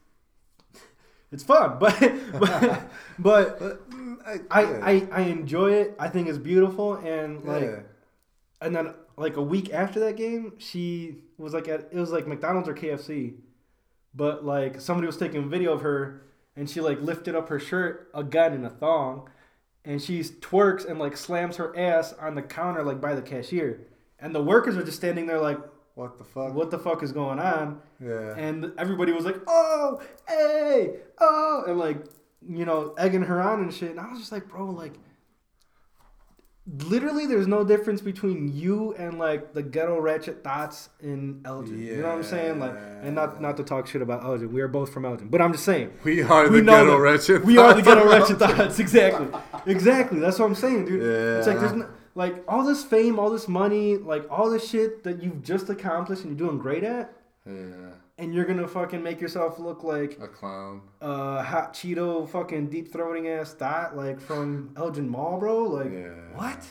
[1.33, 1.99] it's fun, but,
[2.33, 4.63] but, but But, mm, I, I.
[4.63, 5.97] I, I enjoy it.
[5.99, 7.81] I think it's beautiful, and like, yeah.
[8.61, 12.27] and then like a week after that game, she was like at it was like
[12.27, 13.35] McDonald's or KFC,
[14.15, 16.23] but like somebody was taking a video of her,
[16.57, 19.29] and she like lifted up her shirt a gun in a thong,
[19.85, 23.87] and she twerks and like slams her ass on the counter like by the cashier,
[24.19, 25.59] and the workers are just standing there like,
[25.95, 26.55] What the fuck?
[26.55, 27.81] what the fuck is going on?
[28.05, 28.35] Yeah.
[28.37, 32.05] And everybody was like, oh, hey, oh, and like,
[32.47, 33.91] you know, egging her on and shit.
[33.91, 34.95] And I was just like, bro, like,
[36.67, 41.81] literally, there's no difference between you and like the ghetto ratchet thoughts in Elgin.
[41.81, 41.93] Yeah.
[41.93, 42.59] You know what I'm saying?
[42.59, 44.53] Like, and not not to talk shit about Elgin.
[44.53, 45.93] We are both from Elgin, but I'm just saying.
[46.03, 47.45] we are We the ghetto wretched.
[47.45, 48.79] We are the ghetto ratchet thoughts.
[48.85, 49.29] Exactly.
[49.67, 50.21] Exactly.
[50.21, 51.03] That's what I'm saying, dude.
[51.03, 51.39] Yeah.
[51.39, 55.03] It's like there's no, like all this fame, all this money, like all this shit
[55.05, 57.13] that you've just accomplished and you're doing great at
[57.47, 57.91] Yeah.
[58.19, 60.83] and you're gonna fucking make yourself look like A clown.
[61.01, 65.65] a hot Cheeto fucking deep throating ass dot like from Elgin Mall, bro.
[65.65, 66.15] Like Yeah.
[66.35, 66.65] what?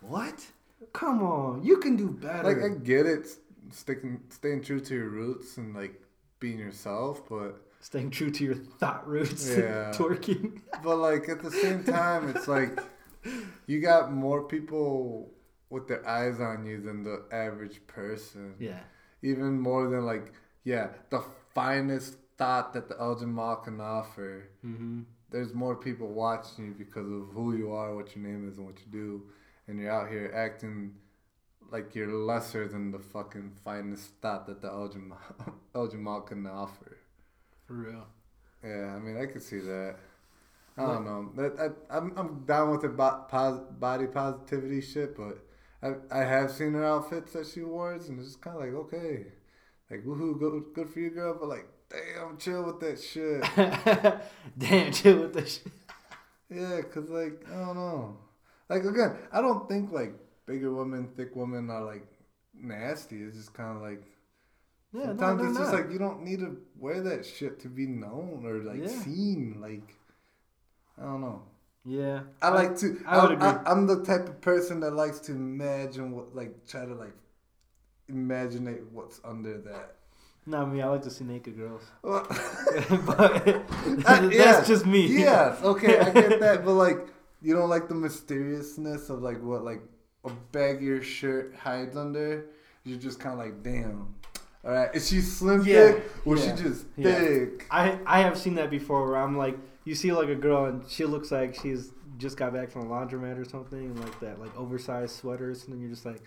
[0.00, 0.46] What?
[0.92, 2.42] Come on, you can do better.
[2.44, 3.26] Like I get it,
[3.70, 6.00] sticking, staying true to your roots and like
[6.40, 9.90] being yourself, but Staying true to your thought roots, Yeah.
[9.94, 10.60] twerking.
[10.84, 12.78] but like at the same time, it's like
[13.66, 15.30] you got more people
[15.70, 18.54] with their eyes on you than the average person.
[18.58, 18.80] Yeah,
[19.22, 20.32] Even more than like
[20.64, 21.22] yeah, the
[21.54, 24.48] finest thought that the Elgin Mall can offer.
[24.64, 25.02] mm-hmm.
[25.30, 28.66] There's more people watching you because of who you are, what your name is, and
[28.66, 29.22] what you do,
[29.66, 30.94] and you're out here acting
[31.70, 35.18] like you're lesser than the fucking finest thought that the Elgin Mall,
[35.74, 36.98] Elgin Mall can offer.
[37.66, 38.06] for real.
[38.62, 39.96] Yeah, I mean, I could see that.
[40.76, 41.30] I don't know.
[41.36, 41.58] That
[41.90, 45.38] I, I'm I'm down with the bo- pos- body positivity shit, but
[45.82, 48.74] I I have seen her outfits that she wears, and it's just kind of like
[48.86, 49.26] okay,
[49.90, 51.36] like woohoo, good good for you, girl.
[51.38, 53.42] But like, damn, chill with that shit.
[54.58, 55.72] Damn, chill with this shit.
[56.50, 58.16] yeah, cause like I don't know.
[58.70, 60.14] Like again, I don't think like
[60.46, 62.06] bigger women, thick women are like
[62.54, 63.22] nasty.
[63.22, 64.02] It's just kind of like
[64.94, 67.68] Yeah, sometimes no, it's they're just like you don't need to wear that shit to
[67.68, 69.02] be known or like Yeah.
[69.02, 69.58] seen.
[69.60, 69.94] Like
[71.00, 71.42] I don't know.
[71.84, 72.20] yeah.
[72.40, 73.00] I like to.
[73.06, 73.60] I would I, agree.
[73.66, 77.14] I, am the type of person that likes to imagine what, like, try to like,
[78.08, 79.96] imaginate what's under that.
[80.46, 80.82] Not me.
[80.82, 81.82] I like to see naked girls.
[82.02, 82.26] Well,
[83.06, 83.46] but
[84.04, 84.64] Uh, that's yeah.
[84.66, 85.06] just me.
[85.06, 87.08] Yes, okay, I get that, but like,
[87.42, 89.82] you don't like the mysteriousness of like what like
[90.24, 92.46] a baggier shirt hides under.
[92.84, 94.14] You're just kind of like, damn.
[94.64, 97.18] All right, is she slim Yeah, thick or yeah, she just yeah.
[97.18, 97.66] thick?
[97.70, 100.88] I I have seen that before where I'm like, you see like a girl and
[100.88, 104.40] she looks like she's just got back from a laundromat or something, and like that
[104.40, 106.22] like oversized sweaters, and then you're just like,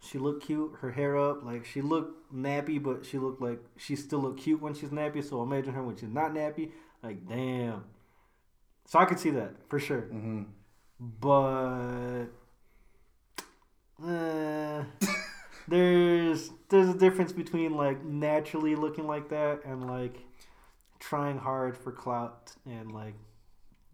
[0.00, 3.96] she looked cute, her hair up, like she looked nappy, but she looked like she
[3.96, 5.24] still looked cute when she's nappy.
[5.24, 6.72] So imagine her when she's not nappy,
[7.02, 7.84] like damn.
[8.86, 10.44] So I could see that for sure, hmm
[10.98, 12.26] but
[14.02, 14.84] uh,
[15.68, 20.16] there's there's a difference between like naturally looking like that and like
[20.98, 23.14] trying hard for clout and like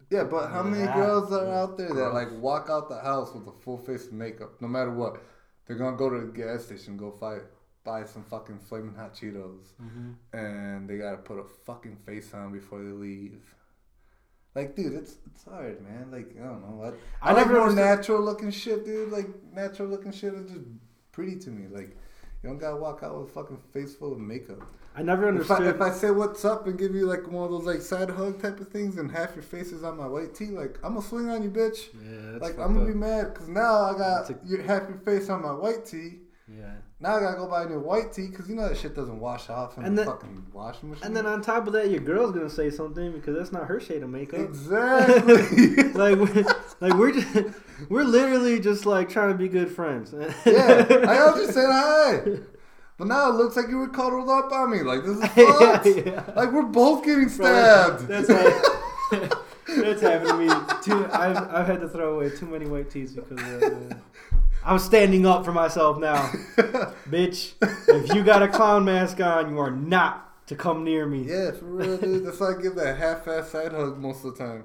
[0.09, 3.47] Yeah, but how many girls are out there that like walk out the house with
[3.47, 5.21] a full face of makeup, no matter what?
[5.65, 7.43] They're gonna go to the gas station, go fight,
[7.83, 10.37] buy some fucking flaming hot Cheetos, mm-hmm.
[10.37, 13.55] and they gotta put a fucking face on before they leave.
[14.55, 16.11] Like, dude, it's it's hard, man.
[16.11, 16.95] Like, I don't know what.
[17.21, 19.11] I, I like never more natural looking shit, dude.
[19.11, 20.65] Like, natural looking shit is just
[21.11, 21.67] pretty to me.
[21.67, 21.97] Like,
[22.43, 24.61] you don't gotta walk out with a fucking face full of makeup.
[24.95, 27.51] I never If I, if I say what's up and give you like one of
[27.51, 30.35] those like side hug type of things and half your face is on my white
[30.35, 31.87] tee, like I'm gonna swing on you, bitch.
[31.95, 32.87] yeah, that's like I'm gonna up.
[32.87, 36.19] be mad because now I got a- your half your face on my white tee.
[36.47, 36.73] yeah.
[36.99, 39.19] Now I gotta go buy a new white tee because you know that shit doesn't
[39.19, 41.05] wash off in And the then- fucking washing machine.
[41.07, 43.79] And then on top of that, your girl's gonna say something because that's not her
[43.79, 44.39] shade of makeup.
[44.41, 45.75] exactly.
[45.93, 46.43] like, we're,
[46.79, 47.49] like we're just,
[47.89, 50.13] we're literally just like trying to be good friends.
[50.45, 52.21] yeah, I was just saying hi.
[52.97, 54.81] But now it looks like you were cuddled up on me.
[54.81, 55.85] Like this is yeah, fucked.
[55.87, 56.23] yeah.
[56.35, 58.07] Like we're both getting stabbed.
[58.07, 58.61] That's right.
[59.67, 60.47] That's happened to me.
[60.83, 63.63] Too, I've, I've had to throw away too many white tees because man.
[63.63, 63.95] Uh,
[64.65, 66.27] I'm standing up for myself now,
[67.09, 67.53] bitch.
[67.87, 71.23] If you got a clown mask on, you are not to come near me.
[71.23, 72.25] yeah, for real, dude.
[72.25, 74.63] That's why I give that half-ass side hug most of the time.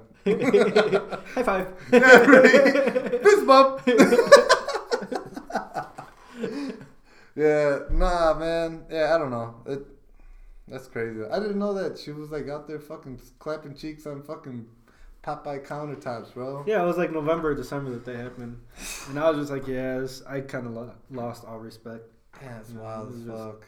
[1.33, 1.67] High five.
[1.91, 3.21] Yeah, right.
[3.23, 3.81] Fist bump.
[7.39, 8.83] Yeah, nah, man.
[8.89, 9.55] Yeah, I don't know.
[9.65, 9.79] It,
[10.67, 11.21] that's crazy.
[11.31, 14.67] I didn't know that she was like out there fucking clapping cheeks on fucking
[15.23, 16.63] Popeye countertops, bro.
[16.67, 18.59] Yeah, it was like November, December that they happened,
[19.09, 22.03] and I was just like, yeah, this, I kind of lo- lost all respect.
[22.41, 23.65] Yeah, it's Yeah, wild as was just- fuck.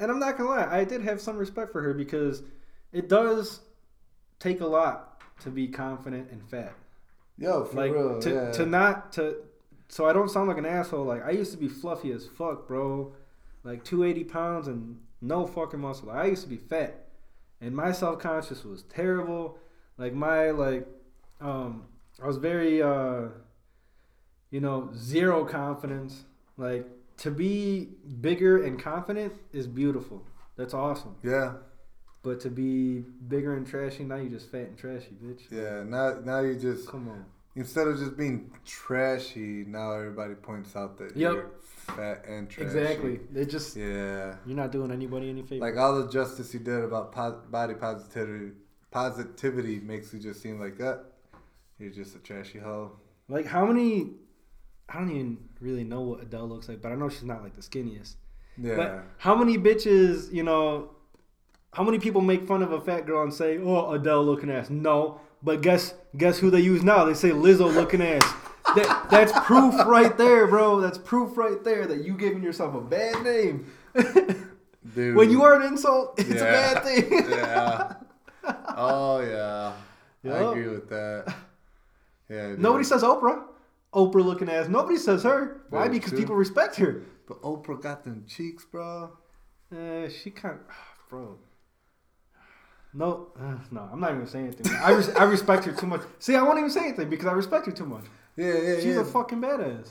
[0.00, 2.42] And I'm not gonna lie, I did have some respect for her because
[2.92, 3.60] it does
[4.38, 6.72] take a lot to be confident and fat.
[7.36, 8.20] Yo, for like real.
[8.20, 8.50] to yeah.
[8.52, 9.36] to not to
[9.88, 11.04] so I don't sound like an asshole.
[11.04, 13.12] Like I used to be fluffy as fuck, bro.
[13.64, 16.10] Like 280 pounds and no fucking muscle.
[16.10, 17.08] I used to be fat,
[17.60, 19.58] and my self conscious was terrible.
[19.96, 20.86] Like my like,
[21.40, 21.84] um,
[22.22, 23.28] I was very uh,
[24.50, 26.24] you know, zero confidence.
[26.56, 26.86] Like
[27.18, 27.88] to be
[28.20, 30.22] bigger and confident is beautiful.
[30.56, 31.16] That's awesome.
[31.22, 31.54] yeah,
[32.22, 35.42] But to be bigger and trashy, now you just fat and trashy, bitch.
[35.50, 35.82] yeah.
[35.84, 37.24] Now, now you just Come on.
[37.58, 41.32] Instead of just being trashy, now everybody points out that Yep.
[41.34, 42.66] you're fat and trashy.
[42.66, 43.20] Exactly.
[43.32, 44.36] They just Yeah.
[44.46, 45.64] You're not doing anybody any favor.
[45.66, 48.52] Like all the justice you did about po- body positivity,
[48.90, 51.04] positivity makes you just seem like that.
[51.78, 52.92] You're just a trashy hoe.
[53.28, 54.14] Like how many?
[54.88, 57.54] I don't even really know what Adele looks like, but I know she's not like
[57.56, 58.14] the skinniest.
[58.56, 58.76] Yeah.
[58.76, 60.90] But how many bitches, you know,
[61.74, 64.70] how many people make fun of a fat girl and say, "Oh, Adele looking ass"?
[64.70, 67.04] No, but guess guess who they use now?
[67.04, 68.22] They say Lizzo looking ass.
[68.76, 70.80] That, that's proof right there, bro.
[70.80, 73.70] That's proof right there that you giving yourself a bad name.
[74.94, 75.16] Dude.
[75.16, 76.42] when you are an insult, it's Yeah.
[76.42, 77.10] a bad thing.
[77.30, 77.94] yeah.
[78.76, 79.72] Oh yeah.
[80.24, 81.34] I agree with that.
[82.28, 82.48] Yeah.
[82.48, 82.58] dude.
[82.58, 83.44] Nobody says Oprah.
[83.94, 84.68] Oprah looking ass.
[84.68, 85.62] Nobody says her.
[85.70, 85.88] Why?
[85.88, 87.02] Because people respect her.
[87.26, 89.10] But Oprah got them cheeks, bro.
[89.74, 90.60] Uh, she kind of,
[91.10, 91.36] bro.
[92.94, 94.72] No, uh, no, I'm not even gonna say anything.
[94.82, 96.00] I, res- I respect her too much.
[96.18, 98.04] See, I won't even say anything because I respect her too much.
[98.36, 99.00] Yeah, yeah, She's yeah.
[99.00, 99.90] a fucking badass.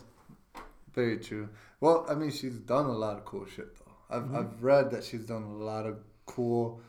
[0.93, 1.49] Very true.
[1.79, 3.91] Well, I mean, she's done a lot of cool shit though.
[4.09, 4.35] I've Mm-hmm.
[4.37, 6.81] I've read that she's done a lot of cool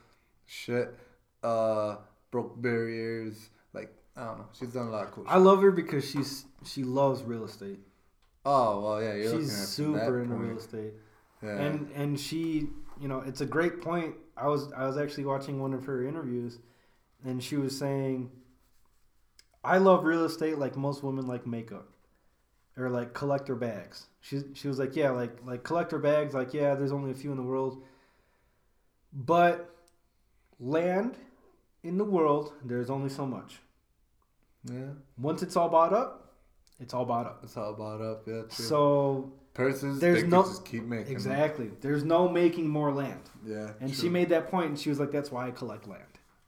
[0.47, 0.95] shit.
[1.43, 1.97] Uh,
[2.31, 3.51] broke barriers.
[3.75, 5.25] Like I don't know, she's done a lot of cool.
[5.25, 5.33] Shit.
[5.33, 7.81] I love her because she's she loves real estate.
[8.47, 10.95] Oh well, yeah, you're looking She's super into real estate,
[11.43, 11.59] Yeah.
[11.59, 12.69] and and she,
[13.01, 14.15] you know, it's a great point.
[14.41, 16.59] I was I was actually watching one of her interviews,
[17.25, 18.31] and she was saying,
[19.65, 21.89] "I love real estate like most women like makeup,
[22.77, 26.75] or like collector bags." She she was like, "Yeah, like like collector bags, like yeah,
[26.75, 27.83] there's only a few in the world,
[29.13, 29.75] but
[30.61, 31.17] land
[31.83, 33.61] in the world, there's only so much.
[34.65, 36.35] yeah, Once it's all bought up,
[36.81, 38.27] it's all bought up." it's all bought up.
[38.27, 38.65] Yeah, true.
[38.65, 41.05] So There's no- keep making.
[41.07, 41.13] them.
[41.13, 43.21] exactly, there's no making more land.
[43.45, 43.71] Yeah.
[43.81, 46.03] And she made that point, and she was like, "That's why I collect land."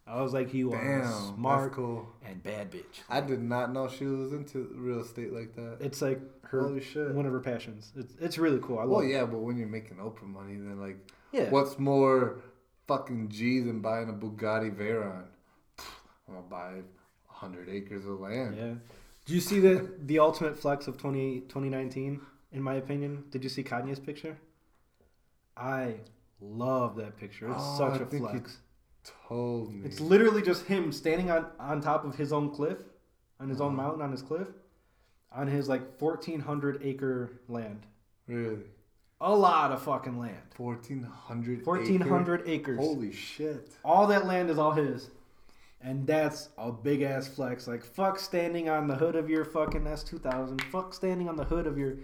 [0.07, 1.05] I was like, "You are
[1.37, 2.09] smart cool.
[2.25, 5.79] and bad bitch." I did not know she was into real estate like that.
[5.81, 7.13] It's like her Holy shit.
[7.15, 7.93] one of her passions.
[7.97, 8.79] It's it's really cool.
[8.79, 8.91] I love.
[8.91, 9.09] Well, it.
[9.11, 10.99] yeah, but when you're making Oprah money, then like,
[11.33, 11.51] yeah.
[11.51, 12.41] what's more
[12.89, 15.25] fucking G than buying a Bugatti Veyron?
[16.29, 16.83] I'm gonna buy
[17.27, 18.57] hundred acres of land.
[18.57, 18.75] Yeah.
[19.27, 22.21] Do you see the the ultimate flex of 20, 2019,
[22.53, 24.37] In my opinion, did you see Kanye's picture?
[25.57, 25.95] I
[26.41, 27.47] love that picture.
[27.49, 28.59] It's Oh, such I a flex.
[29.29, 29.87] Told me.
[29.87, 32.79] It's literally just him standing on on top of his own cliff,
[33.39, 33.83] on his own Uh-huh.
[33.83, 34.49] mountain, on his cliff,
[35.33, 37.87] on his like 1,400 acre land.
[38.27, 38.59] really
[39.23, 40.43] A lot of fucking land.
[40.55, 41.65] fourteen hundred.
[41.67, 42.79] 1,400 acres.
[42.79, 43.77] Holy shit!
[43.85, 45.11] All that land is all his.
[45.83, 47.67] And that's a big ass flex.
[47.67, 50.61] Like, fuck standing on the hood of your fucking S2000.
[50.65, 51.97] Fuck standing on the hood of your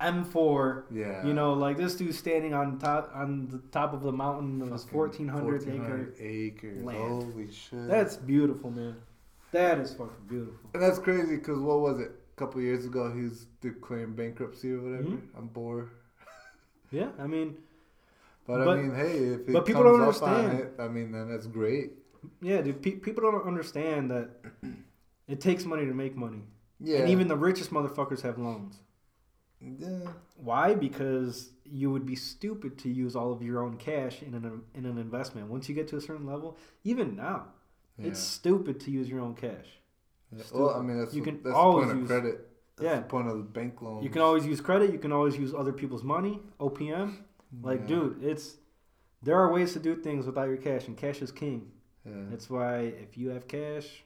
[0.00, 0.84] M4.
[0.90, 1.26] Yeah.
[1.26, 4.70] You know, like this dude's standing on top on the top of the mountain of
[4.72, 6.14] his Fucking 1,400 acre.
[6.18, 6.82] acres.
[6.84, 6.98] land.
[6.98, 7.86] Holy shit!
[7.88, 8.96] That's beautiful, man.
[9.52, 10.70] That is fucking beautiful.
[10.74, 12.12] and that's crazy because what was it?
[12.36, 15.04] A couple years ago, he's declaring bankruptcy or whatever.
[15.04, 15.20] Mhm.
[15.36, 15.90] I'm bored.
[16.92, 17.56] Yeah, I mean,
[18.46, 20.58] But, But- I mean, hey, if it but people comes don't understand.
[20.60, 21.92] it, I mean, then that's great.
[22.42, 22.82] yeah, dude.
[22.82, 24.30] Pe- people don't understand that
[25.28, 26.42] it takes money to make money,
[26.80, 26.98] Yeah.
[27.00, 28.80] and even the richest motherfuckers have loans.
[29.60, 30.12] Yeah.
[30.36, 30.74] Why?
[30.74, 34.86] Because you would be stupid to use all of your own cash in an in
[34.86, 35.48] an investment.
[35.48, 37.46] Once you get to a certain level, even now,
[37.98, 38.08] Yeah.
[38.08, 39.78] it's stupid to use your own cash.
[40.32, 40.42] Yeah.
[40.54, 42.46] Well, I mean, that's You what- can that's always the point use- of credit.
[42.76, 43.00] That's Yeah.
[43.00, 44.02] the point of the bank loan.
[44.02, 44.92] You can always use credit.
[44.92, 46.40] You can always use other people's money.
[46.58, 47.24] OPM.
[47.62, 47.86] Like, yeah.
[47.86, 48.56] dude, it's
[49.22, 51.72] there are ways to do things without your cash, and cash is king.
[52.06, 52.24] Yeah.
[52.30, 54.04] That's why if you have cash,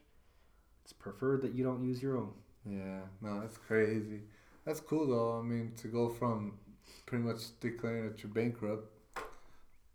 [0.82, 2.32] it's preferred that you don't use your own.
[2.66, 4.22] Yeah, no, that's crazy.
[4.64, 5.38] That's cool though.
[5.38, 6.58] I mean, to go from
[7.06, 8.90] pretty much declaring that you're bankrupt,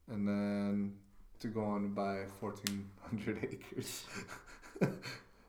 [0.10, 0.94] and then
[1.40, 4.06] to go on to buy fourteen hundred acres,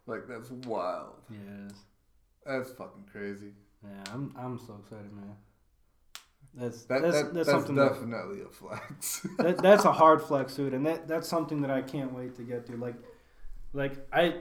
[0.07, 1.15] like that's wild.
[1.31, 1.73] Yes.
[2.47, 3.53] That's fucking crazy.
[3.83, 5.37] Yeah, I'm I'm so excited, man.
[6.55, 9.27] That's That, that's that that's, that's, something that, definitely a flex.
[9.39, 12.43] that that's a hard flex dude, and that that's something that I can't wait to
[12.43, 12.77] get to.
[12.77, 12.97] Like,
[13.73, 14.37] like I,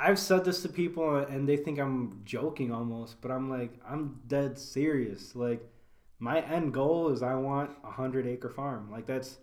[0.00, 4.20] I've said this to people, and they think I'm joking almost, but I'm like I'm
[4.26, 5.34] dead serious.
[5.36, 5.62] Like,
[6.18, 8.90] my end goal is I want a hundred acre farm.
[8.90, 9.38] Like that's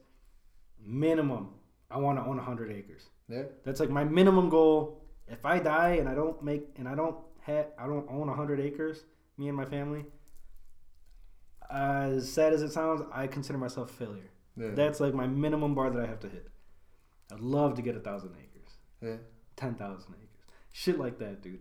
[0.83, 1.49] minimum.
[1.91, 3.03] I want to own a hundred acres.
[3.29, 5.03] yeah, That's like my minimum goal.
[5.27, 8.33] If I die and I don't make and I don't have I don't own a
[8.33, 9.03] hundred acres,
[9.37, 10.05] me and my family.
[11.69, 14.31] As sad as it sounds, I consider myself a failure.
[14.55, 16.47] yeah, That's like my minimum bar that I have to hit.
[17.31, 18.71] I'd love to get a thousand acres,
[19.01, 19.17] yeah.
[19.57, 20.26] ten thousand acres,
[20.77, 21.59] shit like that, dude.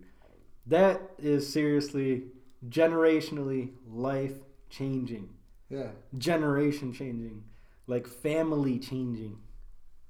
[0.67, 2.25] That is seriously
[2.69, 4.33] generationally life
[4.69, 5.29] changing,
[5.69, 5.87] yeah.
[6.17, 7.43] generation changing,
[7.87, 9.39] like family changing.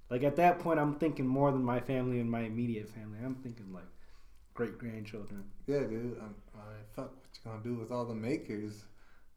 [0.10, 3.20] Like at that point, I'm thinking more than my family and my immediate family.
[3.24, 3.88] I'm thinking like
[4.54, 5.44] great grandchildren.
[5.68, 6.18] Yeah, dude.
[6.20, 8.84] I'm, I mean, fuck, what you gonna do with all the makers?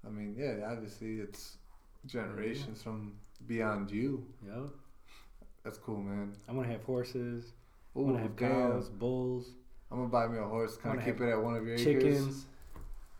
[0.05, 1.59] I mean, yeah, obviously it's
[2.06, 3.14] generations from
[3.47, 4.26] beyond you.
[4.44, 4.66] Yeah,
[5.62, 6.32] That's cool, man.
[6.48, 7.52] I want to have horses.
[7.94, 8.51] I Ooh, want to have damn.
[8.51, 9.51] cows, bulls,
[9.90, 10.76] I'm gonna buy me a horse.
[10.76, 11.84] Kind of keep it at one of your acres.
[11.84, 12.46] chickens.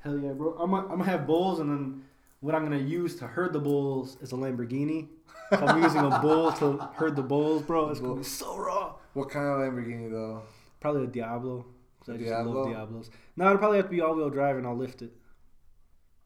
[0.01, 0.55] Hell yeah, bro!
[0.59, 2.03] I'm gonna, I'm gonna have bulls, and then
[2.41, 5.09] what I'm gonna use to herd the bulls is a Lamborghini.
[5.51, 7.91] So I'm using a bull to herd the bulls, bro.
[7.91, 8.95] It's gonna be so raw.
[9.15, 10.43] What kind of Lamborghini though?
[10.81, 11.67] Probably a Diablo.
[12.01, 12.53] 'cause I just Diablo?
[12.63, 13.11] love Diablos.
[13.37, 15.13] No, it'll probably have to be all-wheel drive, and I'll lift it.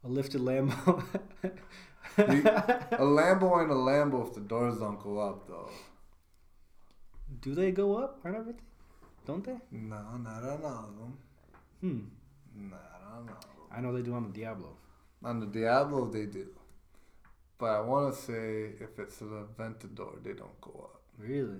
[0.03, 1.03] A lifted Lambo.
[2.17, 2.21] A
[3.01, 5.69] Lambo ain't a Lambo if the doors don't go up though.
[7.41, 8.61] Do they go up Aren't everything?
[9.25, 9.57] Don't they?
[9.71, 11.17] No, not on all of them.
[11.81, 12.69] Hmm.
[12.69, 13.35] Not on all of them.
[13.71, 14.77] I know they do on the Diablo.
[15.23, 16.47] On the Diablo they do.
[17.57, 21.01] But I want to say if it's an Aventador, they don't go up.
[21.17, 21.59] Really,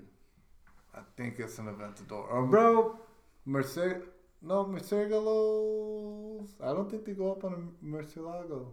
[0.94, 2.30] I think it's an Aventador.
[2.30, 2.98] Or bro?
[3.46, 4.02] Merce-
[4.42, 6.48] no, Murciélagos.
[6.62, 8.66] I don't think they go up on a Murcielago.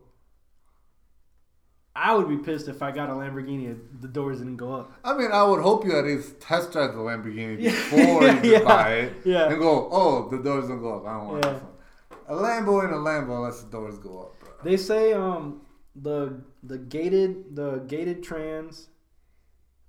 [1.96, 4.92] I would be pissed if I got a Lamborghini and the doors didn't go up.
[5.04, 7.70] I mean, I would hope you at least test drive the Lamborghini Yeah.
[7.92, 8.64] before you Yeah.
[8.64, 9.50] buy it Yeah.
[9.50, 11.06] and go, oh, the doors don't go up.
[11.06, 11.54] I don't want Yeah.
[11.54, 11.72] this one.
[12.28, 14.50] A Lambo and a Lambo unless the doors go up, bro.
[14.64, 15.62] They say um
[15.96, 18.90] the the gated the gated trans,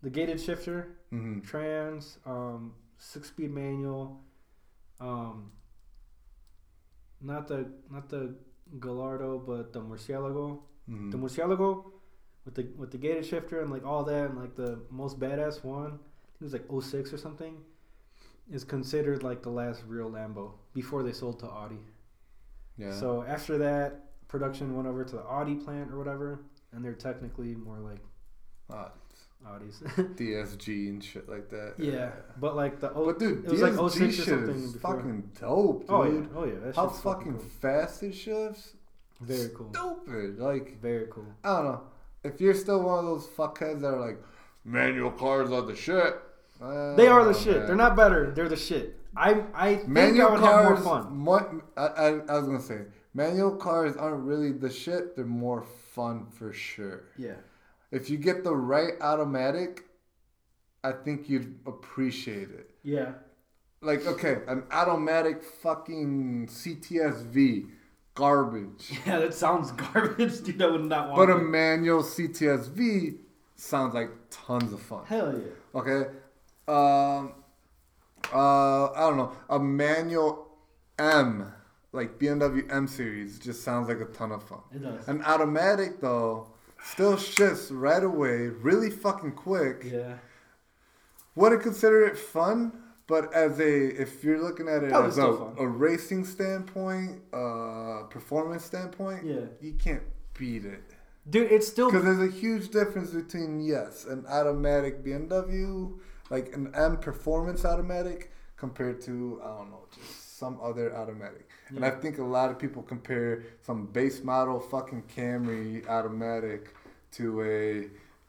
[0.02, 4.20] the gated shifter hmm trans um six speed manual,
[5.00, 5.52] um
[7.20, 8.34] not the not the
[8.78, 10.60] Gallardo but the Murcielago.
[10.86, 11.92] hmm The Murcielago
[12.44, 15.64] with the with the gated shifter and like all that and like the most badass
[15.64, 17.56] one, I think it was like 06 or something,
[18.50, 21.78] is considered like the last real Lambo before they sold to Audi.
[22.76, 22.92] Yeah.
[22.92, 26.40] So after that, production went over to the Audi plant or whatever,
[26.72, 28.00] and they're technically more like
[28.70, 28.90] Ah,
[29.46, 29.82] Audis.
[30.16, 31.74] DSG and shit like that.
[31.78, 32.10] yeah,
[32.40, 34.72] but like the oh, But dude, it was DSG like 06 or shit something is
[34.72, 34.96] before.
[34.96, 35.90] fucking dope, dude.
[35.90, 37.44] oh yeah, oh yeah, How fucking cool.
[37.60, 38.72] fast it shifts.
[39.20, 40.38] very cool, Stupid.
[40.38, 41.26] Like very cool.
[41.44, 41.82] I don't know.
[42.24, 44.18] If you're still one of those fuckheads that are like,
[44.64, 46.14] manual cars are the shit.
[46.60, 47.58] They are the shit.
[47.58, 47.66] man.
[47.66, 48.30] They're not better.
[48.34, 48.98] They're the shit.
[49.16, 50.54] I I think Manual I would cars.
[50.78, 51.16] have more fun.
[51.16, 52.80] mo- I, I, I was gonna say
[53.12, 55.14] manual cars aren't really the shit.
[55.14, 57.04] They're more fun for sure.
[57.16, 57.36] Yeah,
[57.92, 59.84] If you get the right automatic,
[60.82, 62.70] I think you'd appreciate it.
[62.82, 63.12] yeah,
[63.82, 67.68] Like okay, an automatic fucking CTSV,
[68.14, 68.92] garbage.
[69.06, 69.20] yeah.
[69.20, 70.62] That sounds garbage, dude.
[70.62, 71.16] I would not want.
[71.16, 73.16] But a manual CTSV
[73.56, 75.04] sounds like tons of fun.
[75.06, 75.80] hell yeah.
[75.80, 76.10] Okay.
[76.68, 77.34] Um.
[78.32, 79.32] Uh, I don't know.
[79.50, 80.48] A manual
[80.98, 81.52] M,
[81.92, 84.60] like BMW M series, just sounds like a ton of fun.
[84.74, 85.06] It does.
[85.08, 86.48] An automatic though,
[86.82, 89.82] still shifts right away, really fucking quick.
[89.84, 90.14] Yeah.
[91.34, 92.72] Wouldn't consider it fun,
[93.06, 95.22] but as a if you're looking at it Probably as a,
[95.58, 99.46] a racing standpoint, uh, performance standpoint, Yeah.
[99.60, 100.02] you can't
[100.38, 100.82] beat it.
[101.28, 105.98] Dude, it's still Because there's a huge difference between yes, an automatic BMW,
[106.30, 111.48] like an M performance automatic, compared to I don't know, just some other automatic.
[111.68, 116.74] And I think a lot of people compare some base model fucking Camry automatic
[117.12, 117.88] to a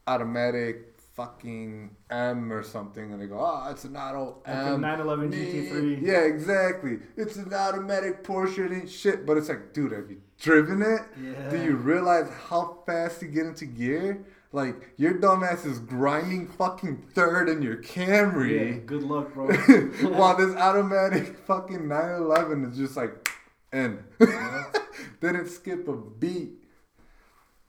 [0.09, 5.31] automatic fucking M or something, and they go, "Oh, it's an auto Like M." 911
[5.31, 6.01] GT3.
[6.01, 6.99] Yeah, exactly.
[7.15, 8.71] It's an automatic Porsche.
[8.71, 9.25] Ain't shit.
[9.25, 11.01] But it's like, dude, have you driven it?
[11.21, 11.49] Yeah.
[11.49, 14.25] Do you realize how fast you get into gear?
[14.51, 18.73] Like your dumbass is grinding fucking third in your Camry.
[18.73, 19.47] Yeah, good luck, bro.
[20.11, 23.29] while this automatic fucking 911 is just like
[23.73, 24.03] in.
[25.21, 26.63] Didn't skip a beat.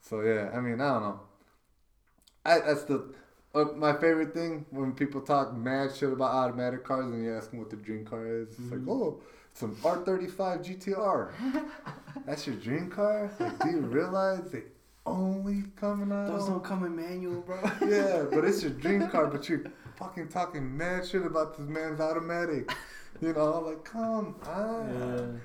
[0.01, 1.21] So yeah, I mean, I don't know.
[2.45, 3.03] I that's the uh,
[3.65, 7.59] my favorite thing when people talk mad shit about automatic cars and you ask them
[7.61, 8.49] what their dream car is.
[8.51, 8.91] It's like, Mm-hmm.
[8.91, 9.21] oh,
[9.51, 11.31] it's an R35 GTR.
[12.27, 13.31] That's your dream car?
[13.41, 14.65] Like, do you realize they
[15.07, 16.27] only coming out?
[16.27, 17.59] Those don't come in manual, bro.
[17.89, 19.63] Yeah, but it's your dream car, but you're
[19.97, 22.71] fucking talking mad shit about this man's automatic.
[23.23, 25.41] You know, like, come on.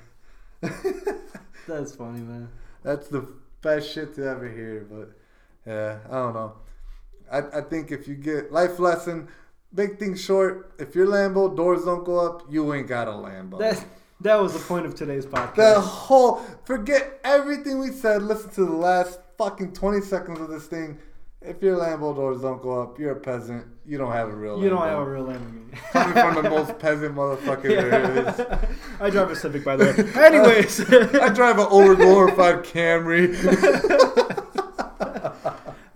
[0.62, 0.70] Yeah.
[1.68, 2.50] That's funny, man.
[2.84, 3.28] That's the
[3.62, 5.12] best shit to ever hear, but
[5.66, 6.54] yeah, I don't know.
[7.32, 9.28] I, I think if you get life lesson,
[9.74, 13.60] make things short, if your Lambo doors don't go up, you ain't got a Lambo.
[13.60, 13.84] That
[14.22, 15.56] that was the point of today's podcast.
[15.56, 20.68] the whole forget everything we said, listen to the last fucking twenty seconds of this
[20.68, 21.00] thing.
[21.44, 23.66] If your Lambo doors don't go up, you're a peasant.
[23.84, 24.78] You don't have a real you Lambo.
[24.78, 25.76] don't have a real Lamborghini.
[25.92, 28.62] Coming from the most peasant motherfucker there is.
[29.00, 30.24] I drive a Civic, by the way.
[30.24, 30.82] Anyways,
[31.20, 34.38] I drive an overglorified Camry.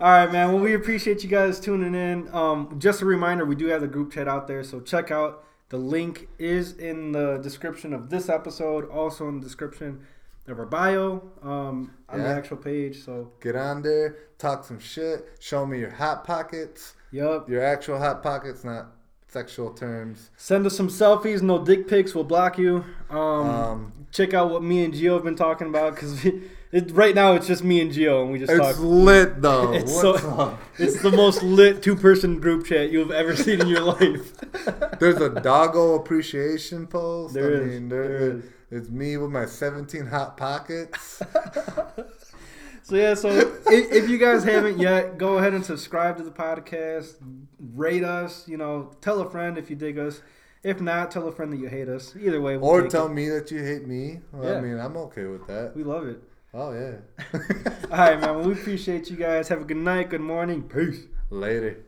[0.06, 0.52] all right, man.
[0.52, 2.32] Well, we appreciate you guys tuning in.
[2.32, 5.42] Um, just a reminder, we do have the group chat out there, so check out.
[5.70, 10.06] The link is in the description of this episode, also in the description
[10.46, 13.04] of our bio um, on the actual page.
[13.04, 17.48] So, Get on there, talk some shit, show me your hot pockets, yup.
[17.50, 18.92] your actual hot pockets, not
[19.26, 20.30] sexual terms.
[20.36, 22.14] Send us some selfies, no dick pics.
[22.14, 22.84] We'll block you.
[23.10, 26.24] Um, Um, check out what me and Gio have been talking about because
[26.72, 28.76] it, right now it's just me and Gio, and we just it's talk.
[28.80, 29.72] lit though.
[29.72, 30.60] It's What's so- up?
[30.78, 34.32] It's the most lit two person group chat you've ever seen in your life.
[34.98, 37.34] There's a doggo appreciation post.
[37.34, 38.44] There I is, mean, there there, is.
[38.70, 41.22] it's me with my 17 hot pockets.
[42.82, 46.30] So yeah, so if, if you guys haven't yet, go ahead and subscribe to the
[46.30, 47.14] podcast,
[47.74, 48.46] rate us.
[48.46, 50.22] You know, tell a friend if you dig us.
[50.62, 52.14] If not, tell a friend that you hate us.
[52.16, 53.12] Either way, we'll or tell it.
[53.12, 54.20] me that you hate me.
[54.30, 54.58] Well, Yeah.
[54.58, 55.72] I mean, I'm okay with that.
[55.74, 56.22] we love it.
[56.58, 56.96] Oh, yeah.
[57.90, 58.36] All right, man.
[58.36, 59.48] Well, we appreciate you guys.
[59.48, 61.02] Have a good night, good morning, peace.
[61.28, 61.85] Later.